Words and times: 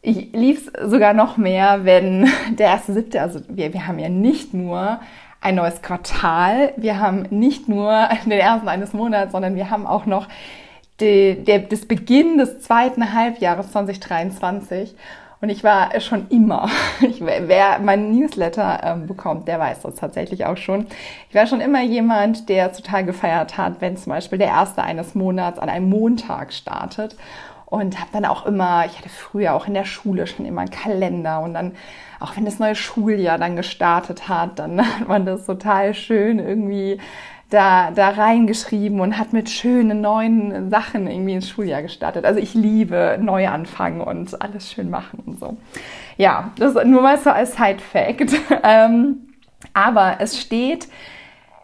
Ich 0.00 0.32
liebe 0.32 0.60
es 0.60 0.70
sogar 0.88 1.14
noch 1.14 1.36
mehr, 1.36 1.84
wenn 1.84 2.30
der 2.56 2.78
1.7., 2.78 3.18
also 3.18 3.40
wir, 3.48 3.72
wir 3.72 3.88
haben 3.88 3.98
ja 3.98 4.08
nicht 4.08 4.54
nur 4.54 5.00
ein 5.40 5.56
neues 5.56 5.82
Quartal, 5.82 6.74
wir 6.76 7.00
haben 7.00 7.24
nicht 7.30 7.68
nur 7.68 8.08
den 8.24 8.30
ersten 8.30 8.68
eines 8.68 8.92
Monats, 8.92 9.32
sondern 9.32 9.56
wir 9.56 9.68
haben 9.68 9.84
auch 9.84 10.06
noch 10.06 10.28
die, 11.00 11.42
der, 11.42 11.58
das 11.58 11.86
Beginn 11.86 12.38
des 12.38 12.60
zweiten 12.60 13.12
Halbjahres 13.12 13.72
2023. 13.72 14.94
Und 15.40 15.50
ich 15.50 15.62
war 15.62 15.98
schon 16.00 16.28
immer, 16.28 16.68
ich, 17.00 17.20
wer 17.20 17.78
meinen 17.78 18.16
Newsletter 18.16 18.80
ähm, 18.82 19.06
bekommt, 19.06 19.46
der 19.46 19.58
weiß 19.58 19.82
das 19.82 19.94
tatsächlich 19.94 20.44
auch 20.46 20.56
schon. 20.56 20.86
Ich 21.28 21.34
war 21.34 21.46
schon 21.46 21.60
immer 21.60 21.82
jemand, 21.82 22.48
der 22.48 22.72
total 22.72 23.04
gefeiert 23.04 23.56
hat, 23.56 23.80
wenn 23.80 23.96
zum 23.96 24.10
Beispiel 24.10 24.38
der 24.38 24.48
erste 24.48 24.82
eines 24.82 25.14
Monats 25.14 25.58
an 25.58 25.68
einem 25.68 25.88
Montag 25.88 26.52
startet. 26.52 27.16
Und 27.66 28.00
habe 28.00 28.08
dann 28.14 28.24
auch 28.24 28.46
immer, 28.46 28.86
ich 28.86 28.96
hatte 28.96 29.10
früher 29.10 29.52
auch 29.52 29.66
in 29.66 29.74
der 29.74 29.84
Schule 29.84 30.26
schon 30.26 30.46
immer 30.46 30.62
einen 30.62 30.70
Kalender 30.70 31.40
und 31.40 31.52
dann, 31.52 31.72
auch 32.18 32.34
wenn 32.34 32.46
das 32.46 32.58
neue 32.58 32.74
Schuljahr 32.74 33.36
dann 33.36 33.56
gestartet 33.56 34.26
hat, 34.26 34.58
dann 34.58 34.80
hat 35.00 35.06
man 35.06 35.26
das 35.26 35.44
total 35.44 35.92
schön 35.92 36.38
irgendwie 36.38 36.98
da, 37.50 37.90
da 37.90 38.10
reingeschrieben 38.10 39.00
und 39.00 39.18
hat 39.18 39.32
mit 39.32 39.48
schönen 39.48 40.00
neuen 40.00 40.70
Sachen 40.70 41.06
irgendwie 41.06 41.34
ins 41.34 41.48
Schuljahr 41.48 41.82
gestartet. 41.82 42.24
Also 42.24 42.40
ich 42.40 42.54
liebe 42.54 43.18
Neuanfangen 43.20 44.00
und 44.00 44.40
alles 44.42 44.70
schön 44.70 44.90
machen 44.90 45.22
und 45.24 45.40
so. 45.40 45.56
Ja, 46.16 46.50
das 46.58 46.74
nur 46.84 47.02
mal 47.02 47.18
so 47.18 47.30
als 47.30 47.56
Side-Fact. 47.56 48.32
Ähm, 48.64 49.28
aber 49.72 50.16
es 50.18 50.38
steht 50.38 50.88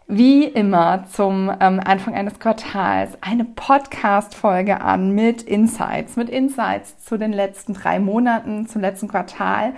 wie 0.07 0.43
immer 0.45 1.05
zum 1.11 1.51
ähm, 1.59 1.81
Anfang 1.83 2.13
eines 2.13 2.39
Quartals 2.39 3.17
eine 3.21 3.43
Podcast-Folge 3.43 4.81
an 4.81 5.11
mit 5.11 5.41
Insights, 5.41 6.15
mit 6.15 6.29
Insights 6.29 7.03
zu 7.03 7.17
den 7.17 7.33
letzten 7.33 7.73
drei 7.73 7.99
Monaten, 7.99 8.67
zum 8.67 8.81
letzten 8.81 9.07
Quartal 9.07 9.73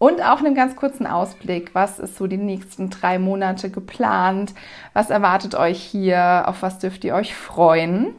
und 0.00 0.22
auch 0.22 0.38
einen 0.38 0.54
ganz 0.54 0.76
kurzen 0.76 1.06
Ausblick. 1.06 1.74
Was 1.74 1.98
ist 1.98 2.16
so 2.16 2.26
die 2.26 2.38
nächsten 2.38 2.88
drei 2.88 3.18
Monate 3.18 3.70
geplant? 3.70 4.54
Was 4.94 5.10
erwartet 5.10 5.54
euch 5.54 5.78
hier? 5.80 6.44
Auf 6.46 6.62
was 6.62 6.78
dürft 6.78 7.04
ihr 7.04 7.14
euch 7.14 7.34
freuen? 7.34 8.14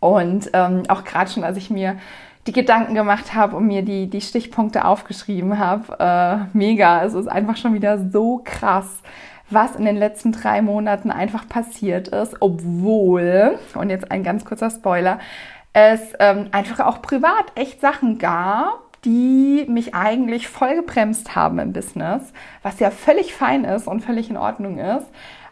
Und 0.00 0.50
ähm, 0.54 0.84
auch 0.88 1.04
gerade 1.04 1.30
schon, 1.30 1.44
als 1.44 1.58
ich 1.58 1.68
mir 1.68 1.98
die 2.46 2.52
Gedanken 2.52 2.94
gemacht 2.94 3.34
habe 3.34 3.56
und 3.56 3.66
mir 3.66 3.82
die, 3.82 4.08
die 4.08 4.22
Stichpunkte 4.22 4.86
aufgeschrieben 4.86 5.58
habe, 5.58 5.98
äh, 6.00 6.56
mega. 6.56 7.04
Es 7.04 7.12
ist 7.12 7.28
einfach 7.28 7.58
schon 7.58 7.74
wieder 7.74 7.98
so 8.10 8.40
krass, 8.42 9.02
was 9.50 9.76
in 9.76 9.84
den 9.84 9.96
letzten 9.96 10.32
drei 10.32 10.62
Monaten 10.62 11.10
einfach 11.10 11.46
passiert 11.46 12.08
ist, 12.08 12.36
obwohl, 12.40 13.58
und 13.74 13.90
jetzt 13.90 14.10
ein 14.10 14.24
ganz 14.24 14.46
kurzer 14.46 14.70
Spoiler, 14.70 15.18
es 15.74 16.00
ähm, 16.20 16.48
einfach 16.52 16.86
auch 16.86 17.02
privat 17.02 17.52
echt 17.54 17.82
Sachen 17.82 18.18
gab, 18.18 18.81
die 19.04 19.66
mich 19.68 19.94
eigentlich 19.94 20.48
voll 20.48 20.76
gebremst 20.76 21.34
haben 21.34 21.58
im 21.58 21.72
Business, 21.72 22.32
was 22.62 22.78
ja 22.78 22.90
völlig 22.90 23.34
fein 23.34 23.64
ist 23.64 23.86
und 23.88 24.00
völlig 24.00 24.30
in 24.30 24.36
Ordnung 24.36 24.78
ist. 24.78 25.06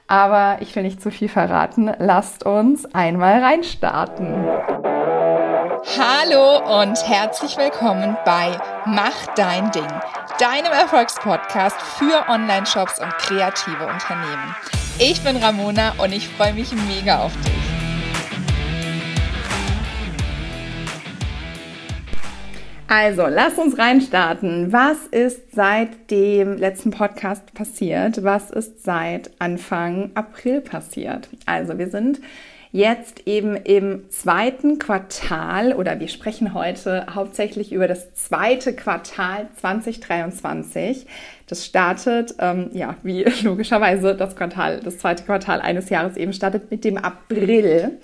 Aber 0.07 0.59
ich 0.61 0.75
will 0.75 0.83
nicht 0.83 1.01
zu 1.01 1.11
viel 1.11 1.29
verraten. 1.29 1.91
Lasst 1.99 2.45
uns 2.45 2.85
einmal 2.95 3.43
reinstarten. 3.43 4.45
Hallo 5.99 6.81
und 6.81 7.09
herzlich 7.09 7.57
willkommen 7.57 8.17
bei 8.25 8.57
Mach 8.87 9.27
dein 9.35 9.71
Ding, 9.71 9.87
deinem 10.39 10.73
Erfolgspodcast 10.73 11.81
für 11.81 12.29
Online-Shops 12.29 13.01
und 13.01 13.13
kreative 13.19 13.87
Unternehmen. 13.87 14.55
Ich 14.99 15.23
bin 15.23 15.37
Ramona 15.37 15.95
und 15.99 16.13
ich 16.13 16.29
freue 16.29 16.55
mich 16.55 16.73
mega 16.73 17.21
auf 17.21 17.33
dich. 17.41 17.70
Also, 22.93 23.29
lass 23.29 23.57
uns 23.57 23.79
reinstarten. 23.79 24.73
Was 24.73 25.07
ist 25.13 25.55
seit 25.55 26.11
dem 26.11 26.57
letzten 26.57 26.91
Podcast 26.91 27.55
passiert? 27.55 28.25
Was 28.25 28.51
ist 28.51 28.83
seit 28.83 29.31
Anfang 29.39 30.11
April 30.15 30.61
passiert? 30.61 31.29
Also, 31.47 31.79
wir 31.79 31.89
sind 31.89 32.19
jetzt 32.73 33.29
eben 33.29 33.55
im 33.55 34.11
zweiten 34.11 34.81
Quartal 34.81 35.73
oder 35.73 36.01
wir 36.01 36.09
sprechen 36.09 36.53
heute 36.53 37.07
hauptsächlich 37.15 37.71
über 37.71 37.87
das 37.87 38.13
zweite 38.15 38.73
Quartal 38.73 39.47
2023. 39.61 41.07
Das 41.47 41.65
startet, 41.65 42.35
ähm, 42.41 42.71
ja, 42.73 42.97
wie 43.05 43.23
logischerweise 43.43 44.17
das 44.17 44.35
Quartal, 44.35 44.81
das 44.81 44.99
zweite 44.99 45.23
Quartal 45.23 45.61
eines 45.61 45.91
Jahres 45.91 46.17
eben 46.17 46.33
startet 46.33 46.73
mit 46.73 46.83
dem 46.83 46.97
April. 46.97 48.01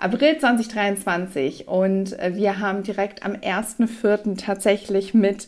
April 0.00 0.38
2023 0.38 1.68
und 1.68 2.18
äh, 2.18 2.34
wir 2.34 2.58
haben 2.58 2.82
direkt 2.82 3.22
am 3.22 3.32
1.4. 3.32 4.38
tatsächlich 4.38 5.12
mit 5.12 5.46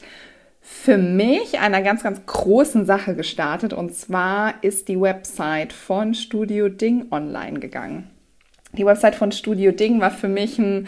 für 0.61 0.99
mich 0.99 1.59
einer 1.59 1.81
ganz, 1.81 2.03
ganz 2.03 2.25
großen 2.27 2.85
Sache 2.85 3.17
gestartet 3.17 3.73
und 3.73 3.95
zwar 3.95 4.55
ist 4.63 4.89
die 4.89 5.01
Website 5.01 5.73
von 5.73 6.15
Studio 6.15 6.69
Ding 6.69 7.07
online 7.11 7.61
gegangen. 7.61 8.11
Die 8.73 8.85
Website 8.85 9.15
von 9.15 9.33
Studio 9.33 9.73
Ding 9.73 10.01
war 10.01 10.11
für 10.11 10.29
mich 10.29 10.59
ein 10.59 10.87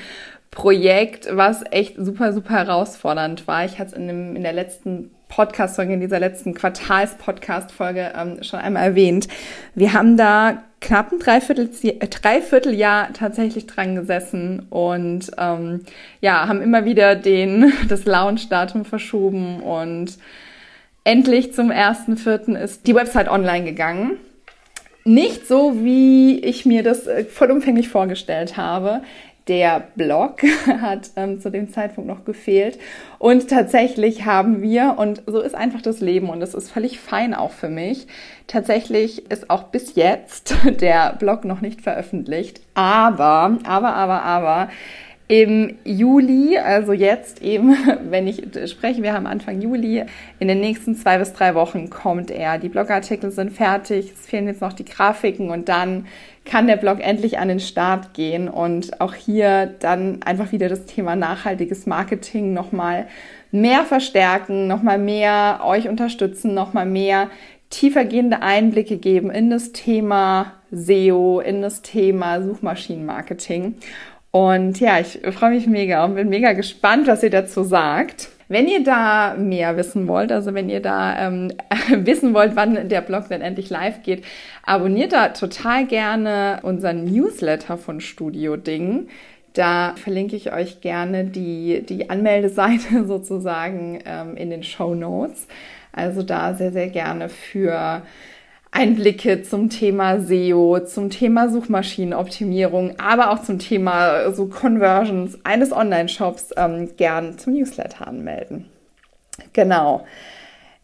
Projekt, 0.51 1.29
was 1.33 1.65
echt 1.71 1.97
super, 1.99 2.33
super 2.33 2.55
herausfordernd 2.55 3.49
war. 3.49 3.65
Ich 3.65 3.79
hatte 3.79 3.93
es 3.93 3.97
in, 3.97 4.37
in 4.37 4.43
der 4.43 4.53
letzten 4.53 5.11
Podcast-Folge, 5.29 5.95
in 5.95 6.01
dieser 6.01 6.21
letzten 6.21 6.55
Quartals-Podcast-Folge 6.55 8.13
ähm, 8.15 8.43
schon 8.43 8.61
einmal 8.61 8.85
erwähnt. 8.85 9.27
Wir 9.75 9.95
haben 9.95 10.17
da 10.17 10.63
knapp 10.84 11.12
ein 11.12 11.19
Dreiviertel, 11.19 11.71
äh, 11.83 12.06
Dreivierteljahr 12.06 13.12
tatsächlich 13.12 13.67
dran 13.67 13.97
gesessen 13.97 14.67
und 14.71 15.31
ähm, 15.39 15.81
ja, 16.21 16.47
haben 16.47 16.62
immer 16.62 16.84
wieder 16.84 17.17
den, 17.17 17.72
das 17.89 18.05
Launch-Datum 18.05 18.84
verschoben 18.84 19.61
und 19.61 20.19
endlich 21.03 21.53
zum 21.53 21.71
1.4. 21.71 22.56
ist 22.56 22.87
die 22.87 22.94
Website 22.94 23.28
online 23.28 23.65
gegangen. 23.65 24.19
Nicht 25.06 25.47
so, 25.47 25.83
wie 25.83 26.39
ich 26.39 26.65
mir 26.65 26.83
das 26.83 27.06
äh, 27.06 27.25
vollumfänglich 27.25 27.89
vorgestellt 27.89 28.56
habe. 28.56 29.03
Der 29.49 29.88
Blog 29.94 30.43
hat 30.66 31.10
ähm, 31.16 31.41
zu 31.41 31.50
dem 31.50 31.71
Zeitpunkt 31.71 32.09
noch 32.09 32.25
gefehlt. 32.25 32.78
Und 33.19 33.49
tatsächlich 33.49 34.25
haben 34.25 34.62
wir, 34.62 34.94
und 34.99 35.22
so 35.27 35.41
ist 35.41 35.55
einfach 35.55 35.82
das 35.82 36.00
Leben 36.00 36.31
und 36.31 36.41
das 36.41 36.55
ist 36.55 36.71
völlig 36.71 36.99
fein 36.99 37.34
auch 37.34 37.53
für 37.53 37.69
mich, 37.69 38.06
tatsächlich 38.47 39.31
ist 39.31 39.50
auch 39.50 39.65
bis 39.65 39.94
jetzt 39.94 40.56
der 40.81 41.15
Blog 41.19 41.44
noch 41.44 41.60
nicht 41.60 41.82
veröffentlicht. 41.82 42.60
Aber, 42.75 43.59
aber, 43.65 43.94
aber, 43.94 44.22
aber, 44.22 44.69
im 45.27 45.77
Juli, 45.85 46.59
also 46.59 46.93
jetzt 46.93 47.43
eben, 47.43 47.77
wenn 48.11 48.27
ich 48.27 48.43
spreche, 48.71 49.03
wir 49.03 49.15
haben 49.15 49.27
Anfang 49.27 49.61
Juli, 49.61 50.05
in 50.39 50.49
den 50.49 50.61
nächsten 50.61 50.95
zwei 50.97 51.19
bis 51.19 51.33
drei 51.33 51.55
Wochen 51.55 51.89
kommt 51.89 52.31
er. 52.31 52.59
Die 52.59 52.69
Blogartikel 52.69 53.31
sind 53.31 53.53
fertig, 53.53 54.12
es 54.12 54.27
fehlen 54.27 54.47
jetzt 54.47 54.61
noch 54.61 54.75
die 54.75 54.85
Grafiken 54.85 55.51
und 55.51 55.69
dann 55.69 56.07
kann 56.45 56.67
der 56.67 56.77
Blog 56.77 57.01
endlich 57.01 57.39
an 57.39 57.49
den 57.49 57.61
Start 57.61 58.12
gehen 58.12 58.49
und 58.49 59.01
auch 59.01 59.15
hier 59.15 59.75
dann 59.79 60.23
einfach 60.23 60.53
wieder 60.53 60.69
das 60.69 60.85
Thema 60.85 61.17
nachhaltiges 61.17 61.87
Marketing 61.87 62.53
nochmal 62.53 63.06
mehr 63.51 63.85
verstärken, 63.85 64.67
nochmal 64.67 64.99
mehr 64.99 65.61
euch 65.65 65.89
unterstützen, 65.89 66.53
nochmal 66.53 66.87
mehr 66.87 67.31
tiefergehende 67.71 68.43
Einblicke 68.43 68.99
geben 68.99 69.31
in 69.31 69.49
das 69.49 69.73
Thema 69.73 70.53
SEO, 70.71 71.41
in 71.41 71.62
das 71.62 71.83
Thema 71.83 72.43
Suchmaschinenmarketing. 72.43 73.77
Und 74.34 74.81
ja, 74.81 74.99
ich 74.99 75.21
freue 75.33 75.50
mich 75.50 75.69
mega 75.69 76.05
und 76.05 76.17
bin 76.17 76.28
mega 76.28 76.55
gespannt, 76.55 77.06
was 77.06 77.22
ihr 77.22 77.31
dazu 77.31 77.62
sagt. 77.62 78.31
Wenn 78.49 78.67
ihr 78.67 78.83
da 78.83 79.37
mehr 79.39 79.77
wissen 79.77 80.09
wollt, 80.09 80.33
also 80.33 80.55
wenn 80.55 80.69
ihr 80.69 80.83
da 80.83 81.28
ähm, 81.28 81.53
wissen 81.99 82.34
wollt, 82.34 82.56
wann 82.56 82.89
der 82.89 83.00
Blog 83.00 83.28
denn 83.28 83.43
endlich 83.43 83.71
live 83.71 84.03
geht, 84.03 84.25
abonniert 84.65 85.12
da 85.12 85.28
total 85.28 85.87
gerne 85.87 86.59
unseren 86.62 87.05
Newsletter 87.05 87.79
von 87.79 88.00
Studio 88.00 88.56
Ding. 88.56 89.06
Da 89.53 89.94
verlinke 89.94 90.35
ich 90.35 90.53
euch 90.53 90.81
gerne 90.81 91.26
die, 91.26 91.87
die 91.88 92.11
Anmeldeseite 92.11 93.05
sozusagen 93.06 94.00
ähm, 94.05 94.37
in 94.37 94.50
den 94.50 94.64
Show 94.64 94.97
Notes. 94.97 95.47
Also 95.93 96.25
da 96.25 96.55
sehr, 96.55 96.73
sehr 96.73 96.88
gerne 96.88 97.29
für 97.29 98.03
Einblicke 98.75 99.43
zum 99.43 99.71
Thema 99.71 100.21
SEO, 100.21 100.81
zum 100.81 101.09
Thema 101.09 101.49
Suchmaschinenoptimierung, 101.49 102.99
aber 102.99 103.31
auch 103.31 103.41
zum 103.41 103.61
Thema 103.61 104.32
so 104.32 104.47
Conversions 104.47 105.38
eines 105.44 105.73
Online-Shops 105.73 106.50
ähm, 106.56 106.97
gern 106.97 107.38
zum 107.38 107.55
Newsletter 107.55 108.09
anmelden. 108.09 108.67
Genau. 109.53 110.05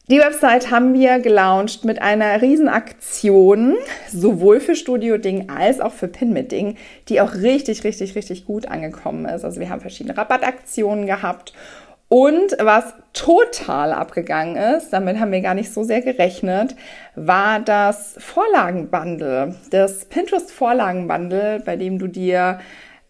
Die 0.09 0.19
Website 0.19 0.71
haben 0.71 0.95
wir 0.95 1.19
gelauncht 1.19 1.85
mit 1.85 2.01
einer 2.01 2.43
Riesenaktion, 2.43 3.77
sowohl 4.09 4.61
für 4.61 4.75
Studio 4.75 5.19
Ding 5.19 5.51
als 5.51 5.81
auch 5.81 5.93
für 5.93 6.09
Pin 6.09 6.33
mit 6.33 6.51
Ding, 6.51 6.77
die 7.09 7.21
auch 7.21 7.35
richtig, 7.35 7.85
richtig, 7.85 8.15
richtig 8.15 8.45
gut 8.45 8.67
angekommen 8.67 9.25
ist. 9.25 9.45
Also 9.45 9.61
wir 9.61 9.69
haben 9.69 9.81
verschiedene 9.81 10.17
Rabattaktionen 10.17 11.07
gehabt 11.07 11.53
Und 12.13 12.57
was 12.59 12.93
total 13.13 13.93
abgegangen 13.93 14.57
ist, 14.57 14.91
damit 14.91 15.21
haben 15.21 15.31
wir 15.31 15.43
gar 15.43 15.55
nicht 15.55 15.73
so 15.73 15.85
sehr 15.85 16.03
gerechnet, 16.03 16.75
war 17.15 17.61
das 17.61 18.17
Vorlagenbundle, 18.19 19.55
das 19.71 20.07
Pinterest 20.07 20.51
Vorlagenbundle, 20.51 21.63
bei 21.65 21.77
dem 21.77 22.01
du 22.01 22.09
dir 22.09 22.59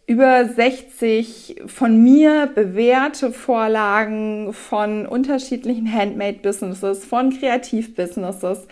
über 0.07 0.45
60 0.45 1.63
von 1.67 2.03
mir 2.03 2.51
bewährte 2.55 3.33
Vorlagen 3.33 4.53
von 4.53 5.07
unterschiedlichen 5.07 5.91
Handmade-Businesses, 5.91 7.03
von 7.07 7.31
Kreativ-Businesses 7.31 8.67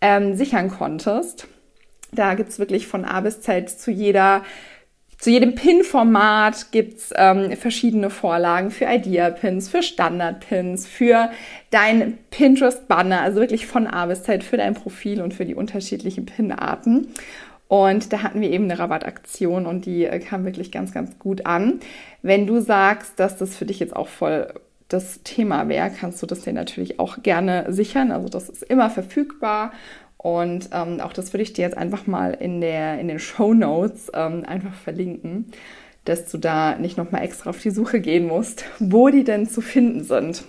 ähm, 0.00 0.36
sichern 0.36 0.70
konntest. 0.70 1.48
Da 2.12 2.34
gibt's 2.34 2.60
wirklich 2.60 2.86
von 2.86 3.04
A 3.04 3.20
bis 3.22 3.40
Z 3.40 3.70
zu 3.70 3.90
jeder 3.90 4.44
zu 5.18 5.30
jedem 5.30 5.54
Pin-Format 5.54 6.72
gibt's 6.72 7.10
ähm, 7.16 7.56
verschiedene 7.56 8.10
Vorlagen 8.10 8.70
für 8.70 8.86
Idea-Pins, 8.86 9.68
für 9.68 9.82
Standard-Pins, 9.82 10.86
für 10.86 11.30
dein 11.70 12.18
Pinterest-Banner, 12.30 13.20
also 13.20 13.40
wirklich 13.40 13.66
von 13.66 13.86
A 13.86 14.06
bis 14.06 14.22
Z 14.24 14.44
für 14.44 14.56
dein 14.56 14.74
Profil 14.74 15.22
und 15.22 15.34
für 15.34 15.44
die 15.44 15.54
unterschiedlichen 15.54 16.26
Pin-Arten. 16.26 17.08
Und 17.68 18.12
da 18.12 18.22
hatten 18.22 18.40
wir 18.40 18.50
eben 18.50 18.64
eine 18.64 18.78
Rabattaktion 18.78 19.66
und 19.66 19.86
die 19.86 20.04
äh, 20.04 20.18
kam 20.18 20.44
wirklich 20.44 20.70
ganz, 20.70 20.92
ganz 20.92 21.18
gut 21.18 21.46
an. 21.46 21.80
Wenn 22.22 22.46
du 22.46 22.60
sagst, 22.60 23.18
dass 23.18 23.38
das 23.38 23.56
für 23.56 23.64
dich 23.64 23.80
jetzt 23.80 23.96
auch 23.96 24.08
voll 24.08 24.52
das 24.88 25.22
Thema 25.24 25.68
wäre, 25.68 25.90
kannst 25.90 26.22
du 26.22 26.26
das 26.26 26.42
dir 26.42 26.52
natürlich 26.52 27.00
auch 27.00 27.22
gerne 27.22 27.66
sichern. 27.68 28.12
Also 28.12 28.28
das 28.28 28.48
ist 28.48 28.62
immer 28.62 28.90
verfügbar 28.90 29.72
und 30.24 30.70
ähm, 30.72 31.02
auch 31.02 31.12
das 31.12 31.34
würde 31.34 31.42
ich 31.42 31.52
dir 31.52 31.66
jetzt 31.66 31.76
einfach 31.76 32.06
mal 32.06 32.30
in, 32.30 32.62
der, 32.62 32.98
in 32.98 33.08
den 33.08 33.18
Show 33.18 33.52
Notes 33.52 34.10
ähm, 34.14 34.42
einfach 34.46 34.72
verlinken, 34.72 35.52
dass 36.06 36.30
du 36.30 36.38
da 36.38 36.76
nicht 36.76 36.96
nochmal 36.96 37.24
extra 37.24 37.50
auf 37.50 37.60
die 37.60 37.68
Suche 37.68 38.00
gehen 38.00 38.26
musst, 38.26 38.64
wo 38.78 39.10
die 39.10 39.22
denn 39.22 39.46
zu 39.46 39.60
finden 39.60 40.02
sind. 40.02 40.44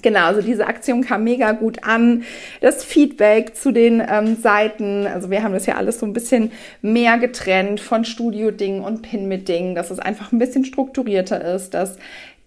Genau, 0.00 0.24
also 0.24 0.40
diese 0.40 0.66
Aktion 0.66 1.02
kam 1.02 1.24
mega 1.24 1.52
gut 1.52 1.84
an. 1.84 2.22
Das 2.62 2.82
Feedback 2.84 3.54
zu 3.54 3.70
den 3.70 4.00
ähm, 4.00 4.36
Seiten, 4.36 5.06
also 5.06 5.28
wir 5.28 5.42
haben 5.42 5.52
das 5.52 5.66
ja 5.66 5.74
alles 5.74 6.00
so 6.00 6.06
ein 6.06 6.14
bisschen 6.14 6.50
mehr 6.80 7.18
getrennt 7.18 7.80
von 7.80 8.06
Studio-Ding 8.06 8.80
und 8.80 9.02
Pin-mit-Ding, 9.02 9.74
dass 9.74 9.90
es 9.90 9.98
einfach 9.98 10.32
ein 10.32 10.38
bisschen 10.38 10.64
strukturierter 10.64 11.44
ist, 11.54 11.74
dass 11.74 11.98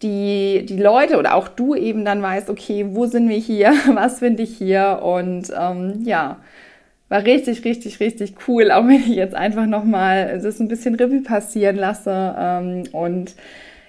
die, 0.01 0.65
die 0.67 0.77
Leute 0.77 1.17
oder 1.17 1.35
auch 1.35 1.47
du 1.47 1.75
eben 1.75 2.05
dann 2.05 2.21
weißt, 2.21 2.49
okay, 2.49 2.87
wo 2.89 3.05
sind 3.05 3.29
wir 3.29 3.37
hier, 3.37 3.73
was 3.93 4.19
finde 4.19 4.43
ich 4.43 4.57
hier 4.57 5.01
und 5.03 5.53
ähm, 5.55 6.01
ja, 6.03 6.37
war 7.09 7.23
richtig, 7.23 7.63
richtig, 7.63 7.99
richtig 7.99 8.35
cool, 8.47 8.71
auch 8.71 8.87
wenn 8.87 8.95
ich 8.95 9.07
jetzt 9.15 9.35
einfach 9.35 9.65
nochmal 9.65 10.39
das 10.41 10.59
ein 10.59 10.67
bisschen 10.67 10.95
Revue 10.95 11.21
passieren 11.21 11.75
lasse 11.75 12.35
ähm, 12.37 12.83
und 12.91 13.35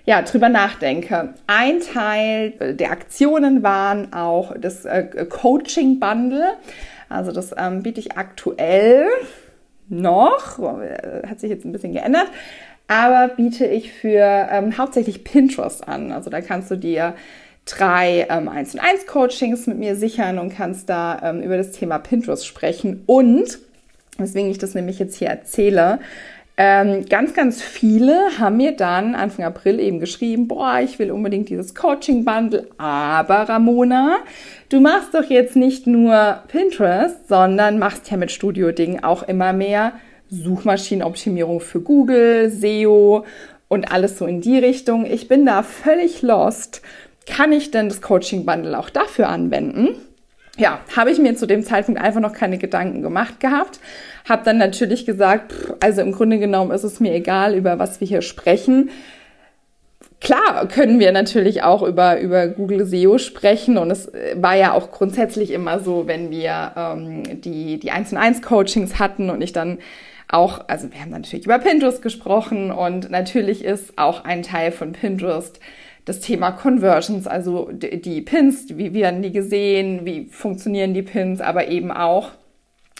ja, 0.05 0.23
drüber 0.23 0.49
nachdenke. 0.49 1.35
Ein 1.49 1.81
Teil 1.81 2.51
der 2.75 2.93
Aktionen 2.93 3.63
waren 3.65 4.13
auch 4.13 4.55
das 4.57 4.85
äh, 4.85 5.27
Coaching 5.29 5.99
Bundle. 5.99 6.55
Also 7.09 7.33
das 7.33 7.53
ähm, 7.59 7.83
biete 7.83 8.01
ich 8.01 8.17
aktuell 8.17 9.07
noch, 9.89 10.59
hat 10.59 11.41
sich 11.41 11.51
jetzt 11.51 11.65
ein 11.65 11.73
bisschen 11.73 11.93
geändert, 11.93 12.27
aber 12.89 13.35
biete 13.35 13.67
ich 13.67 13.93
für 13.93 14.49
ähm, 14.51 14.79
hauptsächlich 14.79 15.25
Pinterest 15.25 15.87
an. 15.87 16.13
Also 16.13 16.31
da 16.31 16.41
kannst 16.41 16.71
du 16.71 16.77
dir 16.77 17.15
drei 17.67 18.27
ähm, 18.31 18.49
1 18.49 18.75
und 18.75 18.81
1 18.81 19.07
Coachings 19.07 19.67
mit 19.67 19.79
mir 19.79 19.97
sichern 19.97 20.39
und 20.39 20.57
kannst 20.57 20.89
da 20.89 21.21
ähm, 21.23 21.43
über 21.43 21.57
das 21.57 21.73
Thema 21.73 21.99
Pinterest 21.99 22.47
sprechen. 22.47 23.03
Und, 23.07 23.59
weswegen 24.17 24.51
ich 24.51 24.59
das 24.59 24.75
nämlich 24.75 24.99
jetzt 24.99 25.17
hier 25.17 25.29
erzähle, 25.29 25.99
ähm, 26.59 27.05
ganz, 27.07 27.35
ganz 27.35 27.61
viele 27.61 28.17
haben 28.39 28.57
mir 28.57 28.73
dann 28.73 29.15
Anfang 29.15 29.45
April 29.45 29.79
eben 29.79 30.01
geschrieben, 30.01 30.49
boah, 30.49 30.81
ich 30.83 30.99
will 30.99 31.11
unbedingt 31.11 31.51
dieses 31.51 31.75
Coaching-Bundle, 31.75 32.69
aber 32.79 33.41
Ramona, 33.41 34.17
du 34.71 34.81
machst 34.81 35.13
doch 35.13 35.25
jetzt 35.25 35.55
nicht 35.55 35.87
nur 35.87 36.39
Pinterest, 36.49 37.29
sondern 37.29 37.79
machst 37.79 38.11
ja 38.11 38.17
mit 38.17 38.33
Studio-Ding 38.33 39.03
auch 39.03 39.25
immer 39.25 39.53
mehr 39.53 39.93
Suchmaschinenoptimierung 40.31 41.61
für 41.61 41.81
Google, 41.81 42.49
SEO 42.49 43.27
und 43.69 43.93
alles 43.93 44.17
so 44.17 44.25
in 44.25 44.41
die 44.41 44.59
Richtung. 44.59 45.05
Ich 45.05 45.29
bin 45.29 45.45
da 45.45 45.63
völlig 45.63 46.23
lost 46.23 46.81
kann 47.27 47.53
ich 47.53 47.71
denn 47.71 47.89
das 47.89 48.01
Coaching 48.01 48.47
Bundle 48.47 48.79
auch 48.79 48.91
dafür 48.91 49.29
anwenden? 49.29 49.89
Ja, 50.57 50.81
habe 50.97 51.11
ich 51.11 51.19
mir 51.19 51.37
zu 51.37 51.47
dem 51.47 51.63
Zeitpunkt 51.63 52.01
einfach 52.01 52.21
noch 52.21 52.33
keine 52.33 52.57
Gedanken 52.57 53.03
gemacht 53.03 53.41
gehabt. 53.41 53.79
Habe 54.27 54.43
dann 54.45 54.57
natürlich 54.57 55.05
gesagt, 55.05 55.53
pff, 55.53 55.75
also 55.81 56.01
im 56.01 56.13
Grunde 56.13 56.39
genommen 56.39 56.71
ist 56.71 56.85
es 56.85 56.99
mir 56.99 57.13
egal, 57.13 57.55
über 57.55 57.79
was 57.79 58.01
wir 58.01 58.09
hier 58.09 58.23
sprechen. 58.23 58.91
Klar 60.21 60.67
können 60.67 60.99
wir 60.99 61.13
natürlich 61.13 61.63
auch 61.63 61.83
über, 61.83 62.21
über 62.21 62.49
Google 62.49 62.87
SEO 62.87 63.19
sprechen 63.19 63.77
und 63.77 63.91
es 63.91 64.11
war 64.35 64.57
ja 64.57 64.73
auch 64.73 64.91
grundsätzlich 64.91 65.51
immer 65.51 65.79
so, 65.81 66.07
wenn 66.07 66.31
wir 66.31 66.73
ähm, 66.75 67.41
die, 67.43 67.79
die 67.79 67.91
1 67.91 68.13
und 68.13 68.19
1 68.19 68.41
Coachings 68.41 68.99
hatten 68.99 69.29
und 69.29 69.43
ich 69.43 69.53
dann 69.53 69.79
auch, 70.29 70.69
also 70.69 70.91
wir 70.91 71.01
haben 71.01 71.11
natürlich 71.11 71.45
über 71.45 71.59
Pinterest 71.59 72.01
gesprochen 72.01 72.71
und 72.71 73.11
natürlich 73.11 73.63
ist 73.63 73.99
auch 73.99 74.25
ein 74.25 74.43
Teil 74.43 74.73
von 74.73 74.93
Pinterest 74.93 75.61
das 76.07 76.21
Thema 76.21 76.53
Conversions, 76.53 77.27
also 77.27 77.69
die, 77.73 78.23
Pins, 78.23 78.67
wie 78.71 78.95
werden 78.95 79.23
die 79.23 79.33
gesehen, 79.33 80.07
wie 80.07 80.27
funktionieren 80.27 80.95
die 80.95 81.03
Pins, 81.03 81.41
aber 81.41 81.67
eben 81.67 81.91
auch, 81.91 82.31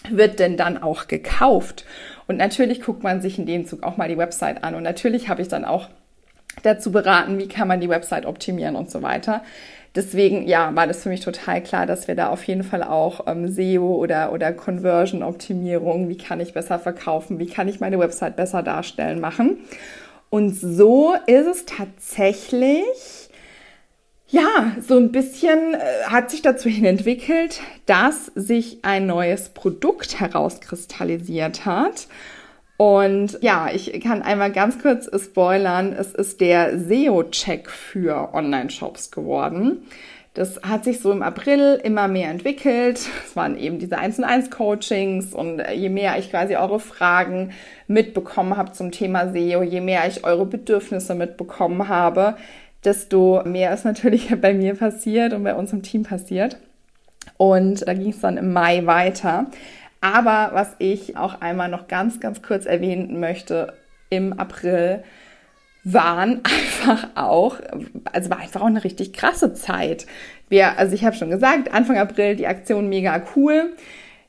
wird 0.09 0.39
denn 0.39 0.57
dann 0.57 0.77
auch 0.77 1.07
gekauft? 1.07 1.85
Und 2.27 2.37
natürlich 2.37 2.81
guckt 2.81 3.03
man 3.03 3.21
sich 3.21 3.39
in 3.39 3.45
dem 3.45 3.65
Zug 3.65 3.83
auch 3.83 3.95
mal 3.95 4.09
die 4.09 4.17
Website 4.17 4.63
an. 4.63 4.75
Und 4.75 4.83
natürlich 4.83 5.29
habe 5.29 5.41
ich 5.41 5.47
dann 5.47 5.63
auch 5.63 5.87
dazu 6.63 6.91
beraten, 6.91 7.39
wie 7.39 7.47
kann 7.47 7.69
man 7.69 7.79
die 7.79 7.89
Website 7.89 8.25
optimieren 8.25 8.75
und 8.75 8.91
so 8.91 9.01
weiter. 9.01 9.41
Deswegen, 9.95 10.45
ja, 10.45 10.75
war 10.75 10.85
das 10.85 11.03
für 11.03 11.09
mich 11.09 11.21
total 11.21 11.63
klar, 11.63 11.85
dass 11.85 12.09
wir 12.09 12.15
da 12.15 12.27
auf 12.27 12.43
jeden 12.43 12.63
Fall 12.63 12.83
auch 12.83 13.25
ähm, 13.25 13.47
SEO 13.47 13.95
oder, 13.95 14.33
oder 14.33 14.51
Conversion-Optimierung, 14.51 16.09
wie 16.09 16.17
kann 16.17 16.41
ich 16.41 16.53
besser 16.53 16.77
verkaufen, 16.77 17.39
wie 17.39 17.47
kann 17.47 17.69
ich 17.69 17.79
meine 17.79 17.99
Website 17.99 18.35
besser 18.35 18.63
darstellen, 18.63 19.21
machen. 19.21 19.57
Und 20.29 20.53
so 20.53 21.15
ist 21.25 21.47
es 21.47 21.65
tatsächlich, 21.65 23.29
ja, 24.27 24.75
so 24.85 24.97
ein 24.97 25.11
bisschen 25.11 25.73
äh, 25.73 25.79
hat 26.07 26.29
sich 26.31 26.41
dazu 26.41 26.67
hin 26.67 26.85
entwickelt, 26.85 27.61
dass 27.85 28.25
sich 28.35 28.79
ein 28.83 29.07
neues 29.07 29.49
Produkt 29.49 30.19
herauskristallisiert 30.19 31.65
hat. 31.65 32.07
Und 32.75 33.39
ja, 33.41 33.69
ich 33.73 33.99
kann 34.01 34.21
einmal 34.21 34.51
ganz 34.51 34.79
kurz 34.79 35.09
spoilern, 35.23 35.93
es 35.93 36.13
ist 36.13 36.41
der 36.41 36.77
SEO-Check 36.77 37.69
für 37.69 38.33
Online-Shops 38.33 39.09
geworden. 39.09 39.87
Das 40.37 40.61
hat 40.61 40.83
sich 40.83 40.99
so 40.99 41.11
im 41.11 41.23
April 41.23 41.81
immer 41.83 42.07
mehr 42.07 42.29
entwickelt. 42.29 42.99
Es 43.25 43.35
waren 43.35 43.57
eben 43.57 43.79
diese 43.79 43.97
1 43.97 44.19
und 44.19 44.23
1 44.23 44.51
Coachings 44.51 45.33
und 45.33 45.63
je 45.73 45.89
mehr 45.89 46.19
ich 46.19 46.29
quasi 46.29 46.55
eure 46.55 46.79
Fragen 46.79 47.53
mitbekommen 47.87 48.55
habe 48.55 48.71
zum 48.71 48.91
Thema 48.91 49.33
SEO, 49.33 49.63
je 49.63 49.81
mehr 49.81 50.07
ich 50.07 50.25
eure 50.25 50.45
Bedürfnisse 50.45 51.15
mitbekommen 51.15 51.87
habe, 51.87 52.37
desto 52.85 53.41
mehr 53.45 53.73
ist 53.73 53.83
natürlich 53.83 54.29
bei 54.39 54.53
mir 54.53 54.75
passiert 54.75 55.33
und 55.33 55.43
bei 55.43 55.55
uns 55.55 55.73
im 55.73 55.81
Team 55.81 56.03
passiert. 56.03 56.57
Und 57.37 57.87
da 57.87 57.95
ging 57.95 58.11
es 58.11 58.19
dann 58.19 58.37
im 58.37 58.53
Mai 58.53 58.85
weiter. 58.85 59.47
Aber 60.01 60.51
was 60.53 60.75
ich 60.77 61.17
auch 61.17 61.41
einmal 61.41 61.69
noch 61.69 61.87
ganz, 61.87 62.19
ganz 62.19 62.43
kurz 62.43 62.67
erwähnen 62.67 63.19
möchte, 63.19 63.73
im 64.11 64.33
April 64.33 65.03
waren 65.83 66.41
einfach 66.43 67.09
auch, 67.15 67.57
also 68.11 68.29
war 68.29 68.39
einfach 68.39 68.61
auch 68.61 68.67
eine 68.67 68.83
richtig 68.83 69.13
krasse 69.13 69.53
Zeit. 69.53 70.05
Wir, 70.49 70.77
also 70.77 70.93
ich 70.95 71.05
habe 71.05 71.15
schon 71.15 71.29
gesagt, 71.29 71.73
Anfang 71.73 71.97
April 71.97 72.35
die 72.35 72.47
Aktion 72.47 72.89
mega 72.89 73.21
cool. 73.35 73.73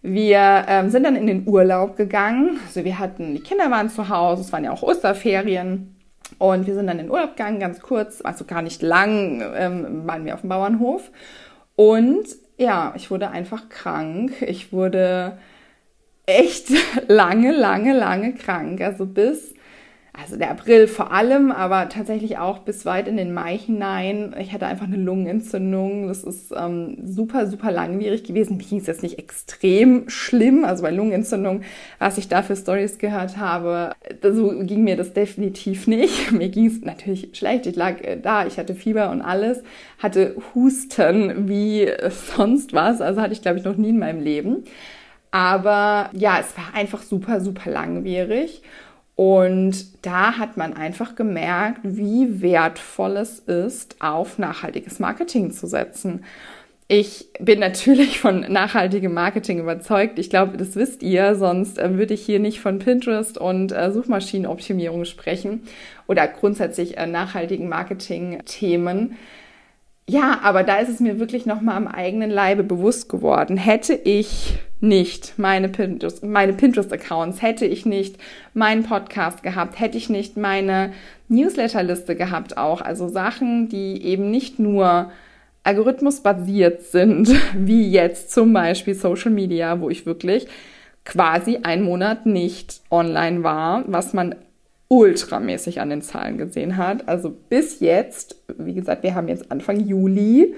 Wir 0.02 0.64
ähm, 0.68 0.90
sind 0.90 1.04
dann 1.04 1.16
in 1.16 1.26
den 1.26 1.48
Urlaub 1.48 1.96
gegangen. 1.96 2.60
Also 2.66 2.84
wir 2.84 2.98
hatten, 2.98 3.34
die 3.34 3.42
Kinder 3.42 3.70
waren 3.70 3.90
zu 3.90 4.08
Hause, 4.08 4.42
es 4.42 4.52
waren 4.52 4.64
ja 4.64 4.72
auch 4.72 4.82
Osterferien. 4.82 5.94
Und 6.38 6.66
wir 6.66 6.74
sind 6.74 6.86
dann 6.86 6.98
in 6.98 7.06
den 7.06 7.10
Urlaub 7.10 7.36
gegangen, 7.36 7.58
ganz 7.58 7.80
kurz, 7.80 8.20
also 8.22 8.44
gar 8.44 8.62
nicht 8.62 8.82
lang, 8.82 9.42
ähm, 9.56 10.06
waren 10.06 10.24
wir 10.24 10.34
auf 10.34 10.42
dem 10.42 10.50
Bauernhof. 10.50 11.10
Und 11.74 12.26
ja, 12.58 12.92
ich 12.96 13.10
wurde 13.10 13.30
einfach 13.30 13.68
krank. 13.68 14.42
Ich 14.42 14.72
wurde 14.72 15.38
echt 16.26 16.68
lange, 17.08 17.52
lange, 17.52 17.96
lange 17.96 18.34
krank. 18.34 18.80
Also 18.80 19.06
bis 19.06 19.54
also 20.20 20.36
der 20.36 20.50
April 20.50 20.88
vor 20.88 21.12
allem, 21.12 21.52
aber 21.52 21.88
tatsächlich 21.88 22.38
auch 22.38 22.58
bis 22.58 22.84
weit 22.84 23.06
in 23.06 23.16
den 23.16 23.32
Mai 23.32 23.56
hinein. 23.56 24.34
Ich 24.40 24.52
hatte 24.52 24.66
einfach 24.66 24.86
eine 24.86 24.96
Lungenentzündung. 24.96 26.08
Das 26.08 26.24
ist 26.24 26.52
ähm, 26.56 26.98
super, 27.04 27.46
super 27.46 27.70
langwierig 27.70 28.24
gewesen. 28.24 28.56
Mir 28.56 28.64
ging 28.64 28.80
es 28.80 28.88
jetzt 28.88 29.04
nicht 29.04 29.18
extrem 29.18 30.08
schlimm. 30.08 30.64
Also 30.64 30.82
bei 30.82 30.90
Lungenentzündung, 30.90 31.62
was 32.00 32.18
ich 32.18 32.26
da 32.26 32.42
für 32.42 32.56
Stories 32.56 32.98
gehört 32.98 33.36
habe, 33.36 33.92
so 34.22 34.48
ging 34.60 34.82
mir 34.82 34.96
das 34.96 35.12
definitiv 35.12 35.86
nicht. 35.86 36.32
Mir 36.38 36.48
ging 36.48 36.66
es 36.66 36.80
natürlich 36.80 37.28
schlecht. 37.34 37.66
Ich 37.66 37.76
lag 37.76 38.00
äh, 38.00 38.18
da, 38.20 38.44
ich 38.44 38.58
hatte 38.58 38.74
Fieber 38.74 39.10
und 39.10 39.22
alles, 39.22 39.62
hatte 40.00 40.34
Husten 40.54 41.48
wie 41.48 41.88
sonst 42.10 42.72
was. 42.72 43.00
Also 43.00 43.20
hatte 43.20 43.34
ich, 43.34 43.42
glaube 43.42 43.58
ich, 43.58 43.64
noch 43.64 43.76
nie 43.76 43.90
in 43.90 43.98
meinem 44.00 44.20
Leben. 44.20 44.64
Aber 45.30 46.10
ja, 46.12 46.38
es 46.40 46.56
war 46.56 46.74
einfach 46.74 47.02
super, 47.02 47.40
super 47.40 47.70
langwierig. 47.70 48.62
Und 49.18 50.06
da 50.06 50.38
hat 50.38 50.56
man 50.56 50.74
einfach 50.74 51.16
gemerkt, 51.16 51.80
wie 51.82 52.40
wertvoll 52.40 53.16
es 53.16 53.40
ist, 53.40 53.96
auf 53.98 54.38
nachhaltiges 54.38 55.00
Marketing 55.00 55.50
zu 55.50 55.66
setzen. 55.66 56.24
Ich 56.86 57.26
bin 57.40 57.58
natürlich 57.58 58.20
von 58.20 58.42
nachhaltigem 58.48 59.12
Marketing 59.12 59.58
überzeugt. 59.58 60.20
Ich 60.20 60.30
glaube, 60.30 60.56
das 60.56 60.76
wisst 60.76 61.02
ihr, 61.02 61.34
sonst 61.34 61.80
äh, 61.80 61.98
würde 61.98 62.14
ich 62.14 62.24
hier 62.24 62.38
nicht 62.38 62.60
von 62.60 62.78
Pinterest 62.78 63.38
und 63.38 63.72
äh, 63.72 63.90
Suchmaschinenoptimierung 63.90 65.04
sprechen 65.04 65.64
oder 66.06 66.28
grundsätzlich 66.28 66.96
äh, 66.96 67.08
nachhaltigen 67.08 67.68
Marketing-Themen. 67.68 69.16
Ja, 70.08 70.38
aber 70.44 70.62
da 70.62 70.78
ist 70.78 70.90
es 70.90 71.00
mir 71.00 71.18
wirklich 71.18 71.44
nochmal 71.44 71.76
am 71.76 71.88
eigenen 71.88 72.30
Leibe 72.30 72.62
bewusst 72.62 73.08
geworden. 73.08 73.56
Hätte 73.56 73.94
ich 73.94 74.60
nicht 74.80 75.34
meine 75.38 75.68
Pinterest, 75.68 76.22
meine 76.22 76.52
Pinterest-Accounts, 76.52 77.42
hätte 77.42 77.66
ich 77.66 77.84
nicht 77.84 78.16
meinen 78.54 78.84
Podcast 78.84 79.42
gehabt, 79.42 79.80
hätte 79.80 79.98
ich 79.98 80.08
nicht 80.08 80.36
meine 80.36 80.92
Newsletterliste 81.28 82.14
gehabt 82.14 82.56
auch. 82.56 82.80
Also 82.80 83.08
Sachen, 83.08 83.68
die 83.68 84.04
eben 84.04 84.30
nicht 84.30 84.58
nur 84.58 85.10
algorithmusbasiert 85.64 86.82
sind, 86.82 87.28
wie 87.54 87.90
jetzt 87.90 88.30
zum 88.30 88.52
Beispiel 88.52 88.94
Social 88.94 89.30
Media, 89.30 89.80
wo 89.80 89.90
ich 89.90 90.06
wirklich 90.06 90.46
quasi 91.04 91.58
einen 91.62 91.82
Monat 91.82 92.26
nicht 92.26 92.80
online 92.90 93.42
war, 93.42 93.84
was 93.86 94.12
man 94.12 94.34
ultramäßig 94.88 95.80
an 95.80 95.90
den 95.90 96.02
Zahlen 96.02 96.38
gesehen 96.38 96.76
hat. 96.76 97.08
Also 97.08 97.30
bis 97.30 97.80
jetzt, 97.80 98.36
wie 98.56 98.74
gesagt, 98.74 99.02
wir 99.02 99.14
haben 99.14 99.28
jetzt 99.28 99.50
Anfang 99.50 99.80
Juli, 99.80 100.54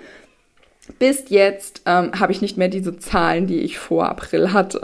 bis 0.98 1.28
jetzt 1.28 1.82
ähm, 1.86 2.12
habe 2.18 2.32
ich 2.32 2.40
nicht 2.40 2.56
mehr 2.56 2.68
diese 2.68 2.98
Zahlen, 2.98 3.46
die 3.46 3.60
ich 3.60 3.78
vor 3.78 4.08
April 4.08 4.52
hatte. 4.52 4.80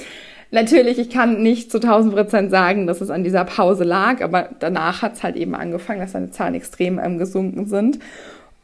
Natürlich, 0.52 0.98
ich 0.98 1.10
kann 1.10 1.42
nicht 1.42 1.70
zu 1.70 1.78
1000 1.78 2.14
Prozent 2.14 2.50
sagen, 2.50 2.86
dass 2.86 3.00
es 3.00 3.10
an 3.10 3.22
dieser 3.22 3.44
Pause 3.44 3.84
lag, 3.84 4.20
aber 4.20 4.48
danach 4.58 5.02
hat 5.02 5.14
es 5.14 5.22
halt 5.22 5.36
eben 5.36 5.54
angefangen, 5.54 6.00
dass 6.00 6.12
seine 6.12 6.30
Zahlen 6.30 6.54
extrem 6.54 6.98
ähm, 6.98 7.18
gesunken 7.18 7.66
sind. 7.66 8.00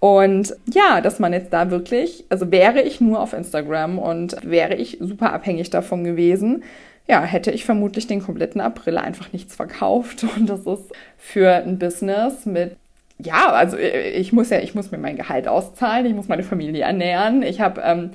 Und 0.01 0.55
ja, 0.73 1.01
dass 1.01 1.21
man 1.21 1.33
jetzt 1.33 1.53
da 1.53 1.71
wirklich, 1.71 2.25
also 2.29 2.51
wäre 2.51 2.83
ich 2.83 3.01
nur 3.01 3.21
auf 3.21 3.33
Instagram 3.33 3.99
und 3.99 4.37
wäre 4.43 4.75
ich 4.75 4.99
super 5.01 5.33
abhängig 5.33 5.71
davon 5.71 6.05
gewesen, 6.05 6.65
ja, 7.09 7.23
hätte 7.23 7.51
ich 7.53 7.65
vermutlich 7.65 8.07
den 8.07 8.23
kompletten 8.23 8.61
April 8.61 8.99
einfach 8.99 9.33
nichts 9.33 9.55
verkauft. 9.55 10.25
Und 10.37 10.49
das 10.49 10.67
ist 10.67 10.93
für 11.17 11.51
ein 11.51 11.79
Business 11.79 12.47
mit 12.47 12.77
ja, 13.19 13.51
also 13.53 13.77
ich 13.79 14.33
muss 14.33 14.51
ja, 14.51 14.61
ich 14.61 14.75
muss 14.75 14.91
mir 14.91 14.99
mein 14.99 15.17
Gehalt 15.17 15.49
auszahlen, 15.49 16.07
ich 16.07 16.15
muss 16.15 16.29
meine 16.29 16.43
Familie 16.43 16.83
ernähren, 16.83 17.43
ich 17.43 17.61
habe 17.61 17.81
ähm, 17.85 18.11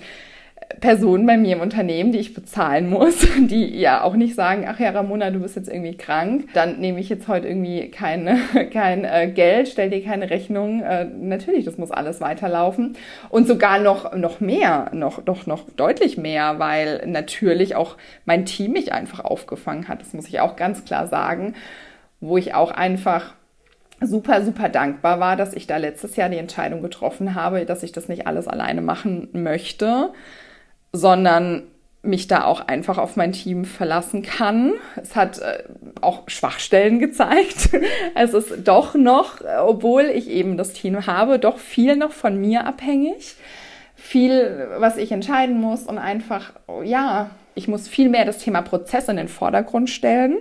Personen 0.79 1.25
bei 1.25 1.37
mir 1.37 1.55
im 1.55 1.61
Unternehmen, 1.61 2.11
die 2.11 2.19
ich 2.19 2.33
bezahlen 2.33 2.89
muss, 2.89 3.27
die 3.39 3.77
ja 3.77 4.03
auch 4.03 4.15
nicht 4.15 4.35
sagen, 4.35 4.65
ach 4.67 4.79
ja, 4.79 4.91
Ramona, 4.91 5.31
du 5.31 5.39
bist 5.39 5.55
jetzt 5.55 5.69
irgendwie 5.69 5.97
krank, 5.97 6.47
dann 6.53 6.79
nehme 6.79 6.99
ich 6.99 7.09
jetzt 7.09 7.27
heute 7.27 7.47
irgendwie 7.47 7.89
keine, 7.89 8.37
kein 8.71 9.03
äh, 9.03 9.31
Geld, 9.33 9.67
stell 9.67 9.89
dir 9.89 10.03
keine 10.03 10.29
Rechnung. 10.29 10.81
Äh, 10.81 11.05
natürlich, 11.05 11.65
das 11.65 11.77
muss 11.77 11.91
alles 11.91 12.21
weiterlaufen. 12.21 12.95
Und 13.29 13.47
sogar 13.47 13.79
noch, 13.79 14.15
noch 14.15 14.39
mehr, 14.39 14.91
noch, 14.93 15.21
doch 15.21 15.45
noch 15.45 15.69
deutlich 15.75 16.17
mehr, 16.17 16.59
weil 16.59 17.03
natürlich 17.05 17.75
auch 17.75 17.97
mein 18.25 18.45
Team 18.45 18.73
mich 18.73 18.93
einfach 18.93 19.19
aufgefangen 19.19 19.87
hat. 19.87 20.01
Das 20.01 20.13
muss 20.13 20.27
ich 20.27 20.39
auch 20.39 20.55
ganz 20.55 20.85
klar 20.85 21.07
sagen, 21.07 21.55
wo 22.19 22.37
ich 22.37 22.53
auch 22.53 22.71
einfach 22.71 23.33
super, 24.01 24.43
super 24.43 24.69
dankbar 24.69 25.19
war, 25.19 25.35
dass 25.35 25.53
ich 25.53 25.67
da 25.67 25.77
letztes 25.77 26.15
Jahr 26.15 26.29
die 26.29 26.37
Entscheidung 26.37 26.81
getroffen 26.81 27.35
habe, 27.35 27.65
dass 27.65 27.83
ich 27.83 27.91
das 27.91 28.07
nicht 28.07 28.27
alles 28.27 28.47
alleine 28.47 28.81
machen 28.81 29.29
möchte, 29.33 30.11
sondern 30.91 31.63
mich 32.03 32.27
da 32.27 32.45
auch 32.45 32.67
einfach 32.67 32.97
auf 32.97 33.15
mein 33.15 33.31
Team 33.31 33.63
verlassen 33.63 34.23
kann. 34.23 34.73
Es 34.95 35.15
hat 35.15 35.39
äh, 35.39 35.63
auch 36.01 36.23
Schwachstellen 36.27 36.99
gezeigt. 36.99 37.69
es 38.15 38.33
ist 38.33 38.67
doch 38.67 38.95
noch, 38.95 39.41
obwohl 39.63 40.03
ich 40.03 40.29
eben 40.29 40.57
das 40.57 40.73
Team 40.73 41.05
habe, 41.05 41.37
doch 41.37 41.59
viel 41.59 41.95
noch 41.95 42.11
von 42.11 42.39
mir 42.39 42.65
abhängig. 42.65 43.35
Viel, 43.95 44.67
was 44.77 44.97
ich 44.97 45.11
entscheiden 45.11 45.61
muss 45.61 45.83
und 45.83 45.99
einfach, 45.99 46.53
ja, 46.83 47.29
ich 47.55 47.67
muss 47.67 47.87
viel 47.87 48.09
mehr 48.09 48.25
das 48.25 48.37
Thema 48.39 48.61
Prozess 48.61 49.07
in 49.07 49.17
den 49.17 49.27
Vordergrund 49.27 49.89
stellen. 49.89 50.37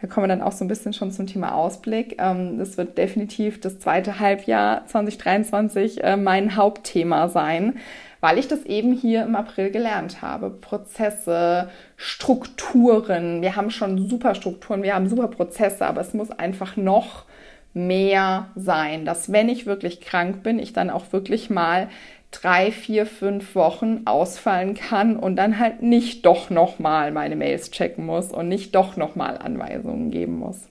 Da 0.00 0.06
kommen 0.06 0.24
wir 0.24 0.28
dann 0.28 0.42
auch 0.42 0.52
so 0.52 0.64
ein 0.64 0.68
bisschen 0.68 0.92
schon 0.92 1.10
zum 1.10 1.26
Thema 1.26 1.54
Ausblick. 1.54 2.16
Ähm, 2.18 2.58
das 2.58 2.76
wird 2.76 2.98
definitiv 2.98 3.60
das 3.60 3.78
zweite 3.78 4.20
Halbjahr 4.20 4.86
2023 4.86 6.02
äh, 6.02 6.16
mein 6.16 6.56
Hauptthema 6.56 7.28
sein 7.28 7.78
weil 8.20 8.38
ich 8.38 8.48
das 8.48 8.64
eben 8.64 8.92
hier 8.92 9.24
im 9.24 9.34
April 9.34 9.70
gelernt 9.70 10.22
habe. 10.22 10.50
Prozesse, 10.50 11.70
Strukturen. 11.96 13.42
Wir 13.42 13.56
haben 13.56 13.70
schon 13.70 14.08
super 14.08 14.34
Strukturen, 14.34 14.82
wir 14.82 14.94
haben 14.94 15.08
super 15.08 15.28
Prozesse, 15.28 15.86
aber 15.86 16.02
es 16.02 16.14
muss 16.14 16.30
einfach 16.30 16.76
noch 16.76 17.24
mehr 17.72 18.48
sein, 18.56 19.04
dass 19.04 19.32
wenn 19.32 19.48
ich 19.48 19.64
wirklich 19.64 20.00
krank 20.00 20.42
bin, 20.42 20.58
ich 20.58 20.72
dann 20.72 20.90
auch 20.90 21.12
wirklich 21.12 21.50
mal 21.50 21.88
drei, 22.30 22.70
vier, 22.70 23.06
fünf 23.06 23.54
Wochen 23.54 24.02
ausfallen 24.04 24.74
kann 24.74 25.16
und 25.16 25.36
dann 25.36 25.58
halt 25.58 25.82
nicht 25.82 26.24
doch 26.26 26.50
nochmal 26.50 27.10
meine 27.10 27.36
Mails 27.36 27.70
checken 27.70 28.06
muss 28.06 28.32
und 28.32 28.48
nicht 28.48 28.74
doch 28.74 28.96
nochmal 28.96 29.38
Anweisungen 29.38 30.10
geben 30.10 30.38
muss. 30.38 30.68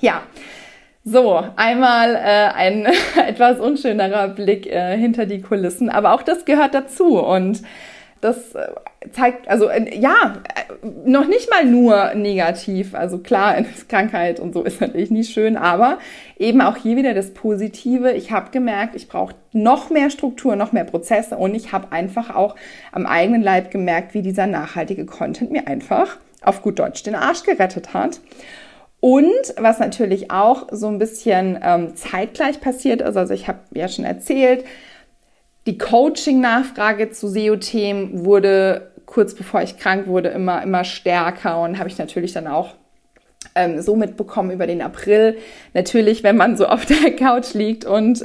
Ja, 0.00 0.22
so, 1.04 1.42
einmal 1.56 2.14
äh, 2.14 2.48
ein 2.54 2.86
etwas 3.26 3.60
unschönerer 3.60 4.28
Blick 4.28 4.66
äh, 4.66 4.96
hinter 4.96 5.26
die 5.26 5.42
Kulissen, 5.42 5.90
aber 5.90 6.14
auch 6.14 6.22
das 6.22 6.44
gehört 6.44 6.74
dazu 6.74 7.18
und 7.18 7.62
das 8.24 8.54
äh, 8.54 8.68
zeigt, 9.12 9.48
also 9.48 9.68
äh, 9.68 9.96
ja, 9.96 10.42
äh, 10.54 10.86
noch 11.04 11.26
nicht 11.26 11.50
mal 11.50 11.64
nur 11.64 12.14
negativ. 12.14 12.94
Also 12.94 13.18
klar, 13.18 13.54
Krankheit 13.88 14.40
und 14.40 14.54
so 14.54 14.62
ist 14.62 14.80
natürlich 14.80 15.10
nicht 15.10 15.32
schön, 15.32 15.56
aber 15.56 15.98
eben 16.38 16.62
auch 16.62 16.76
hier 16.76 16.96
wieder 16.96 17.12
das 17.12 17.34
Positive. 17.34 18.12
Ich 18.12 18.32
habe 18.32 18.50
gemerkt, 18.50 18.96
ich 18.96 19.08
brauche 19.08 19.34
noch 19.52 19.90
mehr 19.90 20.08
Struktur, 20.08 20.56
noch 20.56 20.72
mehr 20.72 20.84
Prozesse 20.84 21.36
und 21.36 21.54
ich 21.54 21.72
habe 21.72 21.92
einfach 21.92 22.34
auch 22.34 22.56
am 22.92 23.04
eigenen 23.04 23.42
Leib 23.42 23.70
gemerkt, 23.70 24.14
wie 24.14 24.22
dieser 24.22 24.46
nachhaltige 24.46 25.04
Content 25.04 25.52
mir 25.52 25.68
einfach 25.68 26.16
auf 26.42 26.62
gut 26.62 26.78
Deutsch 26.78 27.02
den 27.02 27.14
Arsch 27.14 27.42
gerettet 27.42 27.92
hat. 27.92 28.20
Und 29.00 29.54
was 29.58 29.80
natürlich 29.80 30.30
auch 30.30 30.68
so 30.70 30.88
ein 30.88 30.98
bisschen 30.98 31.58
ähm, 31.62 31.94
zeitgleich 31.94 32.62
passiert 32.62 33.02
ist, 33.02 33.18
also 33.18 33.34
ich 33.34 33.48
habe 33.48 33.58
ja 33.74 33.86
schon 33.86 34.06
erzählt, 34.06 34.64
die 35.66 35.78
Coaching-Nachfrage 35.78 37.10
zu 37.10 37.28
SEO-Themen 37.28 38.24
wurde 38.24 38.90
kurz 39.06 39.34
bevor 39.34 39.62
ich 39.62 39.78
krank 39.78 40.06
wurde 40.06 40.30
immer, 40.30 40.62
immer 40.62 40.84
stärker 40.84 41.60
und 41.62 41.78
habe 41.78 41.88
ich 41.88 41.98
natürlich 41.98 42.32
dann 42.32 42.46
auch 42.46 42.74
ähm, 43.54 43.80
so 43.80 43.96
mitbekommen 43.96 44.50
über 44.50 44.66
den 44.66 44.82
April. 44.82 45.36
Natürlich, 45.72 46.22
wenn 46.22 46.36
man 46.36 46.56
so 46.56 46.66
auf 46.68 46.84
der 46.86 47.14
Couch 47.14 47.54
liegt 47.54 47.84
und 47.84 48.24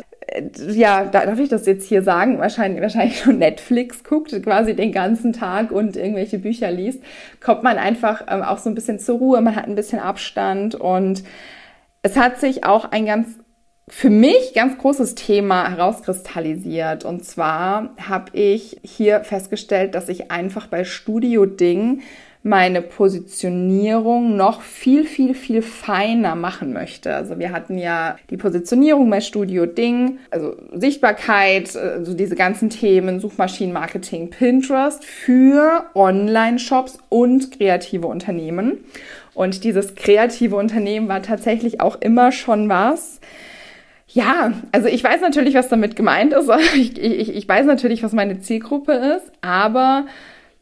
ja, 0.71 1.05
darf 1.05 1.39
ich 1.39 1.49
das 1.49 1.65
jetzt 1.65 1.87
hier 1.87 2.03
sagen, 2.03 2.37
wahrscheinlich, 2.37 2.81
wahrscheinlich 2.81 3.19
schon 3.19 3.39
Netflix 3.39 4.03
guckt, 4.03 4.31
quasi 4.43 4.75
den 4.75 4.91
ganzen 4.91 5.33
Tag 5.33 5.71
und 5.71 5.97
irgendwelche 5.97 6.37
Bücher 6.37 6.71
liest, 6.71 7.01
kommt 7.41 7.63
man 7.63 7.77
einfach 7.77 8.23
ähm, 8.27 8.43
auch 8.43 8.59
so 8.59 8.69
ein 8.69 8.75
bisschen 8.75 8.99
zur 8.99 9.17
Ruhe, 9.17 9.41
man 9.41 9.55
hat 9.55 9.65
ein 9.65 9.75
bisschen 9.75 9.99
Abstand 9.99 10.75
und 10.75 11.23
es 12.03 12.15
hat 12.15 12.39
sich 12.39 12.63
auch 12.63 12.91
ein 12.91 13.05
ganz 13.05 13.38
für 13.89 14.09
mich 14.09 14.53
ganz 14.53 14.77
großes 14.77 15.15
Thema 15.15 15.69
herauskristallisiert. 15.69 17.05
Und 17.05 17.25
zwar 17.25 17.89
habe 17.99 18.37
ich 18.37 18.77
hier 18.83 19.23
festgestellt, 19.23 19.95
dass 19.95 20.09
ich 20.09 20.31
einfach 20.31 20.67
bei 20.67 20.83
Studio 20.83 21.45
Ding 21.45 22.01
meine 22.41 22.81
Positionierung 22.81 24.37
noch 24.37 24.61
viel, 24.61 25.03
viel, 25.03 25.33
viel 25.33 25.61
feiner 25.61 26.35
machen 26.35 26.71
möchte. 26.71 27.13
Also 27.13 27.37
wir 27.37 27.51
hatten 27.51 27.77
ja 27.77 28.15
die 28.29 28.37
Positionierung 28.37 29.09
bei 29.09 29.19
Studio 29.19 29.65
Ding, 29.65 30.19
also 30.31 30.55
Sichtbarkeit, 30.73 31.75
also 31.75 32.13
diese 32.13 32.35
ganzen 32.35 32.69
Themen, 32.69 33.19
Suchmaschinenmarketing, 33.19 34.29
Pinterest 34.29 35.03
für 35.03 35.85
Online-Shops 35.95 36.99
und 37.09 37.51
kreative 37.51 38.07
Unternehmen. 38.07 38.85
Und 39.33 39.65
dieses 39.65 39.95
kreative 39.95 40.55
Unternehmen 40.55 41.09
war 41.09 41.21
tatsächlich 41.21 41.81
auch 41.81 41.99
immer 41.99 42.31
schon 42.31 42.69
was, 42.69 43.19
ja, 44.11 44.53
also 44.71 44.87
ich 44.87 45.03
weiß 45.03 45.21
natürlich, 45.21 45.53
was 45.53 45.69
damit 45.69 45.95
gemeint 45.95 46.33
ist. 46.33 46.49
Ich, 46.75 46.97
ich, 46.97 47.35
ich 47.35 47.47
weiß 47.47 47.65
natürlich, 47.65 48.03
was 48.03 48.13
meine 48.13 48.39
Zielgruppe 48.39 48.93
ist, 48.93 49.31
aber 49.41 50.05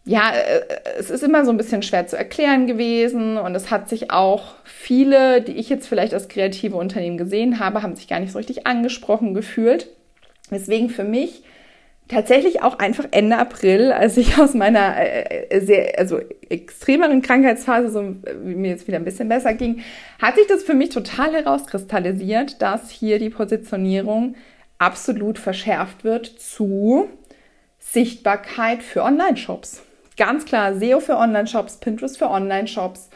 ja, 0.04 0.32
äh, 0.32 0.62
es 1.00 1.10
ist 1.10 1.24
immer 1.24 1.46
so 1.46 1.51
ein 1.51 1.58
bisschen 1.58 1.84
schwer 1.84 2.08
zu 2.08 2.18
erklären 2.18 2.68
gewesen 2.68 3.38
und 3.38 3.56
es 3.56 3.72
hat 3.72 3.89
sich 3.89 4.12
auch 4.12 4.56
viele, 4.63 5.42
die 5.42 5.54
ich 5.54 5.70
jetzt 5.70 5.88
vielleicht 5.88 6.13
als 6.13 6.27
kreative 6.27 6.75
Unternehmen 6.75 7.18
gesehen 7.18 7.60
habe, 7.60 7.84
haben 7.84 7.96
sich 7.96 8.08
gar 8.08 8.20
nicht 8.20 8.32
so 8.32 8.38
richtig 8.38 8.68
angesprochen 8.68 9.34
gefühlt. 9.34 9.88
Deswegen 10.51 10.89
für 10.89 11.04
mich 11.04 11.44
tatsächlich 12.08 12.62
auch 12.62 12.80
einfach 12.80 13.06
Ende 13.12 13.38
April, 13.38 13.92
als 13.92 14.18
ich 14.18 14.38
aus 14.38 14.54
meiner 14.54 14.98
äh, 14.98 15.48
äh 15.50 15.62
sehr, 15.62 16.00
also 16.00 16.20
extremeren 16.50 17.22
Krankheitsphase, 17.22 17.90
so 17.90 18.16
wie 18.44 18.56
mir 18.56 18.70
jetzt 18.70 18.88
wieder 18.88 18.98
ein 18.98 19.06
bisschen 19.06 19.30
besser 19.30 19.54
ging, 19.54 19.82
hat 20.22 20.36
sich 20.36 20.48
das 20.48 20.64
für 20.64 20.74
mich 20.74 20.90
total 20.90 21.34
herauskristallisiert, 21.34 22.62
dass 22.62 22.90
hier 22.90 23.20
die 23.20 23.30
Positionierung 23.30 24.36
absolut 24.78 25.40
verschärft 25.40 26.04
wird 26.04 26.26
zu 26.26 27.08
Sichtbarkeit 27.80 28.84
für 28.84 29.04
Online-Shops 29.04 29.84
ganz 30.18 30.46
klar 30.46 30.76
SEO 30.76 31.00
für 31.00 31.16
Online-Shops, 31.16 31.78
Pinterest 31.78 32.18
für 32.18 32.30
Online-Shops. 32.30 33.10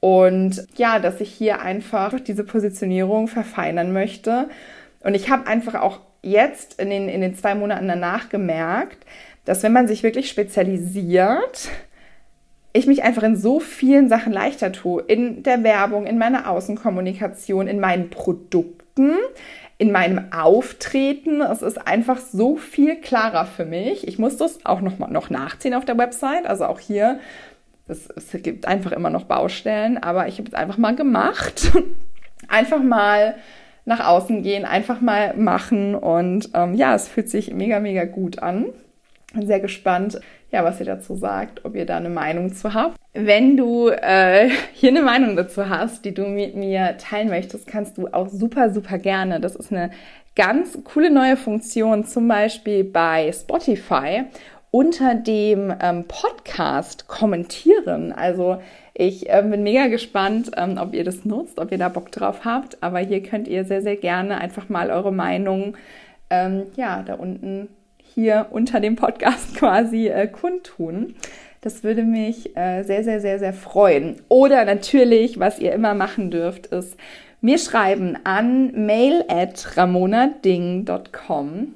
Und 0.00 0.66
ja, 0.76 0.98
dass 0.98 1.20
ich 1.20 1.32
hier 1.32 1.62
einfach 1.62 2.20
diese 2.20 2.44
Positionierung 2.44 3.26
verfeinern 3.26 3.92
möchte. 3.92 4.48
Und 5.00 5.14
ich 5.14 5.30
habe 5.30 5.46
einfach 5.46 5.80
auch 5.80 6.00
jetzt 6.24 6.80
in 6.80 6.90
den, 6.90 7.08
in 7.08 7.20
den 7.20 7.34
zwei 7.34 7.54
Monaten 7.54 7.88
danach 7.88 8.28
gemerkt, 8.28 9.04
dass 9.44 9.62
wenn 9.62 9.72
man 9.72 9.86
sich 9.86 10.02
wirklich 10.02 10.28
spezialisiert, 10.28 11.68
ich 12.72 12.86
mich 12.86 13.04
einfach 13.04 13.22
in 13.22 13.36
so 13.36 13.60
vielen 13.60 14.08
Sachen 14.08 14.32
leichter 14.32 14.72
tue. 14.72 15.02
In 15.02 15.42
der 15.44 15.62
Werbung, 15.62 16.06
in 16.06 16.18
meiner 16.18 16.50
Außenkommunikation, 16.50 17.68
in 17.68 17.78
meinen 17.78 18.10
Produkten, 18.10 19.12
in 19.78 19.92
meinem 19.92 20.32
Auftreten. 20.32 21.40
Es 21.40 21.62
ist 21.62 21.86
einfach 21.86 22.18
so 22.18 22.56
viel 22.56 22.96
klarer 22.96 23.46
für 23.46 23.64
mich. 23.64 24.08
Ich 24.08 24.18
muss 24.18 24.36
das 24.36 24.64
auch 24.66 24.80
noch, 24.80 24.98
noch 24.98 25.30
nachziehen 25.30 25.74
auf 25.74 25.84
der 25.84 25.98
Website. 25.98 26.46
Also 26.46 26.64
auch 26.64 26.80
hier, 26.80 27.20
es, 27.86 28.08
es 28.16 28.32
gibt 28.42 28.66
einfach 28.66 28.90
immer 28.90 29.10
noch 29.10 29.24
Baustellen, 29.24 29.98
aber 29.98 30.26
ich 30.26 30.38
habe 30.38 30.48
es 30.48 30.54
einfach 30.54 30.78
mal 30.78 30.96
gemacht. 30.96 31.70
einfach 32.48 32.82
mal 32.82 33.36
nach 33.84 34.06
außen 34.06 34.42
gehen, 34.42 34.64
einfach 34.64 35.00
mal 35.00 35.34
machen 35.36 35.94
und 35.94 36.50
ähm, 36.54 36.74
ja, 36.74 36.94
es 36.94 37.08
fühlt 37.08 37.28
sich 37.28 37.52
mega, 37.52 37.80
mega 37.80 38.04
gut 38.04 38.38
an. 38.38 38.66
Bin 39.34 39.46
sehr 39.46 39.60
gespannt, 39.60 40.20
ja, 40.50 40.64
was 40.64 40.78
ihr 40.78 40.86
dazu 40.86 41.16
sagt, 41.16 41.64
ob 41.64 41.74
ihr 41.74 41.84
da 41.84 41.96
eine 41.96 42.08
Meinung 42.08 42.54
zu 42.54 42.72
habt. 42.72 42.96
Wenn 43.12 43.56
du 43.56 43.88
äh, 43.88 44.50
hier 44.72 44.90
eine 44.90 45.02
Meinung 45.02 45.36
dazu 45.36 45.68
hast, 45.68 46.04
die 46.04 46.14
du 46.14 46.22
mit 46.22 46.54
mir 46.54 46.96
teilen 46.98 47.28
möchtest, 47.28 47.66
kannst 47.66 47.98
du 47.98 48.08
auch 48.08 48.28
super, 48.28 48.70
super 48.70 48.98
gerne. 48.98 49.40
Das 49.40 49.56
ist 49.56 49.72
eine 49.72 49.90
ganz 50.36 50.78
coole 50.84 51.10
neue 51.10 51.36
Funktion, 51.36 52.04
zum 52.04 52.28
Beispiel 52.28 52.84
bei 52.84 53.32
Spotify 53.32 54.24
unter 54.70 55.14
dem 55.14 55.72
ähm, 55.80 56.04
Podcast 56.08 57.06
kommentieren. 57.06 58.12
Also 58.12 58.60
ich 58.94 59.28
äh, 59.28 59.42
bin 59.42 59.64
mega 59.64 59.88
gespannt, 59.88 60.52
ähm, 60.56 60.78
ob 60.80 60.94
ihr 60.94 61.04
das 61.04 61.24
nutzt, 61.24 61.58
ob 61.58 61.72
ihr 61.72 61.78
da 61.78 61.88
Bock 61.88 62.12
drauf 62.12 62.44
habt. 62.44 62.82
Aber 62.82 63.00
hier 63.00 63.22
könnt 63.22 63.48
ihr 63.48 63.64
sehr, 63.64 63.82
sehr 63.82 63.96
gerne 63.96 64.38
einfach 64.38 64.68
mal 64.68 64.90
eure 64.90 65.12
Meinung 65.12 65.76
ähm, 66.30 66.66
ja 66.76 67.02
da 67.02 67.14
unten 67.14 67.68
hier 68.14 68.46
unter 68.50 68.80
dem 68.80 68.96
Podcast 68.96 69.56
quasi 69.58 70.08
äh, 70.08 70.26
kundtun. 70.28 71.14
Das 71.60 71.82
würde 71.82 72.02
mich 72.02 72.56
äh, 72.56 72.82
sehr, 72.82 73.04
sehr, 73.04 73.20
sehr, 73.20 73.38
sehr 73.38 73.52
freuen. 73.52 74.16
Oder 74.28 74.64
natürlich, 74.64 75.40
was 75.40 75.58
ihr 75.58 75.72
immer 75.72 75.94
machen 75.94 76.30
dürft, 76.30 76.66
ist 76.66 76.96
mir 77.40 77.58
schreiben 77.58 78.18
an 78.24 78.86
mail 78.86 79.24
at 79.28 79.76
ramonading.com. 79.76 81.74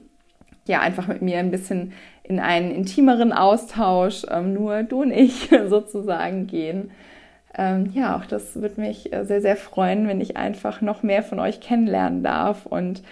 Ja, 0.66 0.80
einfach 0.80 1.08
mit 1.08 1.22
mir 1.22 1.38
ein 1.38 1.50
bisschen 1.50 1.94
in 2.22 2.38
einen 2.38 2.70
intimeren 2.70 3.32
Austausch, 3.32 4.26
ähm, 4.30 4.52
nur 4.52 4.82
du 4.82 5.00
und 5.02 5.10
ich 5.10 5.48
sozusagen 5.68 6.46
gehen. 6.46 6.90
Ähm, 7.58 7.90
ja, 7.92 8.16
auch 8.16 8.24
das 8.24 8.54
würde 8.54 8.80
mich 8.80 9.12
äh, 9.12 9.24
sehr, 9.24 9.42
sehr 9.42 9.56
freuen, 9.56 10.06
wenn 10.06 10.20
ich 10.20 10.36
einfach 10.36 10.80
noch 10.80 11.02
mehr 11.02 11.24
von 11.24 11.40
euch 11.40 11.60
kennenlernen 11.60 12.22
darf 12.22 12.64
und 12.64 13.02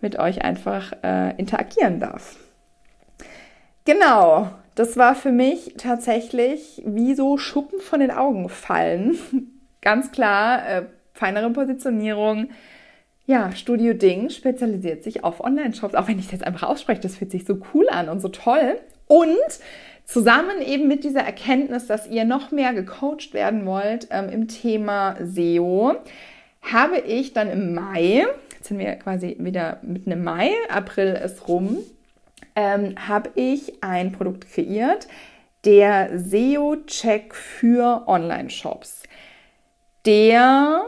mit 0.00 0.18
euch 0.18 0.42
einfach 0.42 0.92
äh, 1.04 1.36
interagieren 1.38 2.00
darf. 2.00 2.36
Genau, 3.84 4.50
das 4.74 4.96
war 4.96 5.14
für 5.14 5.30
mich 5.30 5.74
tatsächlich 5.78 6.82
wie 6.84 7.14
so 7.14 7.38
Schuppen 7.38 7.80
von 7.80 8.00
den 8.00 8.10
Augen 8.10 8.48
fallen. 8.48 9.16
Ganz 9.80 10.10
klar, 10.10 10.68
äh, 10.68 10.82
feinere 11.14 11.50
Positionierung, 11.50 12.48
ja, 13.26 13.52
Studio 13.52 13.94
Ding 13.94 14.30
spezialisiert 14.30 15.04
sich 15.04 15.22
auf 15.22 15.40
Online-Shops. 15.40 15.94
Auch 15.94 16.08
wenn 16.08 16.18
ich 16.18 16.26
es 16.26 16.32
jetzt 16.32 16.44
einfach 16.44 16.68
ausspreche, 16.68 17.00
das 17.00 17.16
fühlt 17.16 17.30
sich 17.30 17.44
so 17.44 17.60
cool 17.72 17.88
an 17.88 18.08
und 18.08 18.20
so 18.20 18.28
toll. 18.28 18.80
Und 19.06 19.60
zusammen 20.04 20.60
eben 20.60 20.88
mit 20.88 21.04
dieser 21.04 21.22
Erkenntnis, 21.22 21.86
dass 21.86 22.08
ihr 22.08 22.24
noch 22.24 22.50
mehr 22.50 22.72
gecoacht 22.74 23.32
werden 23.32 23.66
wollt 23.66 24.08
ähm, 24.10 24.28
im 24.28 24.48
Thema 24.48 25.16
SEO, 25.22 25.96
habe 26.62 26.98
ich 26.98 27.32
dann 27.32 27.50
im 27.50 27.74
Mai, 27.74 28.26
jetzt 28.50 28.68
sind 28.68 28.78
wir 28.78 28.94
quasi 28.96 29.36
wieder 29.38 29.78
mitten 29.82 30.12
im 30.12 30.22
Mai, 30.22 30.50
April 30.68 31.20
ist 31.24 31.48
rum, 31.48 31.78
ähm, 32.54 32.94
habe 33.08 33.30
ich 33.34 33.82
ein 33.82 34.12
Produkt 34.12 34.48
kreiert, 34.52 35.08
der 35.64 36.18
SEO-Check 36.18 37.34
für 37.34 38.04
Online-Shops. 38.06 39.04
Der 40.04 40.82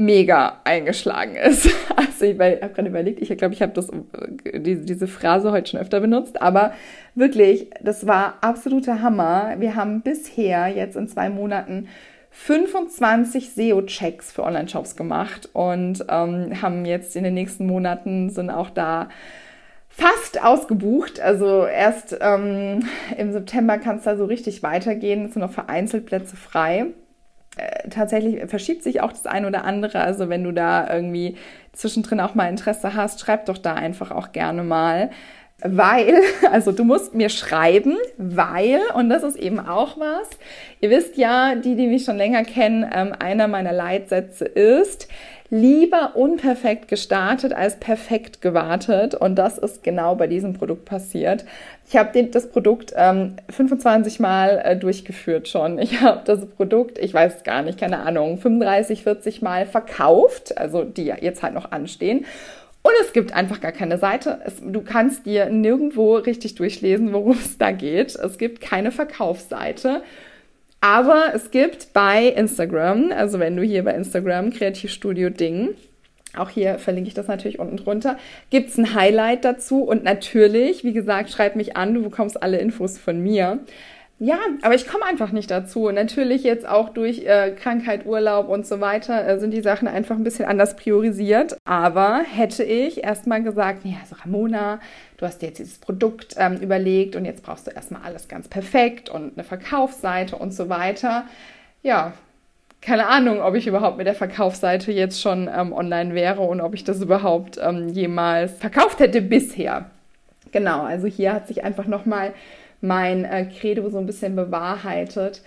mega 0.00 0.60
eingeschlagen 0.64 1.36
ist. 1.36 1.70
Also 1.96 2.26
ich 2.26 2.38
habe 2.38 2.72
gerade 2.74 2.88
überlegt, 2.88 3.22
ich 3.22 3.36
glaube, 3.38 3.54
ich 3.54 3.62
habe 3.62 3.80
äh, 3.80 4.60
die, 4.60 4.84
diese 4.84 5.06
Phrase 5.06 5.52
heute 5.52 5.70
schon 5.70 5.80
öfter 5.80 6.00
benutzt, 6.00 6.42
aber 6.42 6.74
wirklich, 7.14 7.70
das 7.80 8.06
war 8.06 8.34
absoluter 8.42 9.00
Hammer. 9.00 9.54
Wir 9.58 9.74
haben 9.74 10.02
bisher 10.02 10.68
jetzt 10.68 10.96
in 10.96 11.08
zwei 11.08 11.30
Monaten 11.30 11.88
25 12.30 13.50
SEO-Checks 13.54 14.32
für 14.32 14.42
Online-Shops 14.42 14.96
gemacht 14.96 15.48
und 15.54 16.04
ähm, 16.10 16.60
haben 16.60 16.84
jetzt 16.84 17.16
in 17.16 17.24
den 17.24 17.32
nächsten 17.32 17.66
Monaten 17.66 18.28
sind 18.28 18.50
auch 18.50 18.68
da 18.68 19.08
fast 19.88 20.42
ausgebucht. 20.42 21.20
Also 21.20 21.64
erst 21.64 22.18
ähm, 22.20 22.84
im 23.16 23.32
September 23.32 23.78
kann 23.78 23.96
es 23.96 24.04
da 24.04 24.16
so 24.16 24.26
richtig 24.26 24.62
weitergehen. 24.62 25.24
Es 25.24 25.32
sind 25.32 25.42
noch 25.42 25.52
vereinzelt 25.52 26.04
Plätze 26.04 26.36
frei. 26.36 26.88
Äh, 27.56 27.88
tatsächlich 27.88 28.48
verschiebt 28.48 28.82
sich 28.82 29.00
auch 29.00 29.12
das 29.12 29.26
ein 29.26 29.44
oder 29.44 29.64
andere. 29.64 30.00
Also 30.00 30.28
wenn 30.28 30.44
du 30.44 30.52
da 30.52 30.92
irgendwie 30.92 31.36
zwischendrin 31.72 32.20
auch 32.20 32.34
mal 32.34 32.48
Interesse 32.48 32.94
hast, 32.94 33.20
schreib 33.20 33.46
doch 33.46 33.58
da 33.58 33.74
einfach 33.74 34.10
auch 34.10 34.32
gerne 34.32 34.62
mal. 34.62 35.10
Weil, 35.62 36.20
also 36.50 36.72
du 36.72 36.84
musst 36.84 37.14
mir 37.14 37.28
schreiben, 37.28 37.96
weil, 38.16 38.80
und 38.94 39.08
das 39.08 39.22
ist 39.22 39.36
eben 39.36 39.60
auch 39.60 39.98
was, 39.98 40.28
ihr 40.80 40.90
wisst 40.90 41.16
ja, 41.16 41.54
die, 41.54 41.74
die 41.74 41.86
mich 41.86 42.04
schon 42.04 42.16
länger 42.16 42.44
kennen, 42.44 42.88
ähm, 42.92 43.12
einer 43.18 43.48
meiner 43.48 43.72
Leitsätze 43.72 44.44
ist, 44.44 45.08
lieber 45.50 46.14
unperfekt 46.14 46.86
gestartet 46.86 47.52
als 47.52 47.76
perfekt 47.76 48.40
gewartet. 48.40 49.16
Und 49.16 49.34
das 49.34 49.58
ist 49.58 49.82
genau 49.82 50.14
bei 50.14 50.28
diesem 50.28 50.54
Produkt 50.54 50.84
passiert. 50.84 51.44
Ich 51.88 51.96
habe 51.96 52.22
das 52.22 52.48
Produkt 52.48 52.94
ähm, 52.96 53.34
25 53.50 54.20
Mal 54.20 54.62
äh, 54.64 54.76
durchgeführt 54.76 55.48
schon. 55.48 55.78
Ich 55.80 56.00
habe 56.00 56.22
das 56.24 56.46
Produkt, 56.46 56.98
ich 56.98 57.12
weiß 57.12 57.42
gar 57.42 57.62
nicht, 57.62 57.80
keine 57.80 57.98
Ahnung, 57.98 58.38
35, 58.38 59.02
40 59.02 59.42
Mal 59.42 59.66
verkauft, 59.66 60.56
also 60.56 60.84
die 60.84 61.06
jetzt 61.06 61.42
halt 61.42 61.54
noch 61.54 61.72
anstehen. 61.72 62.26
Und 62.82 62.92
es 63.02 63.12
gibt 63.12 63.32
einfach 63.32 63.60
gar 63.60 63.72
keine 63.72 63.98
Seite. 63.98 64.40
Es, 64.44 64.54
du 64.60 64.80
kannst 64.80 65.26
dir 65.26 65.50
nirgendwo 65.50 66.16
richtig 66.16 66.54
durchlesen, 66.54 67.12
worum 67.12 67.32
es 67.32 67.58
da 67.58 67.72
geht. 67.72 68.14
Es 68.16 68.38
gibt 68.38 68.60
keine 68.60 68.90
Verkaufsseite. 68.90 70.02
Aber 70.80 71.32
es 71.34 71.50
gibt 71.50 71.92
bei 71.92 72.28
Instagram, 72.28 73.12
also 73.12 73.38
wenn 73.38 73.56
du 73.56 73.62
hier 73.62 73.84
bei 73.84 73.94
Instagram 73.94 74.50
Kreativstudio 74.50 75.28
Ding, 75.28 75.74
auch 76.34 76.48
hier 76.48 76.78
verlinke 76.78 77.08
ich 77.08 77.14
das 77.14 77.28
natürlich 77.28 77.58
unten 77.58 77.76
drunter, 77.76 78.16
gibt 78.48 78.70
es 78.70 78.78
ein 78.78 78.94
Highlight 78.94 79.44
dazu 79.44 79.82
und 79.82 80.04
natürlich, 80.04 80.82
wie 80.82 80.94
gesagt, 80.94 81.30
schreib 81.30 81.56
mich 81.56 81.76
an, 81.76 81.92
du 81.92 82.02
bekommst 82.02 82.42
alle 82.42 82.58
Infos 82.58 82.98
von 82.98 83.20
mir. 83.20 83.58
Ja, 84.22 84.38
aber 84.60 84.74
ich 84.74 84.86
komme 84.86 85.06
einfach 85.06 85.32
nicht 85.32 85.50
dazu. 85.50 85.90
Natürlich 85.90 86.42
jetzt 86.42 86.68
auch 86.68 86.90
durch 86.90 87.24
äh, 87.24 87.52
Krankheit, 87.52 88.04
Urlaub 88.04 88.50
und 88.50 88.66
so 88.66 88.78
weiter 88.78 89.26
äh, 89.26 89.40
sind 89.40 89.50
die 89.50 89.62
Sachen 89.62 89.88
einfach 89.88 90.14
ein 90.14 90.24
bisschen 90.24 90.44
anders 90.44 90.76
priorisiert. 90.76 91.56
Aber 91.64 92.20
hätte 92.30 92.62
ich 92.62 93.02
erstmal 93.02 93.42
gesagt, 93.42 93.86
ja, 93.86 93.96
so 94.06 94.16
Ramona, 94.22 94.78
du 95.16 95.24
hast 95.24 95.40
dir 95.40 95.46
jetzt 95.46 95.58
dieses 95.58 95.78
Produkt 95.78 96.34
ähm, 96.36 96.58
überlegt 96.58 97.16
und 97.16 97.24
jetzt 97.24 97.42
brauchst 97.42 97.66
du 97.66 97.70
erstmal 97.70 98.02
alles 98.02 98.28
ganz 98.28 98.46
perfekt 98.46 99.08
und 99.08 99.38
eine 99.38 99.44
Verkaufsseite 99.44 100.36
und 100.36 100.52
so 100.52 100.68
weiter. 100.68 101.24
Ja, 101.82 102.12
keine 102.82 103.06
Ahnung, 103.06 103.40
ob 103.40 103.54
ich 103.54 103.66
überhaupt 103.66 103.96
mit 103.96 104.06
der 104.06 104.14
Verkaufsseite 104.14 104.92
jetzt 104.92 105.22
schon 105.22 105.48
ähm, 105.48 105.72
online 105.72 106.14
wäre 106.14 106.42
und 106.42 106.60
ob 106.60 106.74
ich 106.74 106.84
das 106.84 107.00
überhaupt 107.00 107.58
ähm, 107.62 107.88
jemals 107.88 108.52
verkauft 108.58 109.00
hätte 109.00 109.22
bisher. 109.22 109.86
Genau, 110.52 110.82
also 110.82 111.06
hier 111.06 111.32
hat 111.32 111.48
sich 111.48 111.64
einfach 111.64 111.86
nochmal 111.86 112.34
mein 112.80 113.24
äh, 113.24 113.46
Credo 113.46 113.88
so 113.90 113.98
ein 113.98 114.06
bisschen 114.06 114.36
bewahrheitet, 114.36 115.42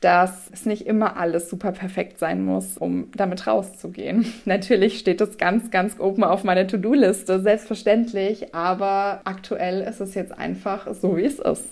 dass 0.00 0.48
es 0.52 0.64
nicht 0.64 0.86
immer 0.86 1.16
alles 1.16 1.50
super 1.50 1.72
perfekt 1.72 2.18
sein 2.18 2.44
muss, 2.44 2.78
um 2.78 3.10
damit 3.16 3.46
rauszugehen. 3.46 4.32
Natürlich 4.44 4.98
steht 4.98 5.20
das 5.20 5.38
ganz, 5.38 5.70
ganz 5.70 5.98
oben 5.98 6.24
auf 6.24 6.44
meiner 6.44 6.66
To-Do-Liste, 6.66 7.40
selbstverständlich, 7.40 8.54
aber 8.54 9.22
aktuell 9.24 9.82
ist 9.82 10.00
es 10.00 10.14
jetzt 10.14 10.32
einfach 10.32 10.86
so, 10.94 11.16
wie 11.16 11.24
es 11.24 11.38
ist. 11.38 11.64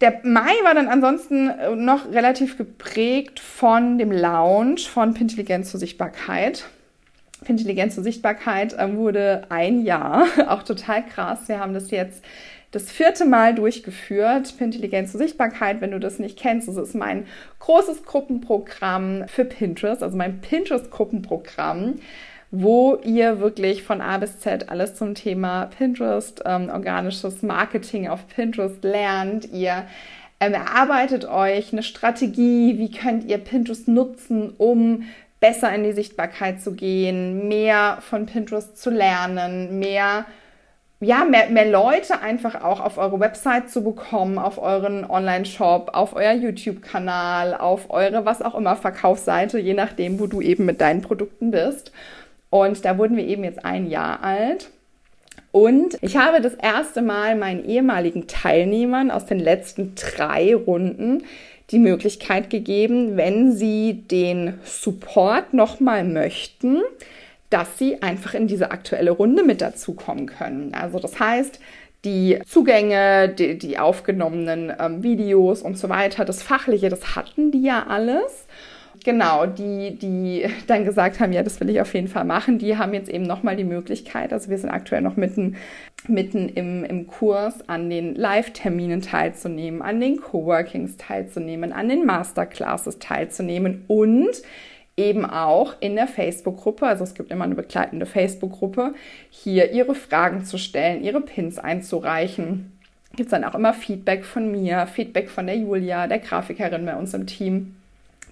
Der 0.00 0.20
Mai 0.22 0.52
war 0.64 0.74
dann 0.74 0.88
ansonsten 0.88 1.50
noch 1.84 2.10
relativ 2.12 2.58
geprägt 2.58 3.40
von 3.40 3.96
dem 3.96 4.12
Lounge 4.12 4.80
von 4.80 5.14
Pintelligenz 5.14 5.70
zur 5.70 5.80
Sichtbarkeit. 5.80 6.64
Pintelligenz 7.44 7.94
zur 7.94 8.04
Sichtbarkeit 8.04 8.72
äh, 8.74 8.96
wurde 8.96 9.46
ein 9.50 9.82
Jahr, 9.82 10.26
auch 10.48 10.62
total 10.62 11.04
krass. 11.04 11.40
Wir 11.46 11.60
haben 11.60 11.74
das 11.74 11.90
jetzt 11.90 12.24
das 12.74 12.90
vierte 12.90 13.24
Mal 13.24 13.54
durchgeführt. 13.54 14.54
Intelligenz 14.58 15.12
zur 15.12 15.20
Sichtbarkeit, 15.20 15.80
wenn 15.80 15.90
du 15.90 16.00
das 16.00 16.18
nicht 16.18 16.38
kennst, 16.38 16.68
das 16.68 16.76
ist 16.76 16.94
mein 16.94 17.26
großes 17.60 18.04
Gruppenprogramm 18.04 19.24
für 19.28 19.44
Pinterest, 19.44 20.02
also 20.02 20.16
mein 20.16 20.40
Pinterest-Gruppenprogramm, 20.40 21.94
wo 22.50 22.96
ihr 23.04 23.40
wirklich 23.40 23.82
von 23.82 24.00
A 24.00 24.18
bis 24.18 24.40
Z 24.40 24.68
alles 24.68 24.94
zum 24.94 25.14
Thema 25.14 25.66
Pinterest, 25.66 26.42
ähm, 26.44 26.68
organisches 26.70 27.42
Marketing 27.42 28.08
auf 28.08 28.26
Pinterest 28.28 28.82
lernt. 28.82 29.52
Ihr 29.52 29.84
Ähm, 30.40 30.52
erarbeitet 30.52 31.26
euch 31.26 31.72
eine 31.72 31.84
Strategie, 31.84 32.76
wie 32.76 32.90
könnt 32.90 33.24
ihr 33.24 33.38
Pinterest 33.38 33.86
nutzen, 33.86 34.52
um 34.58 35.04
besser 35.38 35.72
in 35.72 35.84
die 35.84 35.92
Sichtbarkeit 35.92 36.60
zu 36.60 36.72
gehen, 36.72 37.46
mehr 37.46 37.98
von 38.00 38.26
Pinterest 38.26 38.76
zu 38.76 38.90
lernen, 38.90 39.78
mehr 39.78 40.26
ja, 41.04 41.24
mehr, 41.24 41.48
mehr 41.50 41.70
Leute 41.70 42.20
einfach 42.20 42.62
auch 42.62 42.80
auf 42.80 42.98
eure 42.98 43.20
Website 43.20 43.70
zu 43.70 43.84
bekommen, 43.84 44.38
auf 44.38 44.58
euren 44.60 45.08
Online-Shop, 45.08 45.90
auf 45.92 46.16
euer 46.16 46.32
YouTube-Kanal, 46.32 47.54
auf 47.54 47.90
eure 47.90 48.24
was 48.24 48.42
auch 48.42 48.54
immer 48.54 48.76
Verkaufsseite, 48.76 49.58
je 49.58 49.74
nachdem, 49.74 50.18
wo 50.18 50.26
du 50.26 50.40
eben 50.40 50.64
mit 50.64 50.80
deinen 50.80 51.02
Produkten 51.02 51.50
bist. 51.50 51.92
Und 52.50 52.84
da 52.84 52.98
wurden 52.98 53.16
wir 53.16 53.26
eben 53.26 53.44
jetzt 53.44 53.64
ein 53.64 53.88
Jahr 53.88 54.22
alt. 54.22 54.70
Und 55.52 55.98
ich 56.00 56.16
habe 56.16 56.40
das 56.40 56.54
erste 56.54 57.00
Mal 57.00 57.36
meinen 57.36 57.64
ehemaligen 57.64 58.26
Teilnehmern 58.26 59.10
aus 59.10 59.26
den 59.26 59.38
letzten 59.38 59.94
drei 59.94 60.54
Runden 60.54 61.22
die 61.70 61.78
Möglichkeit 61.78 62.50
gegeben, 62.50 63.16
wenn 63.16 63.52
sie 63.52 64.04
den 64.10 64.54
Support 64.64 65.54
nochmal 65.54 66.04
möchten, 66.04 66.82
dass 67.54 67.78
sie 67.78 68.02
einfach 68.02 68.34
in 68.34 68.48
diese 68.48 68.72
aktuelle 68.72 69.12
Runde 69.12 69.44
mit 69.44 69.60
dazukommen 69.60 70.26
können. 70.26 70.74
Also 70.74 70.98
das 70.98 71.20
heißt, 71.20 71.60
die 72.04 72.40
Zugänge, 72.44 73.28
die, 73.28 73.56
die 73.56 73.78
aufgenommenen 73.78 74.72
ähm, 74.76 75.04
Videos 75.04 75.62
und 75.62 75.78
so 75.78 75.88
weiter, 75.88 76.24
das 76.24 76.42
Fachliche, 76.42 76.88
das 76.88 77.14
hatten 77.14 77.52
die 77.52 77.62
ja 77.62 77.86
alles. 77.86 78.48
Genau, 79.04 79.46
die, 79.46 79.96
die 79.96 80.46
dann 80.66 80.84
gesagt 80.84 81.20
haben, 81.20 81.32
ja, 81.32 81.44
das 81.44 81.60
will 81.60 81.70
ich 81.70 81.80
auf 81.80 81.94
jeden 81.94 82.08
Fall 82.08 82.24
machen, 82.24 82.58
die 82.58 82.76
haben 82.76 82.92
jetzt 82.92 83.08
eben 83.08 83.24
nochmal 83.24 83.54
die 83.54 83.62
Möglichkeit, 83.62 84.32
also 84.32 84.50
wir 84.50 84.58
sind 84.58 84.70
aktuell 84.70 85.02
noch 85.02 85.16
mitten, 85.16 85.54
mitten 86.08 86.48
im, 86.48 86.84
im 86.84 87.06
Kurs, 87.06 87.68
an 87.68 87.88
den 87.88 88.16
Live-Terminen 88.16 89.00
teilzunehmen, 89.00 89.80
an 89.80 90.00
den 90.00 90.20
Coworkings 90.20 90.96
teilzunehmen, 90.96 91.72
an 91.72 91.88
den 91.88 92.04
Masterclasses 92.04 92.98
teilzunehmen 92.98 93.84
und 93.86 94.42
eben 94.96 95.24
auch 95.24 95.74
in 95.80 95.96
der 95.96 96.06
Facebook-Gruppe, 96.06 96.86
also 96.86 97.04
es 97.04 97.14
gibt 97.14 97.30
immer 97.30 97.44
eine 97.44 97.56
begleitende 97.56 98.06
Facebook-Gruppe, 98.06 98.94
hier 99.30 99.72
ihre 99.72 99.94
Fragen 99.94 100.44
zu 100.44 100.56
stellen, 100.58 101.02
ihre 101.02 101.20
Pins 101.20 101.58
einzureichen. 101.58 102.78
Gibt 103.16 103.26
es 103.26 103.30
dann 103.30 103.44
auch 103.44 103.54
immer 103.54 103.74
Feedback 103.74 104.24
von 104.24 104.50
mir, 104.50 104.86
Feedback 104.86 105.30
von 105.30 105.46
der 105.46 105.56
Julia, 105.56 106.06
der 106.06 106.18
Grafikerin 106.18 106.86
bei 106.86 106.94
uns 106.94 107.14
im 107.14 107.26
Team. 107.26 107.76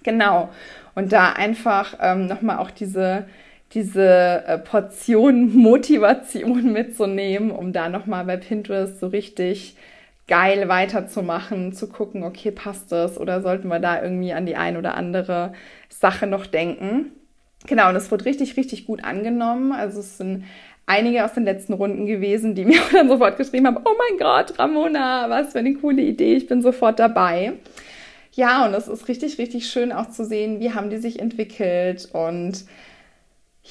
Genau. 0.03 0.49
Und 0.95 1.11
da 1.11 1.33
einfach 1.33 1.97
ähm, 2.01 2.27
nochmal 2.27 2.57
auch 2.57 2.71
diese, 2.71 3.25
diese 3.73 4.43
äh, 4.45 4.57
Portion 4.57 5.53
Motivation 5.55 6.71
mitzunehmen, 6.71 7.51
um 7.51 7.73
da 7.73 7.89
nochmal 7.89 8.25
bei 8.25 8.37
Pinterest 8.37 8.99
so 8.99 9.07
richtig 9.07 9.75
geil 10.27 10.69
weiterzumachen, 10.69 11.73
zu 11.73 11.87
gucken, 11.89 12.23
okay, 12.23 12.51
passt 12.51 12.91
das 12.91 13.19
oder 13.19 13.41
sollten 13.41 13.67
wir 13.67 13.79
da 13.79 14.01
irgendwie 14.01 14.33
an 14.33 14.45
die 14.45 14.55
ein 14.55 14.77
oder 14.77 14.95
andere 14.95 15.53
Sache 15.89 16.27
noch 16.27 16.45
denken. 16.45 17.11
Genau, 17.67 17.89
und 17.89 17.95
es 17.95 18.11
wurde 18.11 18.25
richtig, 18.25 18.57
richtig 18.57 18.85
gut 18.85 19.03
angenommen. 19.03 19.71
Also 19.71 19.99
es 19.99 20.17
sind 20.17 20.45
einige 20.85 21.23
aus 21.23 21.33
den 21.33 21.43
letzten 21.43 21.73
Runden 21.73 22.05
gewesen, 22.05 22.55
die 22.55 22.65
mir 22.65 22.79
dann 22.91 23.09
sofort 23.09 23.37
geschrieben 23.37 23.67
haben, 23.67 23.79
oh 23.83 23.95
mein 23.97 24.17
Gott, 24.17 24.59
Ramona, 24.59 25.29
was 25.29 25.51
für 25.51 25.59
eine 25.59 25.73
coole 25.75 26.01
Idee, 26.01 26.35
ich 26.35 26.47
bin 26.47 26.61
sofort 26.61 26.99
dabei. 26.99 27.53
Ja, 28.33 28.65
und 28.65 28.73
es 28.73 28.87
ist 28.87 29.07
richtig, 29.07 29.37
richtig 29.37 29.67
schön 29.67 29.91
auch 29.91 30.09
zu 30.09 30.25
sehen, 30.25 30.59
wie 30.59 30.73
haben 30.73 30.89
die 30.89 30.97
sich 30.97 31.19
entwickelt 31.19 32.09
und 32.13 32.65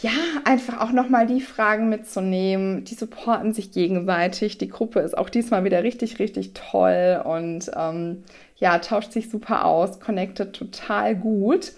ja, 0.00 0.10
einfach 0.44 0.80
auch 0.80 0.92
nochmal 0.92 1.26
die 1.26 1.40
Fragen 1.40 1.88
mitzunehmen. 1.88 2.84
Die 2.84 2.94
supporten 2.94 3.52
sich 3.52 3.72
gegenseitig. 3.72 4.58
Die 4.58 4.68
Gruppe 4.68 5.00
ist 5.00 5.16
auch 5.16 5.28
diesmal 5.28 5.64
wieder 5.64 5.82
richtig, 5.82 6.18
richtig 6.18 6.54
toll 6.54 7.22
und 7.24 7.70
ähm, 7.76 8.24
ja, 8.56 8.78
tauscht 8.78 9.12
sich 9.12 9.28
super 9.28 9.64
aus, 9.66 10.00
connectet 10.00 10.56
total 10.56 11.14
gut. 11.14 11.72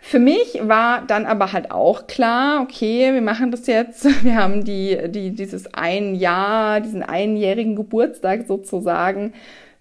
Für 0.00 0.18
mich 0.18 0.58
war 0.62 1.02
dann 1.06 1.26
aber 1.26 1.52
halt 1.52 1.70
auch 1.70 2.06
klar, 2.06 2.62
okay, 2.62 3.12
wir 3.12 3.20
machen 3.20 3.50
das 3.50 3.66
jetzt. 3.66 4.04
Wir 4.24 4.36
haben 4.36 4.64
die, 4.64 4.96
die, 5.08 5.32
dieses 5.32 5.72
ein 5.74 6.14
Jahr, 6.14 6.80
diesen 6.80 7.02
einjährigen 7.02 7.76
Geburtstag 7.76 8.46
sozusagen. 8.46 9.34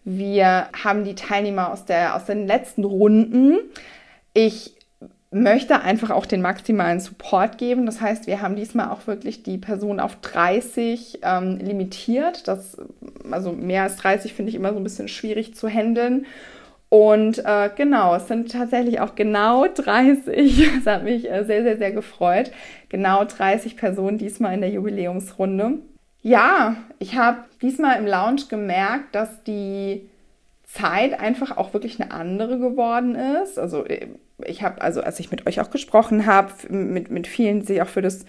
Wir 0.03 0.69
haben 0.83 1.03
die 1.03 1.15
Teilnehmer 1.15 1.71
aus, 1.71 1.85
der, 1.85 2.15
aus 2.15 2.25
den 2.25 2.47
letzten 2.47 2.83
Runden. 2.83 3.57
Ich 4.33 4.76
möchte 5.31 5.81
einfach 5.81 6.09
auch 6.09 6.25
den 6.25 6.41
maximalen 6.41 6.99
Support 6.99 7.57
geben. 7.57 7.85
Das 7.85 7.99
heißt, 7.99 8.27
wir 8.27 8.41
haben 8.41 8.55
diesmal 8.55 8.89
auch 8.89 9.07
wirklich 9.07 9.43
die 9.43 9.57
Person 9.57 9.99
auf 9.99 10.15
30 10.17 11.19
ähm, 11.23 11.57
limitiert. 11.57 12.47
Das, 12.47 12.77
also 13.29 13.51
mehr 13.51 13.83
als 13.83 13.97
30 13.97 14.33
finde 14.33 14.49
ich 14.49 14.55
immer 14.55 14.71
so 14.71 14.77
ein 14.77 14.83
bisschen 14.83 15.07
schwierig 15.07 15.55
zu 15.55 15.67
handeln. 15.67 16.25
Und 16.89 17.43
äh, 17.43 17.69
genau, 17.75 18.15
es 18.15 18.29
sind 18.29 18.51
tatsächlich 18.51 19.01
auch 19.01 19.15
genau 19.15 19.67
30. 19.67 20.69
Das 20.85 20.95
hat 20.95 21.03
mich 21.03 21.29
äh, 21.29 21.43
sehr, 21.43 21.63
sehr, 21.63 21.77
sehr 21.77 21.91
gefreut. 21.91 22.51
Genau 22.87 23.25
30 23.25 23.75
Personen 23.75 24.17
diesmal 24.17 24.53
in 24.53 24.61
der 24.61 24.69
Jubiläumsrunde. 24.69 25.79
Ja, 26.21 26.77
ich 26.99 27.17
habe 27.17 27.39
diesmal 27.61 27.97
im 27.97 28.07
Lounge 28.07 28.43
gemerkt, 28.49 29.13
dass 29.15 29.43
die 29.43 30.09
Zeit 30.63 31.19
einfach 31.19 31.57
auch 31.57 31.73
wirklich 31.73 31.99
eine 31.99 32.11
andere 32.11 32.59
geworden 32.59 33.15
ist. 33.15 33.59
Also 33.59 33.85
äh, 33.85 34.07
ich 34.45 34.63
habe, 34.63 34.81
also 34.81 35.01
als 35.01 35.19
ich 35.19 35.31
mit 35.31 35.47
euch 35.47 35.59
auch 35.61 35.69
gesprochen 35.69 36.25
habe, 36.25 36.51
mit, 36.69 37.09
mit 37.09 37.27
vielen, 37.27 37.61
die 37.61 37.65
sich 37.65 37.81
auch 37.81 37.87
für, 37.87 38.01
das, 38.01 38.25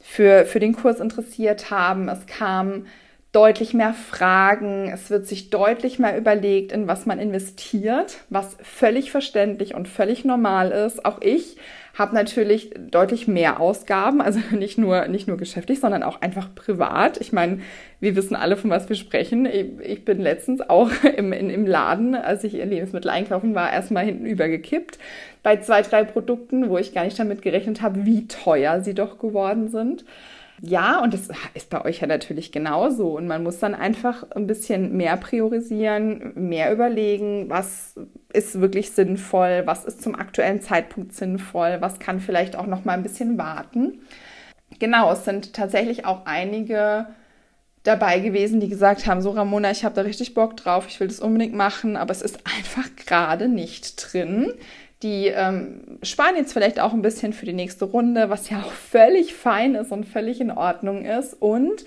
für, 0.00 0.44
für 0.44 0.60
den 0.60 0.74
Kurs 0.74 1.00
interessiert 1.00 1.70
haben, 1.70 2.08
es 2.08 2.26
kamen 2.26 2.86
deutlich 3.32 3.74
mehr 3.74 3.92
Fragen, 3.92 4.90
es 4.92 5.10
wird 5.10 5.26
sich 5.26 5.50
deutlich 5.50 5.98
mehr 5.98 6.16
überlegt, 6.16 6.72
in 6.72 6.88
was 6.88 7.04
man 7.04 7.18
investiert, 7.18 8.18
was 8.30 8.56
völlig 8.62 9.10
verständlich 9.10 9.74
und 9.74 9.86
völlig 9.86 10.24
normal 10.24 10.70
ist. 10.70 11.04
Auch 11.04 11.20
ich 11.20 11.56
habe 11.98 12.14
natürlich 12.14 12.70
deutlich 12.90 13.28
mehr 13.28 13.60
Ausgaben, 13.60 14.22
also 14.22 14.40
nicht 14.56 14.78
nur, 14.78 15.08
nicht 15.08 15.28
nur 15.28 15.36
geschäftlich, 15.36 15.80
sondern 15.80 16.02
auch 16.02 16.22
einfach 16.22 16.54
privat. 16.54 17.20
Ich 17.20 17.32
meine, 17.32 17.60
wir 18.00 18.16
wissen 18.16 18.34
alle, 18.34 18.56
von 18.56 18.70
was 18.70 18.88
wir 18.88 18.96
sprechen. 18.96 19.44
Ich, 19.44 19.66
ich 19.82 20.04
bin 20.06 20.20
letztens 20.20 20.62
auch 20.62 20.90
im, 21.16 21.32
in, 21.32 21.50
im 21.50 21.66
Laden, 21.66 22.14
als 22.14 22.44
ich 22.44 22.52
Lebensmittel 22.54 23.10
einkaufen 23.10 23.54
war, 23.54 23.70
erstmal 23.70 24.06
hinten 24.06 24.24
übergekippt 24.24 24.98
bei 25.42 25.58
zwei, 25.58 25.82
drei 25.82 26.04
Produkten, 26.04 26.70
wo 26.70 26.78
ich 26.78 26.94
gar 26.94 27.04
nicht 27.04 27.18
damit 27.18 27.42
gerechnet 27.42 27.82
habe, 27.82 28.06
wie 28.06 28.26
teuer 28.26 28.80
sie 28.80 28.94
doch 28.94 29.18
geworden 29.18 29.68
sind. 29.68 30.04
Ja, 30.60 31.00
und 31.02 31.14
das 31.14 31.28
ist 31.54 31.70
bei 31.70 31.84
euch 31.84 32.00
ja 32.00 32.06
natürlich 32.08 32.50
genauso. 32.50 33.16
Und 33.16 33.26
man 33.28 33.42
muss 33.42 33.60
dann 33.60 33.74
einfach 33.74 34.28
ein 34.32 34.46
bisschen 34.46 34.96
mehr 34.96 35.16
priorisieren, 35.16 36.32
mehr 36.34 36.72
überlegen, 36.72 37.48
was 37.48 37.94
ist 38.32 38.60
wirklich 38.60 38.90
sinnvoll, 38.90 39.62
was 39.66 39.84
ist 39.84 40.02
zum 40.02 40.16
aktuellen 40.16 40.60
Zeitpunkt 40.60 41.12
sinnvoll, 41.14 41.76
was 41.80 42.00
kann 42.00 42.20
vielleicht 42.20 42.56
auch 42.56 42.66
noch 42.66 42.84
mal 42.84 42.94
ein 42.94 43.02
bisschen 43.04 43.38
warten. 43.38 44.00
Genau, 44.78 45.12
es 45.12 45.24
sind 45.24 45.54
tatsächlich 45.54 46.04
auch 46.04 46.26
einige 46.26 47.06
dabei 47.84 48.18
gewesen, 48.20 48.60
die 48.60 48.68
gesagt 48.68 49.06
haben, 49.06 49.22
so 49.22 49.30
Ramona, 49.30 49.70
ich 49.70 49.84
habe 49.84 49.94
da 49.94 50.02
richtig 50.02 50.34
Bock 50.34 50.56
drauf, 50.56 50.86
ich 50.88 51.00
will 51.00 51.08
das 51.08 51.20
unbedingt 51.20 51.54
machen, 51.54 51.96
aber 51.96 52.12
es 52.12 52.22
ist 52.22 52.40
einfach 52.58 52.88
gerade 52.96 53.48
nicht 53.48 54.12
drin. 54.12 54.52
Die 55.02 55.26
ähm, 55.26 55.98
sparen 56.02 56.36
jetzt 56.36 56.52
vielleicht 56.52 56.80
auch 56.80 56.92
ein 56.92 57.02
bisschen 57.02 57.32
für 57.32 57.46
die 57.46 57.52
nächste 57.52 57.84
Runde, 57.84 58.30
was 58.30 58.50
ja 58.50 58.58
auch 58.58 58.72
völlig 58.72 59.34
fein 59.34 59.74
ist 59.74 59.92
und 59.92 60.04
völlig 60.04 60.40
in 60.40 60.50
Ordnung 60.50 61.04
ist. 61.04 61.34
Und 61.34 61.84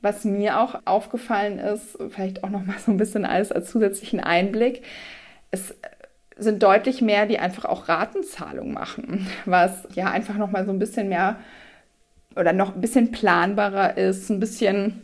was 0.00 0.24
mir 0.24 0.60
auch 0.60 0.80
aufgefallen 0.84 1.58
ist, 1.58 1.98
vielleicht 2.10 2.44
auch 2.44 2.50
noch 2.50 2.64
mal 2.64 2.76
so 2.78 2.90
ein 2.90 2.96
bisschen 2.96 3.24
alles 3.24 3.52
als 3.52 3.70
zusätzlichen 3.70 4.20
Einblick, 4.20 4.82
es 5.50 5.74
sind 6.36 6.62
deutlich 6.62 7.02
mehr, 7.02 7.26
die 7.26 7.38
einfach 7.38 7.66
auch 7.66 7.88
Ratenzahlung 7.88 8.72
machen, 8.72 9.26
was 9.44 9.86
ja 9.94 10.10
einfach 10.10 10.36
noch 10.36 10.50
mal 10.50 10.64
so 10.64 10.72
ein 10.72 10.78
bisschen 10.78 11.08
mehr 11.08 11.36
oder 12.36 12.52
noch 12.52 12.74
ein 12.74 12.80
bisschen 12.80 13.12
planbarer 13.12 13.96
ist, 13.98 14.30
ein 14.30 14.40
bisschen 14.40 15.02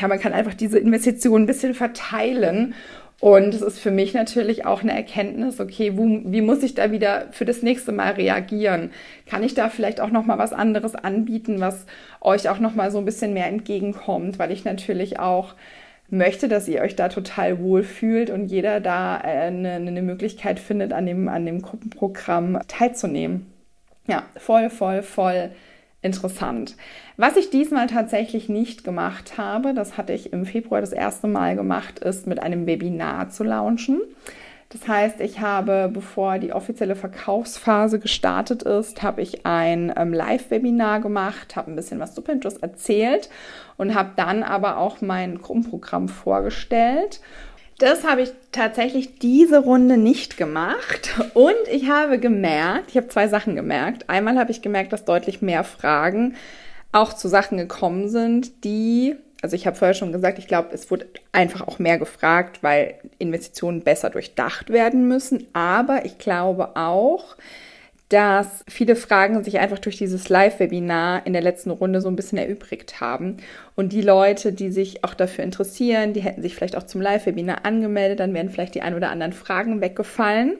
ja, 0.00 0.08
man 0.08 0.20
kann 0.20 0.32
einfach 0.32 0.54
diese 0.54 0.78
Investitionen 0.78 1.44
ein 1.44 1.46
bisschen 1.46 1.74
verteilen 1.74 2.74
und 3.20 3.54
es 3.54 3.62
ist 3.62 3.78
für 3.78 3.90
mich 3.90 4.12
natürlich 4.12 4.66
auch 4.66 4.82
eine 4.82 4.94
Erkenntnis, 4.94 5.58
okay, 5.58 5.96
wo, 5.96 6.04
wie 6.24 6.42
muss 6.42 6.62
ich 6.62 6.74
da 6.74 6.90
wieder 6.90 7.28
für 7.30 7.46
das 7.46 7.62
nächste 7.62 7.92
Mal 7.92 8.12
reagieren? 8.12 8.90
Kann 9.24 9.42
ich 9.42 9.54
da 9.54 9.70
vielleicht 9.70 10.00
auch 10.00 10.10
noch 10.10 10.26
mal 10.26 10.38
was 10.38 10.52
anderes 10.52 10.94
anbieten, 10.94 11.60
was 11.60 11.86
euch 12.20 12.48
auch 12.50 12.58
noch 12.58 12.74
mal 12.74 12.90
so 12.90 12.98
ein 12.98 13.06
bisschen 13.06 13.32
mehr 13.32 13.46
entgegenkommt, 13.46 14.38
weil 14.38 14.52
ich 14.52 14.64
natürlich 14.64 15.18
auch 15.18 15.54
möchte, 16.10 16.48
dass 16.48 16.68
ihr 16.68 16.82
euch 16.82 16.94
da 16.94 17.08
total 17.08 17.58
wohlfühlt 17.58 18.28
und 18.30 18.46
jeder 18.46 18.80
da 18.80 19.18
äh, 19.18 19.46
eine, 19.46 19.72
eine 19.72 20.02
Möglichkeit 20.02 20.60
findet, 20.60 20.92
an 20.92 21.06
dem, 21.06 21.28
an 21.28 21.46
dem 21.46 21.62
Gruppenprogramm 21.62 22.60
teilzunehmen. 22.68 23.46
Ja, 24.06 24.24
voll, 24.36 24.70
voll, 24.70 25.02
voll 25.02 25.50
interessant. 26.06 26.76
Was 27.16 27.36
ich 27.36 27.50
diesmal 27.50 27.86
tatsächlich 27.86 28.48
nicht 28.48 28.84
gemacht 28.84 29.36
habe, 29.36 29.74
das 29.74 29.98
hatte 29.98 30.12
ich 30.12 30.32
im 30.32 30.46
Februar 30.46 30.80
das 30.80 30.92
erste 30.92 31.26
Mal 31.26 31.56
gemacht, 31.56 31.98
ist 31.98 32.26
mit 32.26 32.42
einem 32.42 32.66
Webinar 32.66 33.28
zu 33.28 33.44
launchen. 33.44 34.00
Das 34.70 34.88
heißt, 34.88 35.20
ich 35.20 35.40
habe, 35.40 35.88
bevor 35.92 36.38
die 36.38 36.52
offizielle 36.52 36.96
Verkaufsphase 36.96 38.00
gestartet 38.00 38.64
ist, 38.64 39.02
habe 39.02 39.22
ich 39.22 39.46
ein 39.46 39.92
ähm, 39.96 40.12
Live-Webinar 40.12 41.00
gemacht, 41.00 41.54
habe 41.54 41.70
ein 41.70 41.76
bisschen 41.76 42.00
was 42.00 42.14
zu 42.14 42.22
Pinterest 42.22 42.62
erzählt 42.62 43.30
und 43.76 43.94
habe 43.94 44.10
dann 44.16 44.42
aber 44.42 44.78
auch 44.78 45.00
mein 45.02 45.38
Gruppenprogramm 45.38 46.08
vorgestellt 46.08 47.20
Das 47.78 48.04
habe 48.04 48.22
ich 48.22 48.32
tatsächlich 48.52 49.18
diese 49.18 49.58
Runde 49.58 49.98
nicht 49.98 50.38
gemacht 50.38 51.14
und 51.34 51.54
ich 51.70 51.90
habe 51.90 52.18
gemerkt, 52.18 52.88
ich 52.88 52.96
habe 52.96 53.08
zwei 53.08 53.28
Sachen 53.28 53.54
gemerkt. 53.54 54.08
Einmal 54.08 54.38
habe 54.38 54.50
ich 54.50 54.62
gemerkt, 54.62 54.94
dass 54.94 55.04
deutlich 55.04 55.42
mehr 55.42 55.62
Fragen 55.62 56.36
auch 56.92 57.12
zu 57.12 57.28
Sachen 57.28 57.58
gekommen 57.58 58.08
sind, 58.08 58.64
die, 58.64 59.16
also 59.42 59.54
ich 59.56 59.66
habe 59.66 59.76
vorher 59.76 59.92
schon 59.92 60.12
gesagt, 60.12 60.38
ich 60.38 60.48
glaube, 60.48 60.70
es 60.72 60.90
wurde 60.90 61.06
einfach 61.32 61.68
auch 61.68 61.78
mehr 61.78 61.98
gefragt, 61.98 62.62
weil 62.62 62.94
Investitionen 63.18 63.82
besser 63.82 64.08
durchdacht 64.08 64.70
werden 64.70 65.06
müssen. 65.06 65.46
Aber 65.52 66.06
ich 66.06 66.16
glaube 66.16 66.76
auch, 66.76 67.36
dass 68.08 68.64
viele 68.68 68.94
Fragen 68.94 69.42
sich 69.42 69.58
einfach 69.58 69.80
durch 69.80 69.96
dieses 69.96 70.28
Live-Webinar 70.28 71.26
in 71.26 71.32
der 71.32 71.42
letzten 71.42 71.70
Runde 71.70 72.00
so 72.00 72.08
ein 72.08 72.16
bisschen 72.16 72.38
erübrigt 72.38 73.00
haben. 73.00 73.38
Und 73.74 73.92
die 73.92 74.02
Leute, 74.02 74.52
die 74.52 74.70
sich 74.70 75.02
auch 75.02 75.14
dafür 75.14 75.42
interessieren, 75.42 76.12
die 76.12 76.20
hätten 76.20 76.42
sich 76.42 76.54
vielleicht 76.54 76.76
auch 76.76 76.84
zum 76.84 77.00
Live-Webinar 77.00 77.64
angemeldet, 77.64 78.20
dann 78.20 78.32
wären 78.32 78.50
vielleicht 78.50 78.76
die 78.76 78.82
ein 78.82 78.94
oder 78.94 79.10
anderen 79.10 79.32
Fragen 79.32 79.80
weggefallen. 79.80 80.56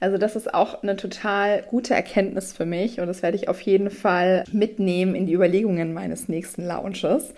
Also 0.00 0.16
das 0.16 0.34
ist 0.34 0.52
auch 0.52 0.82
eine 0.82 0.96
total 0.96 1.62
gute 1.68 1.94
Erkenntnis 1.94 2.54
für 2.54 2.64
mich 2.64 3.00
und 3.00 3.06
das 3.06 3.22
werde 3.22 3.36
ich 3.36 3.48
auf 3.48 3.60
jeden 3.60 3.90
Fall 3.90 4.44
mitnehmen 4.50 5.14
in 5.14 5.26
die 5.26 5.34
Überlegungen 5.34 5.92
meines 5.92 6.26
nächsten 6.26 6.64
Launches. 6.64 7.34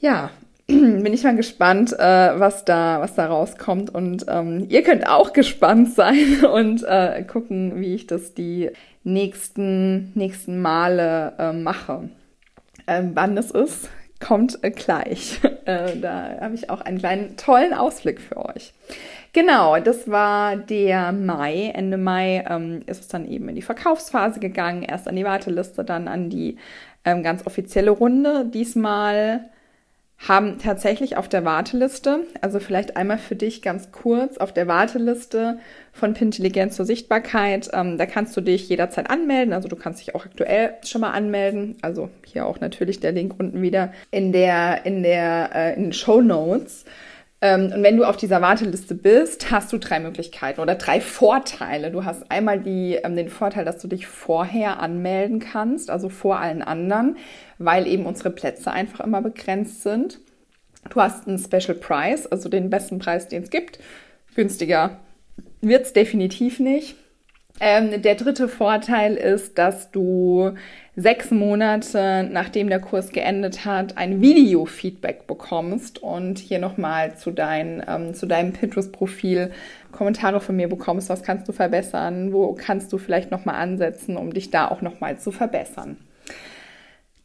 Ja, 0.00 0.30
bin 1.02 1.12
ich 1.12 1.22
mal 1.22 1.36
gespannt, 1.36 1.92
äh, 1.92 2.38
was 2.40 2.64
da, 2.64 3.00
was 3.00 3.14
da 3.14 3.26
rauskommt. 3.26 3.94
Und 3.94 4.26
ähm, 4.28 4.66
ihr 4.68 4.82
könnt 4.82 5.08
auch 5.08 5.32
gespannt 5.32 5.94
sein 5.94 6.44
und 6.52 6.82
äh, 6.82 7.22
gucken, 7.22 7.80
wie 7.80 7.94
ich 7.94 8.06
das 8.06 8.34
die 8.34 8.70
nächsten, 9.04 10.12
nächsten 10.14 10.60
Male 10.60 11.34
äh, 11.38 11.52
mache. 11.52 12.08
Ähm, 12.88 13.12
wann 13.14 13.38
es 13.38 13.52
ist, 13.52 13.88
kommt 14.20 14.62
äh, 14.62 14.70
gleich. 14.70 15.40
Äh, 15.66 15.98
da 16.00 16.38
habe 16.40 16.54
ich 16.54 16.70
auch 16.70 16.80
einen 16.80 16.98
kleinen 16.98 17.36
tollen 17.36 17.74
Ausblick 17.74 18.20
für 18.20 18.36
euch. 18.36 18.72
Genau, 19.32 19.80
das 19.80 20.08
war 20.08 20.54
der 20.54 21.10
Mai. 21.10 21.72
Ende 21.74 21.96
Mai 21.96 22.44
ähm, 22.48 22.82
ist 22.86 23.00
es 23.00 23.08
dann 23.08 23.28
eben 23.28 23.48
in 23.48 23.56
die 23.56 23.62
Verkaufsphase 23.62 24.38
gegangen. 24.38 24.84
Erst 24.84 25.08
an 25.08 25.16
die 25.16 25.24
Warteliste, 25.24 25.82
dann 25.82 26.06
an 26.06 26.30
die 26.30 26.56
ähm, 27.04 27.24
ganz 27.24 27.44
offizielle 27.48 27.90
Runde. 27.90 28.46
Diesmal 28.46 29.50
haben 30.18 30.58
tatsächlich 30.58 31.16
auf 31.16 31.28
der 31.28 31.44
Warteliste, 31.44 32.20
also 32.40 32.58
vielleicht 32.58 32.96
einmal 32.96 33.18
für 33.18 33.36
dich 33.36 33.60
ganz 33.60 33.92
kurz, 33.92 34.38
auf 34.38 34.52
der 34.52 34.66
Warteliste 34.66 35.58
von 35.92 36.14
Pintelligenz 36.14 36.76
zur 36.76 36.86
Sichtbarkeit, 36.86 37.68
ähm, 37.72 37.98
da 37.98 38.06
kannst 38.06 38.36
du 38.36 38.40
dich 38.40 38.68
jederzeit 38.68 39.10
anmelden, 39.10 39.52
also 39.52 39.68
du 39.68 39.76
kannst 39.76 40.00
dich 40.00 40.14
auch 40.14 40.24
aktuell 40.24 40.74
schon 40.84 41.02
mal 41.02 41.12
anmelden, 41.12 41.76
also 41.82 42.08
hier 42.24 42.46
auch 42.46 42.60
natürlich 42.60 42.98
der 42.98 43.12
Link 43.12 43.34
unten 43.38 43.60
wieder 43.60 43.92
in 44.10 44.32
der, 44.32 44.86
in 44.86 45.02
der, 45.02 45.50
äh, 45.54 45.74
in 45.74 45.84
den 45.84 45.92
Show 45.92 46.20
Notes. 46.22 46.86
Ähm, 47.42 47.70
und 47.74 47.82
wenn 47.82 47.98
du 47.98 48.04
auf 48.04 48.16
dieser 48.16 48.40
Warteliste 48.40 48.94
bist, 48.94 49.50
hast 49.50 49.70
du 49.72 49.78
drei 49.78 50.00
Möglichkeiten 50.00 50.60
oder 50.60 50.74
drei 50.74 51.02
Vorteile. 51.02 51.90
Du 51.90 52.04
hast 52.04 52.30
einmal 52.30 52.58
die, 52.58 52.94
ähm, 52.94 53.14
den 53.14 53.28
Vorteil, 53.28 53.66
dass 53.66 53.78
du 53.78 53.88
dich 53.88 54.06
vorher 54.06 54.80
anmelden 54.80 55.38
kannst, 55.40 55.90
also 55.90 56.08
vor 56.08 56.40
allen 56.40 56.62
anderen 56.62 57.16
weil 57.58 57.86
eben 57.86 58.06
unsere 58.06 58.30
Plätze 58.30 58.70
einfach 58.70 59.00
immer 59.00 59.22
begrenzt 59.22 59.82
sind. 59.82 60.20
Du 60.90 61.00
hast 61.00 61.26
einen 61.26 61.38
Special 61.38 61.76
Price, 61.76 62.26
also 62.26 62.48
den 62.48 62.70
besten 62.70 62.98
Preis, 62.98 63.28
den 63.28 63.42
es 63.42 63.50
gibt. 63.50 63.78
Günstiger 64.34 64.98
wird 65.60 65.86
es 65.86 65.92
definitiv 65.92 66.60
nicht. 66.60 66.96
Ähm, 67.58 68.02
der 68.02 68.16
dritte 68.16 68.48
Vorteil 68.48 69.14
ist, 69.14 69.56
dass 69.56 69.90
du 69.90 70.52
sechs 70.94 71.30
Monate 71.30 72.28
nachdem 72.30 72.68
der 72.68 72.80
Kurs 72.80 73.10
geendet 73.10 73.64
hat, 73.64 73.96
ein 73.96 74.20
Video-Feedback 74.20 75.26
bekommst 75.26 76.02
und 76.02 76.38
hier 76.38 76.58
nochmal 76.58 77.16
zu, 77.16 77.30
dein, 77.30 77.82
ähm, 77.88 78.12
zu 78.12 78.26
deinem 78.26 78.52
Pinterest-Profil 78.52 79.52
Kommentare 79.90 80.40
von 80.40 80.56
mir 80.56 80.68
bekommst. 80.68 81.08
Was 81.08 81.22
kannst 81.22 81.48
du 81.48 81.52
verbessern? 81.52 82.32
Wo 82.34 82.52
kannst 82.52 82.92
du 82.92 82.98
vielleicht 82.98 83.30
nochmal 83.30 83.56
ansetzen, 83.56 84.18
um 84.18 84.34
dich 84.34 84.50
da 84.50 84.68
auch 84.68 84.82
nochmal 84.82 85.18
zu 85.18 85.32
verbessern? 85.32 85.96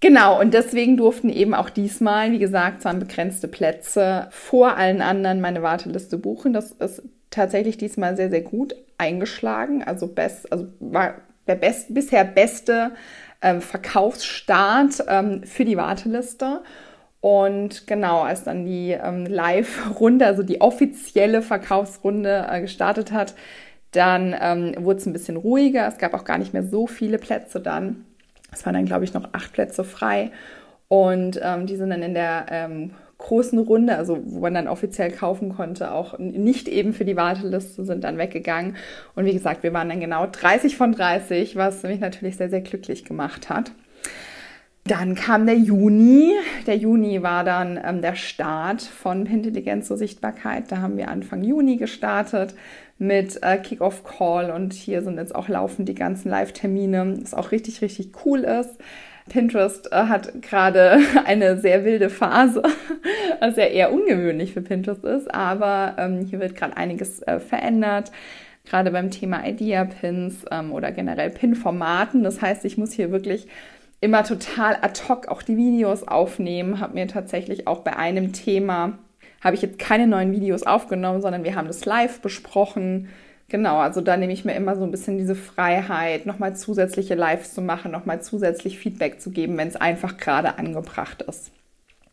Genau, 0.01 0.39
und 0.41 0.55
deswegen 0.55 0.97
durften 0.97 1.29
eben 1.29 1.53
auch 1.53 1.69
diesmal, 1.69 2.31
wie 2.31 2.39
gesagt, 2.39 2.81
zwar 2.81 2.95
begrenzte 2.95 3.47
Plätze 3.47 4.27
vor 4.31 4.75
allen 4.75 4.99
anderen 4.99 5.41
meine 5.41 5.61
Warteliste 5.61 6.17
buchen. 6.17 6.53
Das 6.53 6.71
ist 6.71 7.03
tatsächlich 7.29 7.77
diesmal 7.77 8.15
sehr, 8.17 8.31
sehr 8.31 8.41
gut 8.41 8.75
eingeschlagen. 8.97 9.83
Also, 9.83 10.07
best, 10.07 10.51
also 10.51 10.67
war 10.79 11.15
der 11.47 11.55
best, 11.55 11.93
bisher 11.93 12.25
beste 12.25 12.93
ähm, 13.43 13.61
Verkaufsstart 13.61 15.05
ähm, 15.07 15.43
für 15.43 15.65
die 15.65 15.77
Warteliste. 15.77 16.63
Und 17.19 17.85
genau, 17.85 18.21
als 18.21 18.43
dann 18.43 18.65
die 18.65 18.91
ähm, 18.91 19.27
Live-Runde, 19.27 20.25
also 20.25 20.41
die 20.41 20.61
offizielle 20.61 21.43
Verkaufsrunde 21.43 22.47
äh, 22.49 22.61
gestartet 22.61 23.11
hat, 23.11 23.35
dann 23.91 24.35
ähm, 24.39 24.73
wurde 24.79 24.99
es 24.99 25.05
ein 25.05 25.13
bisschen 25.13 25.37
ruhiger. 25.37 25.87
Es 25.87 25.99
gab 25.99 26.15
auch 26.15 26.23
gar 26.23 26.39
nicht 26.39 26.53
mehr 26.53 26.63
so 26.63 26.87
viele 26.87 27.19
Plätze 27.19 27.59
dann. 27.59 28.05
Es 28.51 28.65
waren 28.65 28.73
dann, 28.73 28.85
glaube 28.85 29.05
ich, 29.05 29.13
noch 29.13 29.29
acht 29.31 29.53
Plätze 29.53 29.83
frei. 29.83 30.31
Und 30.87 31.39
ähm, 31.41 31.67
die 31.67 31.77
sind 31.77 31.89
dann 31.89 32.01
in 32.01 32.13
der 32.13 32.47
ähm, 32.49 32.91
großen 33.17 33.59
Runde, 33.59 33.95
also 33.95 34.19
wo 34.25 34.39
man 34.41 34.53
dann 34.53 34.67
offiziell 34.67 35.11
kaufen 35.11 35.55
konnte, 35.55 35.91
auch 35.91 36.17
nicht 36.19 36.67
eben 36.67 36.93
für 36.93 37.05
die 37.05 37.15
Warteliste, 37.15 37.85
sind 37.85 38.03
dann 38.03 38.17
weggegangen. 38.17 38.75
Und 39.15 39.25
wie 39.25 39.33
gesagt, 39.33 39.63
wir 39.63 39.73
waren 39.73 39.89
dann 39.89 39.99
genau 39.99 40.27
30 40.27 40.75
von 40.75 40.91
30, 40.91 41.55
was 41.55 41.83
mich 41.83 41.99
natürlich 41.99 42.35
sehr, 42.35 42.49
sehr 42.49 42.61
glücklich 42.61 43.05
gemacht 43.05 43.49
hat. 43.49 43.71
Dann 44.83 45.13
kam 45.13 45.45
der 45.45 45.57
Juni. 45.57 46.33
Der 46.65 46.75
Juni 46.75 47.21
war 47.21 47.43
dann 47.43 47.79
ähm, 47.81 48.01
der 48.01 48.15
Start 48.15 48.81
von 48.81 49.27
Intelligenz 49.27 49.87
zur 49.87 49.97
Sichtbarkeit. 49.97 50.71
Da 50.71 50.77
haben 50.77 50.97
wir 50.97 51.09
Anfang 51.09 51.43
Juni 51.43 51.77
gestartet 51.77 52.55
mit 53.01 53.41
äh, 53.41 53.57
Kickoff 53.57 54.03
Call 54.03 54.51
und 54.51 54.73
hier 54.73 55.01
sind 55.01 55.17
jetzt 55.17 55.33
auch 55.33 55.47
laufend 55.47 55.89
die 55.89 55.95
ganzen 55.95 56.29
Live-Termine, 56.29 57.17
was 57.19 57.33
auch 57.33 57.51
richtig, 57.51 57.81
richtig 57.81 58.11
cool 58.23 58.41
ist. 58.41 58.77
Pinterest 59.27 59.91
äh, 59.91 60.03
hat 60.03 60.43
gerade 60.43 60.99
eine 61.25 61.57
sehr 61.57 61.83
wilde 61.83 62.11
Phase, 62.11 62.61
was 63.39 63.55
ja 63.57 63.65
eher 63.65 63.91
ungewöhnlich 63.91 64.53
für 64.53 64.61
Pinterest 64.61 65.03
ist, 65.03 65.33
aber 65.33 65.95
ähm, 65.97 66.27
hier 66.27 66.39
wird 66.39 66.55
gerade 66.55 66.77
einiges 66.77 67.23
äh, 67.23 67.39
verändert, 67.39 68.11
gerade 68.65 68.91
beim 68.91 69.09
Thema 69.09 69.47
Idea-Pins 69.47 70.45
ähm, 70.51 70.71
oder 70.71 70.91
generell 70.91 71.31
Pin-Formaten. 71.31 72.21
Das 72.21 72.39
heißt, 72.39 72.65
ich 72.65 72.77
muss 72.77 72.91
hier 72.91 73.11
wirklich 73.11 73.47
immer 73.99 74.23
total 74.23 74.77
ad 74.79 75.01
hoc 75.09 75.27
auch 75.27 75.41
die 75.41 75.57
Videos 75.57 76.07
aufnehmen, 76.07 76.79
habe 76.79 76.93
mir 76.93 77.07
tatsächlich 77.07 77.65
auch 77.65 77.79
bei 77.79 77.97
einem 77.97 78.31
Thema 78.31 78.99
habe 79.41 79.55
ich 79.55 79.61
jetzt 79.61 79.79
keine 79.79 80.07
neuen 80.07 80.31
Videos 80.31 80.63
aufgenommen, 80.63 81.21
sondern 81.21 81.43
wir 81.43 81.55
haben 81.55 81.67
das 81.67 81.85
live 81.85 82.21
besprochen. 82.21 83.09
Genau, 83.49 83.79
also 83.79 83.99
da 83.99 84.15
nehme 84.15 84.31
ich 84.31 84.45
mir 84.45 84.55
immer 84.55 84.75
so 84.75 84.83
ein 84.83 84.91
bisschen 84.91 85.17
diese 85.17 85.35
Freiheit, 85.35 86.25
nochmal 86.25 86.55
zusätzliche 86.55 87.15
Lives 87.15 87.53
zu 87.53 87.61
machen, 87.61 87.91
nochmal 87.91 88.21
zusätzlich 88.21 88.79
Feedback 88.79 89.19
zu 89.19 89.31
geben, 89.31 89.57
wenn 89.57 89.67
es 89.67 89.75
einfach 89.75 90.17
gerade 90.17 90.57
angebracht 90.57 91.23
ist. 91.23 91.51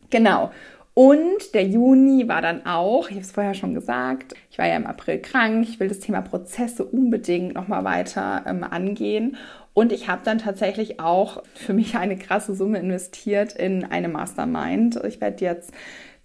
Genau. 0.09 0.51
Und 0.93 1.53
der 1.53 1.65
Juni 1.65 2.27
war 2.27 2.41
dann 2.41 2.65
auch, 2.65 3.07
ich 3.07 3.15
habe 3.15 3.21
es 3.21 3.31
vorher 3.31 3.53
schon 3.53 3.73
gesagt, 3.73 4.33
ich 4.51 4.57
war 4.57 4.67
ja 4.67 4.75
im 4.75 4.85
April 4.85 5.19
krank, 5.19 5.65
ich 5.69 5.79
will 5.79 5.87
das 5.87 6.01
Thema 6.01 6.21
Prozesse 6.21 6.83
unbedingt 6.83 7.53
nochmal 7.53 7.85
weiter 7.85 8.43
ähm, 8.45 8.65
angehen. 8.65 9.37
Und 9.73 9.93
ich 9.93 10.09
habe 10.09 10.23
dann 10.25 10.39
tatsächlich 10.39 10.99
auch 10.99 11.41
für 11.53 11.71
mich 11.71 11.95
eine 11.95 12.17
krasse 12.17 12.53
Summe 12.53 12.79
investiert 12.79 13.53
in 13.53 13.85
eine 13.85 14.09
Mastermind. 14.09 14.99
Ich 15.05 15.21
werde 15.21 15.45
jetzt 15.45 15.71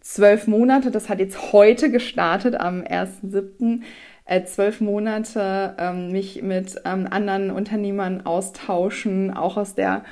zwölf 0.05 0.47
Monate, 0.47 0.91
das 0.91 1.09
hat 1.09 1.19
jetzt 1.19 1.53
heute 1.53 1.91
gestartet 1.91 2.55
am 2.55 2.83
1.7., 2.83 3.81
äh, 4.27 4.45
zwölf 4.45 4.81
Monate 4.81 5.75
ähm, 5.79 6.13
mich 6.13 6.43
mit 6.43 6.81
ähm, 6.85 7.09
anderen 7.11 7.51
Unternehmern 7.51 8.25
austauschen, 8.25 9.35
auch 9.35 9.57
aus 9.57 9.75
der 9.75 10.05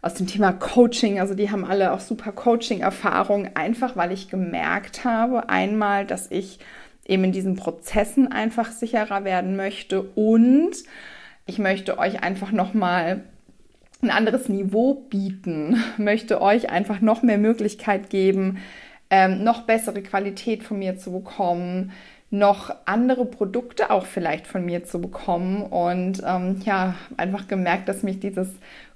aus 0.00 0.14
dem 0.14 0.26
Thema 0.26 0.52
Coaching. 0.52 1.20
Also 1.20 1.34
die 1.34 1.52
haben 1.52 1.64
alle 1.64 1.92
auch 1.92 2.00
super 2.00 2.32
Coaching-Erfahrung, 2.32 3.50
einfach 3.54 3.96
weil 3.96 4.10
ich 4.10 4.28
gemerkt 4.28 5.04
habe, 5.04 5.48
einmal, 5.48 6.06
dass 6.06 6.28
ich 6.32 6.58
eben 7.06 7.22
in 7.22 7.30
diesen 7.30 7.54
Prozessen 7.54 8.32
einfach 8.32 8.72
sicherer 8.72 9.24
werden 9.24 9.54
möchte 9.54 10.02
und 10.02 10.72
ich 11.46 11.58
möchte 11.58 11.98
euch 11.98 12.22
einfach 12.22 12.50
nochmal 12.50 13.22
ein 14.02 14.10
anderes 14.10 14.48
Niveau 14.48 14.94
bieten, 14.94 15.76
möchte 15.98 16.40
euch 16.40 16.70
einfach 16.70 17.00
noch 17.00 17.22
mehr 17.22 17.38
Möglichkeit 17.38 18.10
geben, 18.10 18.58
ähm, 19.12 19.44
noch 19.44 19.62
bessere 19.62 20.02
Qualität 20.02 20.64
von 20.64 20.78
mir 20.78 20.96
zu 20.96 21.12
bekommen, 21.12 21.92
noch 22.30 22.74
andere 22.86 23.26
Produkte 23.26 23.90
auch 23.90 24.06
vielleicht 24.06 24.46
von 24.46 24.64
mir 24.64 24.84
zu 24.84 25.02
bekommen 25.02 25.62
und 25.64 26.22
ähm, 26.26 26.62
ja, 26.64 26.94
einfach 27.18 27.46
gemerkt, 27.46 27.90
dass 27.90 28.02
mich 28.02 28.20
dieses 28.20 28.48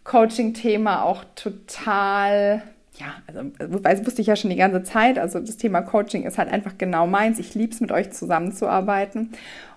Coaching-Thema 0.05 1.03
auch 1.03 1.23
total, 1.35 2.63
ja, 2.95 3.07
also 3.27 3.79
das 3.79 4.07
wusste 4.07 4.23
ich 4.23 4.29
ja 4.29 4.37
schon 4.37 4.49
die 4.49 4.57
ganze 4.57 4.83
Zeit, 4.85 5.19
also 5.19 5.39
das 5.39 5.59
Thema 5.59 5.83
Coaching 5.83 6.23
ist 6.23 6.39
halt 6.39 6.51
einfach 6.51 6.79
genau 6.79 7.07
meins. 7.07 7.39
Ich 7.39 7.55
liebe 7.55 7.75
es, 7.75 7.83
mit 7.83 7.93
euch 7.93 8.11
zusammenzuarbeiten 8.11 9.33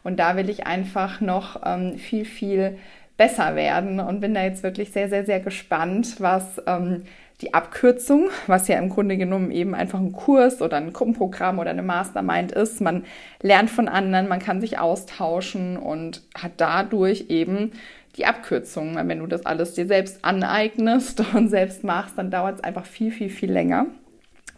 und 0.06 0.22
da 0.22 0.38
will 0.38 0.50
ich 0.50 0.66
einfach 0.66 1.20
noch 1.20 1.62
ähm, 1.66 1.98
viel, 1.98 2.24
viel 2.24 2.78
besser 3.18 3.58
werden 3.58 4.00
und 4.00 4.22
bin 4.22 4.34
da 4.34 4.44
jetzt 4.44 4.64
wirklich 4.64 4.94
sehr, 4.94 5.10
sehr, 5.10 5.26
sehr 5.26 5.42
gespannt, 5.42 6.22
was 6.22 6.62
ähm, 6.66 7.04
die 7.42 7.54
Abkürzung, 7.54 8.30
was 8.48 8.68
ja 8.68 8.78
im 8.78 8.90
Grunde 8.90 9.16
genommen 9.16 9.52
eben 9.52 9.74
einfach 9.74 10.00
ein 10.00 10.12
Kurs 10.12 10.62
oder 10.62 10.78
ein 10.78 10.92
Gruppenprogramm 10.92 11.60
oder 11.60 11.70
eine 11.70 11.84
Mastermind 11.84 12.52
ist. 12.52 12.82
Man 12.82 13.06
lernt 13.42 13.70
von 13.70 13.88
anderen, 13.88 14.28
man 14.28 14.40
kann 14.40 14.60
sich 14.60 14.78
austauschen 14.78 15.78
und 15.78 16.22
hat 16.36 16.54
dadurch 16.58 17.26
eben 17.30 17.72
die 18.18 18.26
Abkürzung. 18.26 18.96
Wenn 18.96 19.20
du 19.20 19.28
das 19.28 19.46
alles 19.46 19.74
dir 19.74 19.88
selbst 19.88 20.26
aneignest 20.26 21.24
und 21.34 21.50
selbst 21.50 21.84
machst, 21.84 22.18
dann 22.18 22.30
dauert 22.30 22.58
es 22.58 22.64
einfach 22.64 22.86
viel, 22.86 23.12
viel, 23.12 23.30
viel 23.30 23.52
länger. 23.52 23.86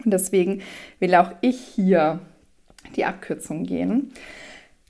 Und 0.04 0.12
deswegen 0.12 0.62
will 1.00 1.14
auch 1.14 1.32
ich 1.42 1.60
hier 1.60 2.20
die 2.96 3.06
Abkürzung 3.06 3.64
gehen. 3.64 4.12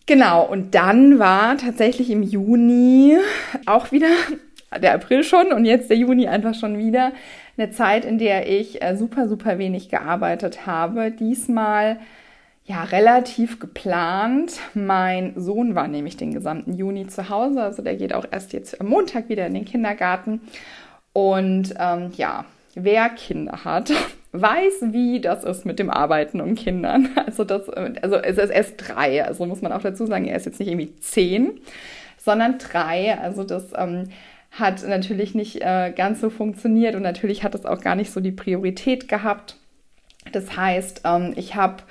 Genau, 0.06 0.46
und 0.46 0.74
dann 0.76 1.20
war 1.20 1.58
tatsächlich 1.58 2.10
im 2.10 2.24
Juni 2.24 3.18
auch 3.66 3.92
wieder 3.92 4.10
der 4.82 4.94
April 4.94 5.24
schon 5.24 5.52
und 5.52 5.66
jetzt 5.66 5.90
der 5.90 5.98
Juni 5.98 6.28
einfach 6.28 6.56
schon 6.56 6.78
wieder 6.78 7.12
eine 7.58 7.72
Zeit, 7.72 8.06
in 8.06 8.18
der 8.18 8.50
ich 8.50 8.82
äh, 8.82 8.96
super, 8.96 9.28
super 9.28 9.58
wenig 9.58 9.90
gearbeitet 9.90 10.66
habe. 10.66 11.12
Diesmal 11.12 12.00
ja 12.66 12.84
relativ 12.84 13.60
geplant. 13.60 14.60
Mein 14.74 15.34
Sohn 15.36 15.76
war 15.76 15.88
nämlich 15.88 16.18
den 16.18 16.34
gesamten 16.34 16.74
Juni 16.74 17.08
zu 17.08 17.30
Hause, 17.30 17.62
also 17.64 17.82
der 17.82 17.96
geht 17.96 18.14
auch 18.14 18.26
erst 18.30 18.54
jetzt 18.54 18.80
am 18.80 18.88
Montag 18.88 19.30
wieder 19.30 19.46
in 19.48 19.54
den 19.54 19.66
Kindergarten. 19.66 20.42
Und 21.14 21.74
ähm, 21.78 22.12
ja, 22.16 22.46
wer 22.76 23.10
Kinder 23.10 23.66
hat, 23.66 23.92
weiß, 24.32 24.92
wie 24.92 25.20
das 25.20 25.44
ist 25.44 25.66
mit 25.66 25.80
dem 25.80 25.90
Arbeiten 25.90 26.40
um 26.40 26.56
Kindern. 26.56 27.10
Also 27.16 27.44
das, 27.44 27.70
also 27.70 28.16
es 28.18 28.38
ist 28.38 28.50
erst 28.50 28.76
drei, 28.78 29.26
also 29.26 29.46
muss 29.46 29.62
man 29.62 29.74
auch 29.74 29.82
dazu 29.82 30.06
sagen, 30.06 30.26
er 30.26 30.38
ist 30.38 30.46
jetzt 30.46 30.60
nicht 30.60 30.70
irgendwie 30.70 30.96
zehn, 30.98 31.60
sondern 32.18 32.58
drei. 32.58 33.18
Also 33.18 33.44
das 33.44 33.66
ähm, 33.76 34.10
hat 34.52 34.86
natürlich 34.86 35.34
nicht 35.34 35.62
äh, 35.62 35.94
ganz 35.96 36.20
so 36.20 36.30
funktioniert 36.30 36.96
und 36.96 37.04
natürlich 37.04 37.44
hat 37.44 37.56
es 37.56 37.66
auch 37.66 37.80
gar 37.80 37.96
nicht 37.96 38.12
so 38.12 38.20
die 38.20 38.34
Priorität 38.34 39.08
gehabt. 39.08 39.56
Das 40.34 40.56
heißt, 40.56 41.02
ähm, 41.06 41.34
ich 41.36 41.56
habe 41.56 41.84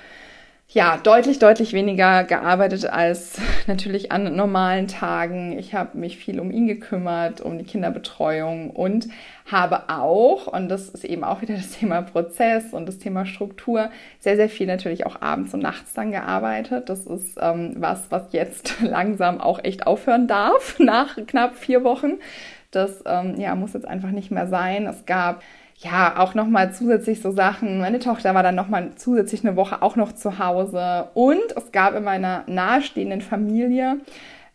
ja, 0.73 0.99
deutlich, 0.99 1.41
deutlich 1.41 1.73
weniger 1.73 2.23
gearbeitet 2.23 2.87
als 2.87 3.41
natürlich 3.67 4.13
an 4.13 4.37
normalen 4.37 4.87
Tagen. 4.87 5.59
Ich 5.59 5.75
habe 5.75 5.99
mich 5.99 6.17
viel 6.17 6.39
um 6.39 6.53
ihn 6.53 6.69
gekümmert, 6.69 7.41
um 7.41 7.59
die 7.59 7.65
Kinderbetreuung 7.65 8.71
und 8.71 9.09
habe 9.51 9.89
auch, 9.89 10.47
und 10.47 10.69
das 10.69 10.89
ist 10.89 11.05
eben 11.05 11.25
auch 11.25 11.43
wieder 11.43 11.55
das 11.57 11.73
Thema 11.73 12.03
Prozess 12.03 12.73
und 12.73 12.87
das 12.87 12.99
Thema 12.99 13.27
Struktur, 13.27 13.91
sehr, 14.21 14.37
sehr 14.37 14.49
viel 14.49 14.69
natürlich 14.69 15.07
auch 15.07 15.21
abends 15.21 15.53
und 15.55 15.61
nachts 15.61 15.93
dann 15.95 16.13
gearbeitet. 16.13 16.89
Das 16.89 17.05
ist 17.05 17.37
ähm, 17.41 17.75
was, 17.77 18.11
was 18.11 18.33
jetzt 18.33 18.81
langsam 18.81 19.41
auch 19.41 19.59
echt 19.65 19.89
aufhören 19.89 20.29
darf 20.29 20.79
nach 20.79 21.17
knapp 21.27 21.57
vier 21.57 21.83
Wochen. 21.83 22.19
Das 22.71 23.03
ähm, 23.07 23.41
ja, 23.41 23.57
muss 23.57 23.73
jetzt 23.73 23.89
einfach 23.89 24.13
nicht 24.13 24.31
mehr 24.31 24.47
sein. 24.47 24.87
Es 24.87 25.05
gab 25.05 25.43
ja, 25.83 26.19
auch 26.19 26.35
nochmal 26.35 26.73
zusätzlich 26.73 27.23
so 27.23 27.31
Sachen. 27.31 27.81
Meine 27.81 28.01
Tochter 28.01 28.35
war 28.35 28.43
dann 28.43 28.55
nochmal 28.55 28.91
zusätzlich 28.97 29.47
eine 29.47 29.57
Woche 29.57 29.81
auch 29.81 29.97
noch 29.97 30.13
zu 30.13 30.39
Hause. 30.39 31.09
Und 31.15 31.57
es 31.57 31.73
gab 31.73 31.95
in 31.95 32.05
meiner 32.05 32.45
nahestehenden 32.47 33.23
Familie 33.23 33.97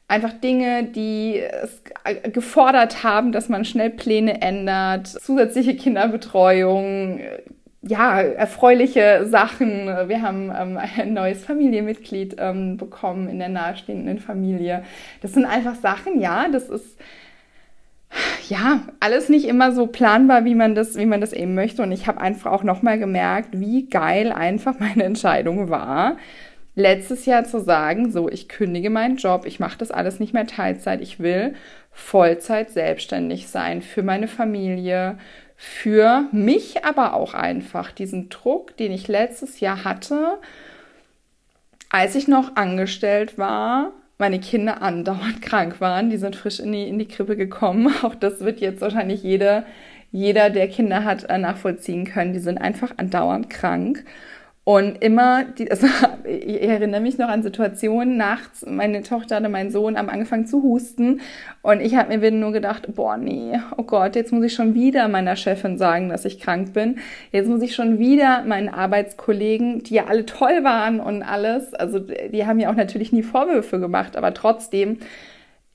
einfach 0.07 0.33
Dinge, 0.33 0.83
die 0.83 1.39
es 1.39 1.81
gefordert 2.31 3.03
haben, 3.03 3.31
dass 3.31 3.49
man 3.49 3.65
schnell 3.65 3.89
Pläne 3.89 4.41
ändert, 4.41 5.07
zusätzliche 5.07 5.75
Kinderbetreuung, 5.75 7.21
ja, 7.81 8.21
erfreuliche 8.21 9.25
Sachen. 9.25 9.87
Wir 10.07 10.21
haben 10.21 10.51
ähm, 10.55 10.77
ein 10.77 11.13
neues 11.13 11.43
Familienmitglied 11.43 12.35
ähm, 12.37 12.77
bekommen 12.77 13.29
in 13.29 13.39
der 13.39 13.49
nahestehenden 13.49 14.19
Familie. 14.19 14.83
Das 15.21 15.33
sind 15.33 15.45
einfach 15.45 15.75
Sachen, 15.75 16.19
ja, 16.19 16.47
das 16.51 16.69
ist 16.69 16.99
ja, 18.47 18.81
alles 18.99 19.29
nicht 19.29 19.45
immer 19.45 19.71
so 19.71 19.87
planbar, 19.87 20.45
wie 20.45 20.55
man 20.55 20.75
das, 20.75 20.95
wie 20.95 21.05
man 21.05 21.21
das 21.21 21.33
eben 21.33 21.55
möchte. 21.55 21.81
Und 21.81 21.91
ich 21.91 22.07
habe 22.07 22.21
einfach 22.21 22.51
auch 22.51 22.63
nochmal 22.63 22.99
gemerkt, 22.99 23.49
wie 23.59 23.87
geil 23.87 24.31
einfach 24.31 24.79
meine 24.79 25.03
Entscheidung 25.03 25.69
war, 25.69 26.17
letztes 26.75 27.25
Jahr 27.25 27.45
zu 27.45 27.59
sagen, 27.61 28.11
so, 28.11 28.29
ich 28.29 28.49
kündige 28.49 28.89
meinen 28.89 29.17
Job, 29.17 29.45
ich 29.45 29.59
mache 29.59 29.77
das 29.77 29.91
alles 29.91 30.19
nicht 30.19 30.33
mehr 30.33 30.45
Teilzeit, 30.45 31.01
ich 31.01 31.19
will 31.19 31.55
Vollzeit 31.91 32.69
selbstständig 32.71 33.47
sein 33.47 33.81
für 33.81 34.03
meine 34.03 34.27
Familie, 34.27 35.17
für 35.55 36.25
mich 36.33 36.83
aber 36.83 37.13
auch 37.13 37.33
einfach 37.33 37.91
diesen 37.91 38.27
Druck, 38.29 38.75
den 38.75 38.91
ich 38.91 39.07
letztes 39.07 39.61
Jahr 39.61 39.85
hatte, 39.85 40.37
als 41.89 42.15
ich 42.15 42.27
noch 42.27 42.57
angestellt 42.57 43.37
war, 43.37 43.93
meine 44.17 44.39
Kinder 44.39 44.81
andauernd 44.81 45.41
krank 45.43 45.81
waren. 45.81 46.09
Die 46.09 46.17
sind 46.17 46.35
frisch 46.35 46.59
in 46.59 46.71
die, 46.71 46.87
in 46.87 46.99
die 46.99 47.07
Krippe 47.07 47.35
gekommen. 47.35 47.93
Auch 48.03 48.15
das 48.15 48.41
wird 48.41 48.59
jetzt 48.59 48.81
wahrscheinlich 48.81 49.23
jeder, 49.23 49.65
jeder, 50.11 50.49
der 50.49 50.67
Kinder 50.67 51.03
hat, 51.03 51.25
äh, 51.25 51.37
nachvollziehen 51.37 52.05
können. 52.05 52.33
Die 52.33 52.39
sind 52.39 52.57
einfach 52.57 52.91
andauernd 52.97 53.49
krank. 53.49 54.05
Und 54.65 55.03
immer, 55.03 55.43
die, 55.43 55.69
also 55.71 55.87
ich 56.25 56.63
erinnere 56.63 56.99
mich 56.99 57.19
noch 57.19 57.29
an 57.29 57.43
Situationen 57.43 58.17
nachts, 58.17 58.65
meine 58.67 59.03
Tochter 59.03 59.37
oder 59.37 59.47
mein 59.47 59.69
Sohn 59.69 59.95
haben 59.95 60.09
angefangen 60.09 60.47
zu 60.47 60.63
husten 60.63 61.21
und 61.61 61.81
ich 61.81 61.95
habe 61.95 62.17
mir 62.17 62.31
nur 62.31 62.51
gedacht, 62.51 62.87
boah, 62.95 63.15
nee, 63.15 63.59
oh 63.77 63.83
Gott, 63.83 64.15
jetzt 64.15 64.33
muss 64.33 64.43
ich 64.43 64.55
schon 64.55 64.73
wieder 64.73 65.07
meiner 65.07 65.35
Chefin 65.35 65.77
sagen, 65.77 66.09
dass 66.09 66.25
ich 66.25 66.39
krank 66.39 66.73
bin. 66.73 66.97
Jetzt 67.31 67.47
muss 67.47 67.61
ich 67.61 67.75
schon 67.75 67.99
wieder 67.99 68.43
meinen 68.43 68.69
Arbeitskollegen, 68.69 69.83
die 69.83 69.93
ja 69.93 70.05
alle 70.05 70.25
toll 70.25 70.63
waren 70.63 70.99
und 70.99 71.21
alles, 71.21 71.75
also 71.75 71.99
die 71.99 72.45
haben 72.47 72.59
ja 72.59 72.71
auch 72.71 72.75
natürlich 72.75 73.13
nie 73.13 73.23
Vorwürfe 73.23 73.79
gemacht, 73.79 74.17
aber 74.17 74.33
trotzdem 74.33 74.97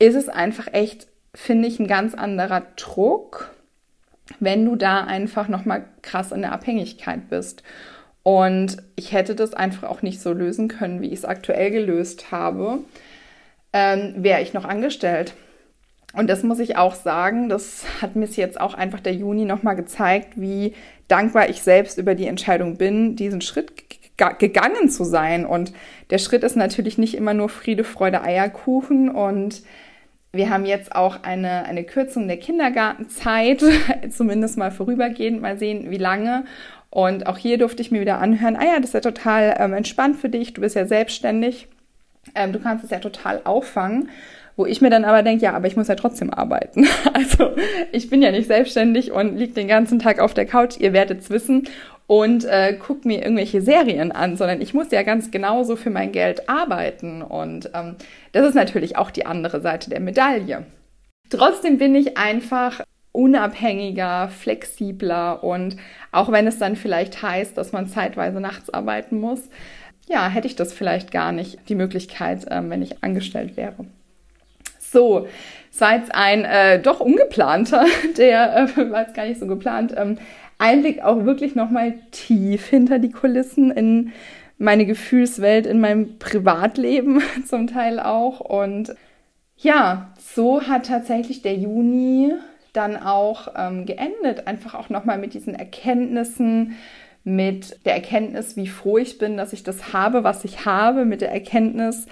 ist 0.01 0.17
es 0.17 0.29
einfach 0.29 0.67
echt, 0.73 1.07
finde 1.33 1.69
ich, 1.69 1.79
ein 1.79 1.87
ganz 1.87 2.15
anderer 2.15 2.63
Druck, 2.75 3.55
wenn 4.41 4.65
du 4.65 4.75
da 4.75 5.05
einfach 5.05 5.47
nochmal 5.47 5.85
krass 6.03 6.33
in 6.33 6.41
der 6.41 6.53
Abhängigkeit 6.53 7.29
bist. 7.31 7.63
Und 8.23 8.77
ich 8.97 9.13
hätte 9.13 9.35
das 9.35 9.55
einfach 9.55 9.89
auch 9.89 10.03
nicht 10.03 10.21
so 10.21 10.33
lösen 10.33 10.69
können, 10.69 11.01
wie 11.01 11.09
ich 11.09 11.21
es 11.21 11.25
aktuell 11.25 11.71
gelöst 11.71 12.31
habe, 12.31 12.81
ähm, 13.73 14.15
wäre 14.17 14.43
ich 14.43 14.53
noch 14.53 14.65
angestellt. 14.65 15.35
Und 16.13 16.29
das 16.29 16.43
muss 16.43 16.59
ich 16.59 16.77
auch 16.77 16.95
sagen, 16.95 17.49
das 17.49 17.85
hat 18.03 18.17
mir 18.17 18.27
jetzt 18.27 18.61
auch 18.61 18.75
einfach 18.75 19.01
der 19.01 19.15
Juni 19.15 19.45
nochmal 19.45 19.77
gezeigt, 19.77 20.41
wie 20.41 20.75
dankbar 21.09 21.49
ich 21.49 21.63
selbst 21.63 21.99
über 21.99 22.15
die 22.15 22.27
Entscheidung 22.27 22.77
bin, 22.77 23.17
diesen 23.17 23.41
Schritt 23.41 23.73
gegangen 24.39 24.91
zu 24.91 25.05
sein. 25.05 25.47
Und 25.47 25.73
der 26.11 26.19
Schritt 26.19 26.45
ist 26.45 26.57
natürlich 26.57 26.99
nicht 26.99 27.15
immer 27.15 27.33
nur 27.33 27.49
Friede, 27.49 27.85
Freude, 27.85 28.23
Eierkuchen. 28.23 29.09
Und 29.09 29.63
wir 30.33 30.51
haben 30.51 30.65
jetzt 30.65 30.95
auch 30.95 31.23
eine, 31.23 31.65
eine 31.65 31.85
Kürzung 31.85 32.29
der 32.29 32.37
Kindergartenzeit, 32.37 33.63
zumindest 34.11 34.59
mal 34.59 34.71
vorübergehend, 34.71 35.41
mal 35.41 35.59
sehen, 35.59 35.91
wie 35.91 35.99
lange. 35.99 36.45
Und 36.91 37.27
auch 37.27 37.39
hier 37.39 37.59
durfte 37.59 37.83
ich 37.83 37.91
mir 37.91 38.01
wieder 38.01 38.19
anhören, 38.19 38.57
ah 38.57 38.65
ja, 38.65 38.77
das 38.77 38.87
ist 38.87 38.95
ja 38.95 39.01
total 39.01 39.57
ähm, 39.59 39.73
entspannt 39.73 40.17
für 40.17 40.29
dich, 40.29 40.53
du 40.55 40.61
bist 40.61 40.75
ja 40.75 40.87
selbstständig, 40.87 41.69
ähm, 42.35 42.53
du 42.53 42.59
kannst 42.59 42.85
es 42.85 42.91
ja 42.91 42.99
total 42.99 43.41
auffangen. 43.45 44.09
Wo 44.57 44.67
ich 44.67 44.83
mir 44.83 44.91
dann 44.91 45.07
aber 45.07 45.23
denke, 45.23 45.45
ja, 45.45 45.55
aber 45.55 45.69
ich 45.69 45.77
muss 45.77 45.89
ja 45.89 45.95
trotzdem 45.95 46.31
arbeiten. 46.31 46.87
Also 47.15 47.53
ich 47.93 48.11
bin 48.11 48.21
ja 48.21 48.31
nicht 48.31 48.47
selbstständig 48.47 49.11
und 49.13 49.37
liege 49.37 49.55
den 49.55 49.69
ganzen 49.69 49.99
Tag 49.99 50.21
auf 50.21 50.35
der 50.35 50.45
Couch, 50.45 50.79
ihr 50.79 50.93
werdet 50.93 51.21
es 51.21 51.31
wissen, 51.31 51.67
und 52.11 52.45
äh, 52.45 52.77
guckt 52.77 53.05
mir 53.05 53.23
irgendwelche 53.23 53.63
Serien 53.63 54.11
an, 54.11 54.37
sondern 54.37 54.61
ich 54.61 54.75
muss 54.75 54.91
ja 54.91 55.05
ganz 55.05 55.31
genauso 55.31 55.77
für 55.77 55.91
mein 55.91 56.11
Geld 56.11 56.49
arbeiten. 56.49 57.23
Und 57.23 57.71
ähm, 57.73 57.95
das 58.33 58.49
ist 58.49 58.57
natürlich 58.57 58.97
auch 58.97 59.13
die 59.13 59.27
andere 59.27 59.61
Seite 59.61 59.91
der 59.91 60.01
Medaille. 60.01 60.67
Trotzdem 61.31 61.79
bin 61.79 61.95
ich 61.95 62.19
einfach 62.19 62.81
unabhängiger, 63.13 64.29
flexibler 64.29 65.45
und 65.45 65.77
auch 66.11 66.33
wenn 66.33 66.49
es 66.49 66.59
dann 66.59 66.75
vielleicht 66.75 67.23
heißt, 67.23 67.57
dass 67.57 67.71
man 67.71 67.87
zeitweise 67.87 68.41
nachts 68.41 68.71
arbeiten 68.71 69.21
muss, 69.21 69.49
ja, 70.09 70.29
hätte 70.29 70.49
ich 70.49 70.57
das 70.57 70.73
vielleicht 70.73 71.13
gar 71.13 71.31
nicht 71.31 71.61
die 71.69 71.77
Möglichkeit, 71.77 72.45
ähm, 72.51 72.71
wenn 72.71 72.83
ich 72.83 73.05
angestellt 73.05 73.57
wäre. 73.57 73.85
So, 74.81 75.29
seit 75.71 76.13
ein 76.13 76.45
äh, 76.45 76.83
doch 76.83 76.99
ungeplanter, 76.99 77.85
der 78.17 78.69
äh, 78.77 78.91
war 78.91 79.03
jetzt 79.03 79.15
gar 79.15 79.27
nicht 79.27 79.39
so 79.39 79.47
geplant, 79.47 79.95
ähm, 79.97 80.19
Einblick 80.61 81.03
auch 81.03 81.25
wirklich 81.25 81.55
nochmal 81.55 81.95
tief 82.11 82.67
hinter 82.67 82.99
die 82.99 83.11
Kulissen 83.11 83.71
in 83.71 84.13
meine 84.59 84.85
Gefühlswelt, 84.85 85.67
in 85.67 85.81
meinem 85.81 86.19
Privatleben 86.19 87.23
zum 87.47 87.67
Teil 87.67 87.99
auch. 87.99 88.41
Und 88.41 88.95
ja, 89.57 90.13
so 90.19 90.63
hat 90.63 90.87
tatsächlich 90.87 91.43
der 91.43 91.55
Juni 91.55 92.33
dann 92.73 92.97
auch 92.97 93.49
ähm, 93.57 93.87
geendet. 93.87 94.47
Einfach 94.47 94.75
auch 94.75 94.91
nochmal 94.91 95.19
mit 95.19 95.35
diesen 95.35 95.55
Erkenntnissen, 95.55 96.77
mit 97.25 97.85
der 97.85 97.95
Erkenntnis, 97.95 98.57
wie 98.57 98.67
froh 98.67 98.99
ich 98.99 99.19
bin, 99.19 99.37
dass 99.37 99.53
ich 99.53 99.63
das 99.63 99.93
habe, 99.93 100.25
was 100.25 100.45
ich 100.45 100.65
habe, 100.65 101.05
mit 101.05 101.21
der 101.21 101.33
Erkenntnis, 101.33 102.07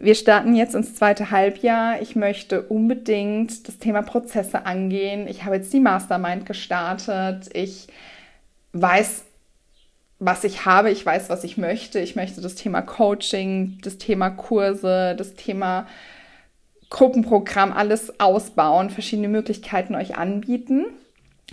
wir 0.00 0.14
starten 0.14 0.54
jetzt 0.54 0.74
ins 0.74 0.94
zweite 0.94 1.30
Halbjahr. 1.30 2.00
Ich 2.00 2.16
möchte 2.16 2.62
unbedingt 2.62 3.68
das 3.68 3.78
Thema 3.78 4.02
Prozesse 4.02 4.64
angehen. 4.64 5.28
Ich 5.28 5.44
habe 5.44 5.56
jetzt 5.56 5.72
die 5.72 5.80
Mastermind 5.80 6.46
gestartet. 6.46 7.50
Ich 7.52 7.88
weiß, 8.72 9.24
was 10.18 10.44
ich 10.44 10.64
habe. 10.64 10.90
Ich 10.90 11.04
weiß, 11.04 11.28
was 11.28 11.44
ich 11.44 11.58
möchte. 11.58 12.00
Ich 12.00 12.16
möchte 12.16 12.40
das 12.40 12.54
Thema 12.54 12.80
Coaching, 12.80 13.78
das 13.82 13.98
Thema 13.98 14.30
Kurse, 14.30 15.14
das 15.16 15.34
Thema 15.34 15.86
Gruppenprogramm 16.88 17.72
alles 17.72 18.18
ausbauen, 18.18 18.90
verschiedene 18.90 19.28
Möglichkeiten 19.28 19.94
euch 19.94 20.16
anbieten 20.16 20.86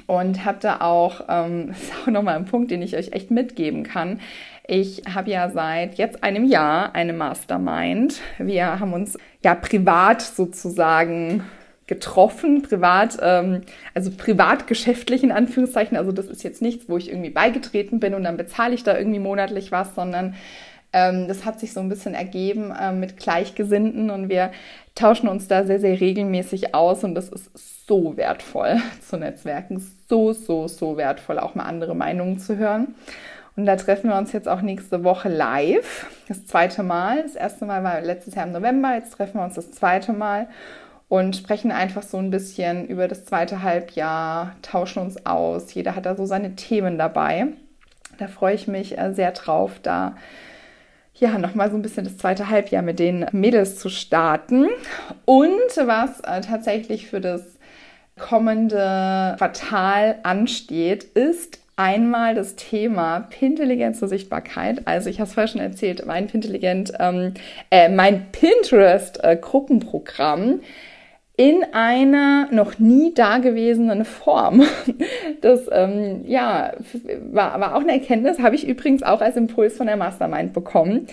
und 0.07 0.45
habe 0.45 0.57
da 0.61 0.81
auch, 0.81 1.21
ähm, 1.29 1.67
das 1.69 1.83
ist 1.83 1.93
auch 2.03 2.07
nochmal 2.07 2.35
ein 2.35 2.45
Punkt, 2.45 2.71
den 2.71 2.81
ich 2.81 2.95
euch 2.95 3.11
echt 3.13 3.31
mitgeben 3.31 3.83
kann. 3.83 4.19
Ich 4.69 5.03
habe 5.13 5.31
ja 5.31 5.49
seit 5.49 5.95
jetzt 5.95 6.23
einem 6.23 6.43
Jahr 6.43 6.93
eine 6.93 7.13
Mastermind. 7.13 8.19
Wir 8.37 8.81
haben 8.81 8.91
uns 8.91 9.17
ja 9.41 9.55
privat 9.55 10.21
sozusagen 10.21 11.45
getroffen, 11.87 12.63
privat, 12.63 13.17
ähm, 13.21 13.61
also 13.93 14.11
privatgeschäftlich 14.11 15.23
in 15.23 15.31
Anführungszeichen. 15.31 15.95
Also 15.95 16.11
das 16.11 16.25
ist 16.25 16.43
jetzt 16.43 16.61
nichts, 16.61 16.89
wo 16.89 16.97
ich 16.97 17.09
irgendwie 17.09 17.29
beigetreten 17.29 18.01
bin 18.01 18.13
und 18.13 18.25
dann 18.25 18.35
bezahle 18.35 18.75
ich 18.75 18.83
da 18.83 18.97
irgendwie 18.97 19.19
monatlich 19.19 19.71
was, 19.71 19.95
sondern 19.95 20.35
ähm, 20.91 21.29
das 21.29 21.45
hat 21.45 21.61
sich 21.61 21.71
so 21.71 21.79
ein 21.79 21.87
bisschen 21.87 22.13
ergeben 22.13 22.73
äh, 22.77 22.91
mit 22.91 23.15
Gleichgesinnten 23.15 24.09
und 24.09 24.27
wir 24.27 24.51
tauschen 24.95 25.29
uns 25.29 25.47
da 25.47 25.63
sehr, 25.63 25.79
sehr 25.79 26.01
regelmäßig 26.01 26.75
aus 26.75 27.05
und 27.05 27.15
das 27.15 27.29
ist 27.29 27.87
so 27.87 28.17
wertvoll 28.17 28.81
zu 29.07 29.15
Netzwerken, 29.15 29.81
so, 30.09 30.33
so, 30.33 30.67
so 30.67 30.97
wertvoll, 30.97 31.39
auch 31.39 31.55
mal 31.55 31.63
andere 31.63 31.95
Meinungen 31.95 32.37
zu 32.37 32.57
hören. 32.57 32.95
Und 33.57 33.65
da 33.65 33.75
treffen 33.75 34.09
wir 34.09 34.17
uns 34.17 34.31
jetzt 34.31 34.47
auch 34.47 34.61
nächste 34.61 35.03
Woche 35.03 35.29
live. 35.29 36.05
Das 36.27 36.45
zweite 36.45 36.83
Mal. 36.83 37.23
Das 37.23 37.35
erste 37.35 37.65
Mal 37.65 37.83
war 37.83 37.99
letztes 38.01 38.35
Jahr 38.35 38.45
im 38.45 38.53
November. 38.53 38.93
Jetzt 38.93 39.13
treffen 39.13 39.39
wir 39.39 39.43
uns 39.43 39.55
das 39.55 39.71
zweite 39.71 40.13
Mal 40.13 40.47
und 41.09 41.35
sprechen 41.35 41.71
einfach 41.71 42.03
so 42.03 42.17
ein 42.17 42.29
bisschen 42.29 42.87
über 42.87 43.07
das 43.07 43.25
zweite 43.25 43.63
Halbjahr, 43.63 44.55
tauschen 44.61 45.01
uns 45.01 45.25
aus. 45.25 45.73
Jeder 45.73 45.95
hat 45.95 46.05
da 46.05 46.15
so 46.15 46.25
seine 46.25 46.55
Themen 46.55 46.99
dabei. 46.99 47.47
Da 48.19 48.27
freue 48.27 48.53
ich 48.53 48.67
mich 48.67 48.97
äh, 48.97 49.13
sehr 49.13 49.31
drauf, 49.31 49.79
da 49.81 50.15
ja, 51.15 51.39
nochmal 51.39 51.71
so 51.71 51.77
ein 51.77 51.81
bisschen 51.81 52.03
das 52.03 52.17
zweite 52.17 52.49
Halbjahr 52.49 52.83
mit 52.83 52.99
den 52.99 53.25
Mädels 53.31 53.79
zu 53.79 53.89
starten. 53.89 54.67
Und 55.25 55.77
was 55.77 56.19
äh, 56.19 56.41
tatsächlich 56.41 57.07
für 57.07 57.21
das 57.21 57.57
kommende 58.19 59.35
Quartal 59.37 60.19
ansteht, 60.21 61.03
ist 61.03 61.59
einmal 61.77 62.35
das 62.35 62.55
Thema 62.55 63.21
Pintelligenz 63.21 63.99
zur 63.99 64.09
Sichtbarkeit. 64.09 64.85
Also 64.85 65.09
ich 65.09 65.19
habe 65.19 65.27
es 65.27 65.33
vorher 65.33 65.47
schon 65.47 65.61
erzählt, 65.61 66.05
mein 66.05 66.27
Pintelligent, 66.27 66.91
ähm, 66.99 67.33
äh, 67.71 67.87
mein 67.87 68.25
Pinterest-Gruppenprogramm 68.31 70.59
in 71.37 71.63
einer 71.71 72.51
noch 72.51 72.79
nie 72.79 73.13
dagewesenen 73.13 74.03
Form. 74.03 74.63
Das 75.41 75.69
ähm, 75.71 76.23
ja, 76.25 76.73
war, 77.31 77.59
war 77.59 77.75
auch 77.75 77.81
eine 77.81 77.91
Erkenntnis, 77.91 78.39
habe 78.39 78.55
ich 78.55 78.67
übrigens 78.67 79.03
auch 79.03 79.21
als 79.21 79.35
Impuls 79.35 79.77
von 79.77 79.85
der 79.85 79.95
Mastermind 79.95 80.51
bekommen. 80.51 81.05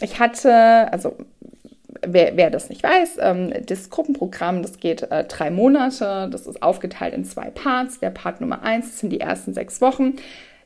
Ich 0.00 0.18
hatte, 0.18 0.92
also 0.92 1.14
wer, 2.06 2.36
wer 2.36 2.50
das 2.50 2.68
nicht 2.68 2.82
weiß, 2.82 3.18
ähm, 3.20 3.52
das 3.66 3.90
Gruppenprogramm, 3.90 4.62
das 4.62 4.78
geht 4.78 5.02
äh, 5.10 5.24
drei 5.24 5.50
Monate, 5.50 6.28
das 6.30 6.46
ist 6.46 6.62
aufgeteilt 6.62 7.14
in 7.14 7.24
zwei 7.24 7.50
Parts. 7.50 8.00
Der 8.00 8.10
Part 8.10 8.40
Nummer 8.40 8.62
eins 8.62 8.98
sind 8.98 9.10
die 9.10 9.20
ersten 9.20 9.54
sechs 9.54 9.80
Wochen. 9.80 10.16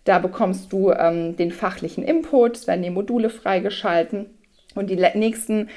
Da 0.04 0.18
bekommst 0.18 0.72
du 0.72 0.90
ähm, 0.90 1.36
den 1.36 1.52
fachlichen 1.52 2.02
Input, 2.02 2.56
es 2.56 2.66
werden 2.66 2.82
die 2.82 2.90
Module 2.90 3.30
freigeschalten 3.30 4.26
und 4.74 4.90
die 4.90 4.96
nächsten 4.96 5.68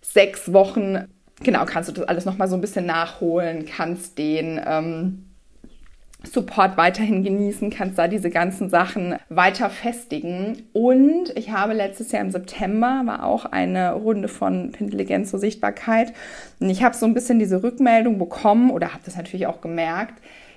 sechs 0.00 0.52
Wochen, 0.52 1.04
genau, 1.42 1.64
kannst 1.66 1.90
du 1.90 1.92
das 1.92 2.08
alles 2.08 2.24
nochmal 2.24 2.48
so 2.48 2.54
ein 2.54 2.60
bisschen 2.62 2.86
nachholen, 2.86 3.66
kannst 3.66 4.16
den 4.16 4.60
ähm, 4.66 5.25
Support 6.32 6.76
weiterhin 6.76 7.22
genießen, 7.22 7.70
kannst 7.70 7.98
da 7.98 8.08
diese 8.08 8.30
ganzen 8.30 8.68
Sachen 8.68 9.16
weiter 9.28 9.70
festigen. 9.70 10.64
Und 10.72 11.36
ich 11.36 11.50
habe 11.50 11.72
letztes 11.72 12.12
Jahr 12.12 12.22
im 12.22 12.30
September 12.30 13.02
war 13.04 13.24
auch 13.24 13.44
eine 13.46 13.92
Runde 13.92 14.28
von 14.28 14.72
Intelligenz 14.78 15.30
zur 15.30 15.40
Sichtbarkeit. 15.40 16.12
Und 16.60 16.70
ich 16.70 16.82
habe 16.82 16.96
so 16.96 17.06
ein 17.06 17.14
bisschen 17.14 17.38
diese 17.38 17.62
Rückmeldung 17.62 18.18
bekommen 18.18 18.70
oder 18.70 18.92
habe 18.92 19.02
das 19.04 19.16
natürlich 19.16 19.46
auch 19.46 19.60
gemerkt, 19.60 20.14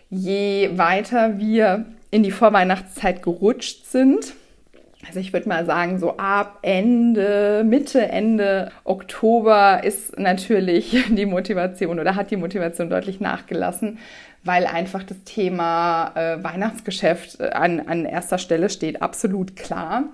je 0.09 0.72
weiter 0.74 1.38
wir 1.38 1.86
in 2.11 2.24
die 2.24 2.32
Vorweihnachtszeit 2.32 3.22
gerutscht 3.22 3.86
sind, 3.86 4.34
also 5.07 5.22
ich 5.22 5.32
würde 5.32 5.47
mal 5.47 5.65
sagen, 5.65 5.97
so 5.97 6.17
ab 6.17 6.59
Ende, 6.61 7.63
Mitte, 7.65 8.01
Ende 8.01 8.72
Oktober 8.84 9.82
ist 9.84 10.20
natürlich 10.20 11.05
die 11.09 11.26
Motivation 11.26 11.99
oder 11.99 12.15
hat 12.15 12.32
die 12.32 12.36
Motivation 12.36 12.89
deutlich 12.89 13.22
nachgelassen, 13.22 13.99
weil 14.43 14.65
einfach 14.65 15.03
das 15.03 15.23
Thema 15.25 16.13
äh, 16.15 16.43
Weihnachtsgeschäft 16.43 17.39
äh, 17.39 17.49
an, 17.49 17.79
an 17.81 18.05
erster 18.05 18.37
Stelle 18.37 18.69
steht, 18.69 19.01
absolut 19.01 19.55
klar. 19.55 20.05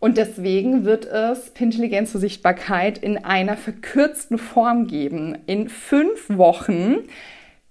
Und 0.00 0.16
deswegen 0.16 0.84
wird 0.84 1.06
es 1.06 1.50
Pintelligenz 1.50 2.12
zur 2.12 2.20
Sichtbarkeit 2.20 2.98
in 2.98 3.18
einer 3.18 3.56
verkürzten 3.56 4.38
Form 4.38 4.86
geben. 4.86 5.36
In 5.46 5.68
fünf 5.68 6.28
Wochen 6.28 6.98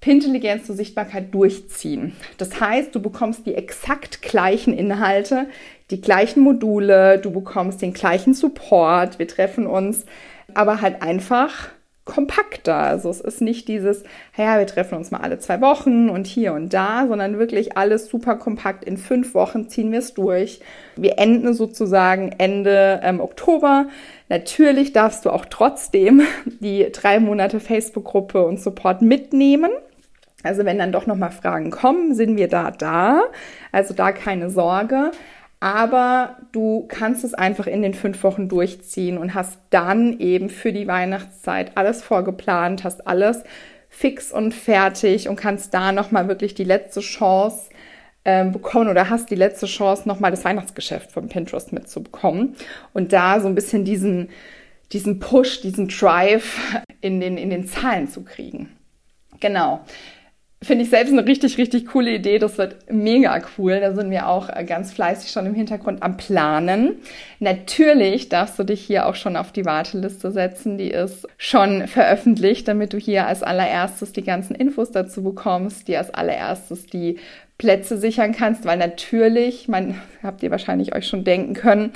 Pintelligenz 0.01 0.65
zur 0.65 0.75
Sichtbarkeit 0.75 1.33
durchziehen. 1.33 2.13
Das 2.37 2.59
heißt, 2.59 2.93
du 2.93 3.01
bekommst 3.01 3.45
die 3.45 3.55
exakt 3.55 4.21
gleichen 4.21 4.73
Inhalte, 4.73 5.47
die 5.89 6.01
gleichen 6.01 6.41
Module, 6.41 7.17
du 7.17 7.31
bekommst 7.31 7.81
den 7.81 7.93
gleichen 7.93 8.33
Support. 8.33 9.19
Wir 9.19 9.27
treffen 9.27 9.65
uns 9.65 10.05
aber 10.53 10.81
halt 10.81 11.01
einfach 11.01 11.69
kompakter. 12.07 12.75
Also 12.75 13.09
es 13.09 13.21
ist 13.21 13.41
nicht 13.41 13.67
dieses, 13.67 14.03
ja, 14.35 14.57
wir 14.57 14.65
treffen 14.65 14.95
uns 14.95 15.11
mal 15.11 15.19
alle 15.19 15.37
zwei 15.37 15.61
Wochen 15.61 16.09
und 16.09 16.25
hier 16.25 16.53
und 16.53 16.73
da, 16.73 17.05
sondern 17.07 17.37
wirklich 17.37 17.77
alles 17.77 18.07
super 18.07 18.35
kompakt. 18.35 18.83
In 18.83 18.97
fünf 18.97 19.35
Wochen 19.35 19.69
ziehen 19.69 19.91
wir 19.91 19.99
es 19.99 20.15
durch. 20.15 20.61
Wir 20.95 21.19
enden 21.19 21.53
sozusagen 21.53 22.31
Ende 22.37 23.01
ähm, 23.03 23.19
Oktober. 23.19 23.87
Natürlich 24.29 24.93
darfst 24.93 25.25
du 25.25 25.29
auch 25.29 25.45
trotzdem 25.45 26.23
die 26.45 26.87
drei 26.91 27.19
Monate 27.19 27.59
Facebook-Gruppe 27.59 28.43
und 28.43 28.59
Support 28.59 29.03
mitnehmen. 29.03 29.69
Also 30.43 30.65
wenn 30.65 30.77
dann 30.77 30.91
doch 30.91 31.07
nochmal 31.07 31.31
Fragen 31.31 31.71
kommen, 31.71 32.15
sind 32.15 32.37
wir 32.37 32.47
da 32.47 32.71
da. 32.71 33.21
Also 33.71 33.93
da 33.93 34.11
keine 34.11 34.49
Sorge 34.49 35.11
aber 35.59 36.37
du 36.51 36.85
kannst 36.87 37.23
es 37.23 37.33
einfach 37.33 37.67
in 37.67 37.81
den 37.81 37.93
fünf 37.93 38.23
Wochen 38.23 38.47
durchziehen 38.47 39.17
und 39.17 39.33
hast 39.33 39.59
dann 39.71 40.19
eben 40.19 40.49
für 40.49 40.71
die 40.71 40.87
Weihnachtszeit 40.87 41.71
alles 41.75 42.03
vorgeplant, 42.03 42.83
hast 42.83 43.07
alles 43.07 43.43
fix 43.89 44.31
und 44.31 44.53
fertig 44.53 45.27
und 45.27 45.35
kannst 45.35 45.73
da 45.73 45.91
nochmal 45.91 46.27
wirklich 46.27 46.53
die 46.53 46.63
letzte 46.63 46.99
Chance 46.99 47.69
ähm, 48.23 48.51
bekommen 48.51 48.89
oder 48.89 49.09
hast 49.09 49.31
die 49.31 49.35
letzte 49.35 49.65
Chance, 49.65 50.07
nochmal 50.07 50.31
das 50.31 50.45
Weihnachtsgeschäft 50.45 51.11
von 51.11 51.29
Pinterest 51.29 51.73
mitzubekommen 51.73 52.55
und 52.93 53.13
da 53.13 53.39
so 53.39 53.47
ein 53.47 53.55
bisschen 53.55 53.85
diesen, 53.85 54.29
diesen 54.91 55.19
Push, 55.19 55.61
diesen 55.61 55.87
Drive 55.87 56.59
in 57.01 57.19
den, 57.19 57.37
in 57.37 57.49
den 57.49 57.65
Zahlen 57.65 58.07
zu 58.07 58.23
kriegen. 58.23 58.75
Genau. 59.39 59.81
Finde 60.59 60.85
ich 60.85 60.89
selbst 60.89 61.11
eine 61.11 61.25
richtig, 61.27 61.59
richtig 61.59 61.85
coole 61.85 62.15
Idee. 62.15 62.39
Das 62.39 62.57
wird 62.57 62.91
mega 62.91 63.39
cool. 63.57 63.79
Da 63.79 63.93
sind 63.93 64.09
wir 64.09 64.27
auch 64.27 64.49
äh, 64.49 64.63
ganz 64.63 64.91
fleißig 64.91 65.31
schon 65.31 65.45
im 65.45 65.53
Hintergrund 65.53 66.01
am 66.01 66.17
Planen. 66.17 66.95
Natürlich 67.39 68.29
darfst 68.29 68.57
du 68.57 68.63
dich 68.63 68.81
hier 68.81 69.05
auch 69.05 69.13
schon 69.13 69.35
auf 69.35 69.51
die 69.51 69.65
Warteliste 69.65 70.31
setzen. 70.31 70.79
Die 70.79 70.89
ist 70.89 71.27
schon 71.37 71.87
veröffentlicht, 71.87 72.67
damit 72.67 72.93
du 72.93 72.97
hier 72.97 73.27
als 73.27 73.43
allererstes 73.43 74.13
die 74.13 74.23
ganzen 74.23 74.55
Infos 74.55 74.89
dazu 74.89 75.21
bekommst, 75.21 75.87
dir 75.87 75.99
als 75.99 76.11
allererstes 76.11 76.87
die 76.87 77.17
Plätze 77.59 77.97
sichern 77.97 78.33
kannst, 78.33 78.65
weil 78.65 78.77
natürlich, 78.77 79.67
man 79.67 79.99
habt 80.21 80.43
ihr 80.43 80.51
wahrscheinlich 80.51 80.95
euch 80.95 81.07
schon 81.07 81.23
denken 81.23 81.53
können, 81.53 81.91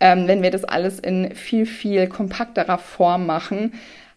ähm, 0.00 0.26
wenn 0.26 0.42
wir 0.42 0.50
das 0.50 0.64
alles 0.64 0.98
in 0.98 1.34
viel, 1.34 1.64
viel 1.66 2.08
kompakterer 2.08 2.78
Form 2.78 3.26
machen, 3.26 3.72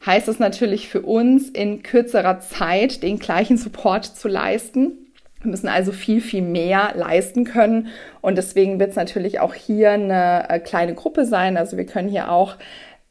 heißt 0.06 0.28
es 0.28 0.40
natürlich 0.40 0.88
für 0.88 1.02
uns 1.02 1.50
in 1.50 1.84
kürzerer 1.84 2.40
Zeit 2.40 3.04
den 3.04 3.20
gleichen 3.20 3.58
Support 3.58 4.06
zu 4.06 4.28
leisten. 4.28 4.94
Wir 5.42 5.52
müssen 5.52 5.68
also 5.68 5.92
viel, 5.92 6.22
viel 6.22 6.42
mehr 6.42 6.94
leisten 6.96 7.44
können. 7.44 7.88
Und 8.22 8.38
deswegen 8.38 8.80
wird 8.80 8.92
es 8.92 8.96
natürlich 8.96 9.40
auch 9.40 9.54
hier 9.54 9.92
eine 9.92 10.50
äh, 10.50 10.60
kleine 10.60 10.96
Gruppe 10.96 11.26
sein. 11.26 11.58
Also 11.58 11.78
wir 11.78 11.86
können 11.86 12.10
hier 12.10 12.32
auch 12.32 12.56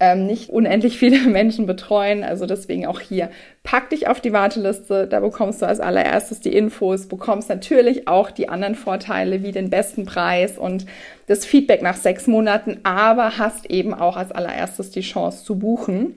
ähm, 0.00 0.26
nicht 0.26 0.50
unendlich 0.50 0.98
viele 0.98 1.20
Menschen 1.28 1.66
betreuen. 1.66 2.24
Also 2.24 2.46
deswegen 2.46 2.86
auch 2.86 3.00
hier, 3.00 3.30
pack 3.62 3.90
dich 3.90 4.08
auf 4.08 4.20
die 4.20 4.32
Warteliste. 4.32 5.06
Da 5.06 5.20
bekommst 5.20 5.62
du 5.62 5.66
als 5.66 5.80
allererstes 5.80 6.40
die 6.40 6.54
Infos, 6.54 7.06
bekommst 7.06 7.48
natürlich 7.48 8.08
auch 8.08 8.30
die 8.30 8.48
anderen 8.48 8.74
Vorteile 8.74 9.42
wie 9.42 9.52
den 9.52 9.70
besten 9.70 10.04
Preis 10.04 10.58
und 10.58 10.86
das 11.26 11.46
Feedback 11.46 11.82
nach 11.82 11.96
sechs 11.96 12.26
Monaten, 12.26 12.80
aber 12.82 13.38
hast 13.38 13.70
eben 13.70 13.94
auch 13.94 14.16
als 14.16 14.32
allererstes 14.32 14.90
die 14.90 15.00
Chance 15.00 15.44
zu 15.44 15.58
buchen. 15.58 16.14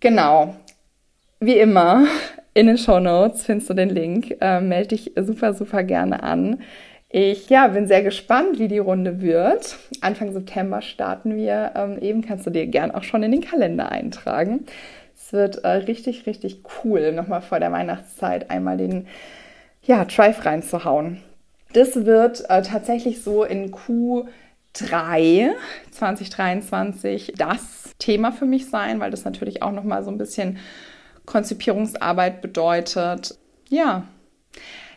Genau. 0.00 0.54
Wie 1.40 1.58
immer, 1.58 2.06
in 2.54 2.66
den 2.66 2.78
Show 2.78 3.00
Notes 3.00 3.44
findest 3.44 3.70
du 3.70 3.74
den 3.74 3.90
Link. 3.90 4.36
Äh, 4.40 4.60
melde 4.60 4.88
dich 4.88 5.12
super, 5.16 5.54
super 5.54 5.82
gerne 5.82 6.22
an. 6.22 6.60
Ich 7.10 7.50
ja, 7.50 7.66
bin 7.68 7.86
sehr 7.86 8.02
gespannt, 8.02 8.58
wie 8.58 8.68
die 8.68 8.78
Runde 8.78 9.20
wird. 9.20 9.76
Anfang 10.00 10.32
September 10.32 10.80
starten 10.80 11.36
wir. 11.36 11.72
Ähm, 11.74 11.98
eben 11.98 12.22
kannst 12.22 12.46
du 12.46 12.50
dir 12.50 12.66
gern 12.66 12.92
auch 12.92 13.02
schon 13.02 13.22
in 13.22 13.32
den 13.32 13.40
Kalender 13.40 13.90
eintragen. 13.90 14.64
Es 15.16 15.32
wird 15.32 15.64
äh, 15.64 15.68
richtig, 15.68 16.26
richtig 16.26 16.62
cool, 16.84 17.12
nochmal 17.12 17.42
vor 17.42 17.60
der 17.60 17.72
Weihnachtszeit 17.72 18.50
einmal 18.50 18.76
den 18.76 19.06
ja, 19.82 20.04
Drive 20.04 20.44
reinzuhauen. 20.44 21.22
Das 21.72 22.04
wird 22.06 22.48
äh, 22.48 22.62
tatsächlich 22.62 23.22
so 23.22 23.44
in 23.44 23.70
Q3 23.70 25.50
2023 25.90 27.34
das 27.36 27.79
Thema 28.00 28.32
für 28.32 28.46
mich 28.46 28.68
sein, 28.68 28.98
weil 28.98 29.12
das 29.12 29.24
natürlich 29.24 29.62
auch 29.62 29.70
nochmal 29.70 30.02
so 30.02 30.10
ein 30.10 30.18
bisschen 30.18 30.58
Konzipierungsarbeit 31.26 32.42
bedeutet. 32.42 33.36
Ja, 33.68 34.08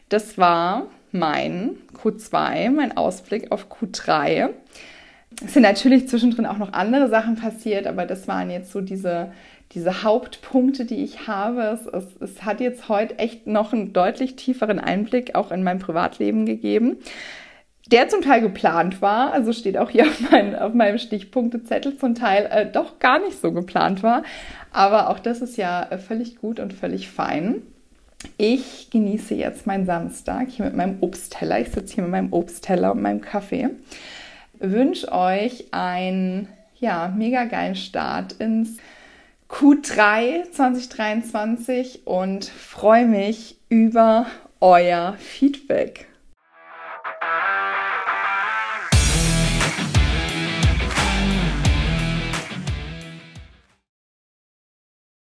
das 0.09 0.37
war 0.37 0.87
mein 1.11 1.77
Q2, 2.01 2.71
mein 2.71 2.97
Ausblick 2.97 3.51
auf 3.51 3.71
Q3. 3.71 4.49
Es 5.45 5.53
sind 5.53 5.63
natürlich 5.63 6.09
zwischendrin 6.09 6.45
auch 6.45 6.57
noch 6.57 6.73
andere 6.73 7.07
Sachen 7.09 7.35
passiert, 7.35 7.87
aber 7.87 8.05
das 8.05 8.27
waren 8.27 8.49
jetzt 8.49 8.71
so 8.71 8.81
diese, 8.81 9.31
diese 9.73 10.03
Hauptpunkte, 10.03 10.85
die 10.85 11.03
ich 11.03 11.27
habe. 11.27 11.61
Es, 11.61 11.85
es, 11.85 12.05
es 12.19 12.45
hat 12.45 12.61
jetzt 12.61 12.89
heute 12.89 13.19
echt 13.19 13.47
noch 13.47 13.73
einen 13.73 13.93
deutlich 13.93 14.35
tieferen 14.35 14.79
Einblick 14.79 15.35
auch 15.35 15.51
in 15.51 15.63
mein 15.63 15.79
Privatleben 15.79 16.45
gegeben 16.45 16.97
der 17.93 18.09
zum 18.09 18.21
Teil 18.21 18.41
geplant 18.41 19.03
war, 19.03 19.31
also 19.33 19.53
steht 19.53 19.77
auch 19.77 19.91
hier 19.91 20.05
auf, 20.07 20.31
mein, 20.31 20.55
auf 20.55 20.73
meinem 20.73 20.97
Stichpunktezettel, 20.97 21.95
zum 21.95 22.15
Teil 22.15 22.49
äh, 22.51 22.65
doch 22.65 22.97
gar 22.97 23.19
nicht 23.19 23.39
so 23.39 23.51
geplant 23.51 24.01
war. 24.01 24.23
Aber 24.71 25.09
auch 25.09 25.19
das 25.19 25.41
ist 25.41 25.57
ja 25.57 25.83
äh, 25.83 25.99
völlig 25.99 26.37
gut 26.37 26.59
und 26.59 26.73
völlig 26.73 27.07
fein. 27.07 27.61
Ich 28.37 28.89
genieße 28.89 29.35
jetzt 29.35 29.67
meinen 29.67 29.85
Samstag 29.85 30.47
hier 30.49 30.65
mit 30.65 30.75
meinem 30.75 30.97
Obstteller. 31.01 31.59
Ich 31.59 31.69
sitze 31.69 31.93
hier 31.93 32.03
mit 32.03 32.11
meinem 32.11 32.33
Obstteller 32.33 32.93
und 32.93 33.01
meinem 33.01 33.21
Kaffee. 33.21 33.69
Wünsche 34.57 35.11
euch 35.11 35.65
einen 35.71 36.47
ja, 36.79 37.13
mega 37.15 37.45
geilen 37.45 37.75
Start 37.75 38.33
ins 38.39 38.77
Q3 39.49 40.49
2023 40.49 42.07
und 42.07 42.45
freue 42.45 43.05
mich 43.05 43.57
über 43.69 44.25
euer 44.59 45.15
Feedback. 45.19 46.07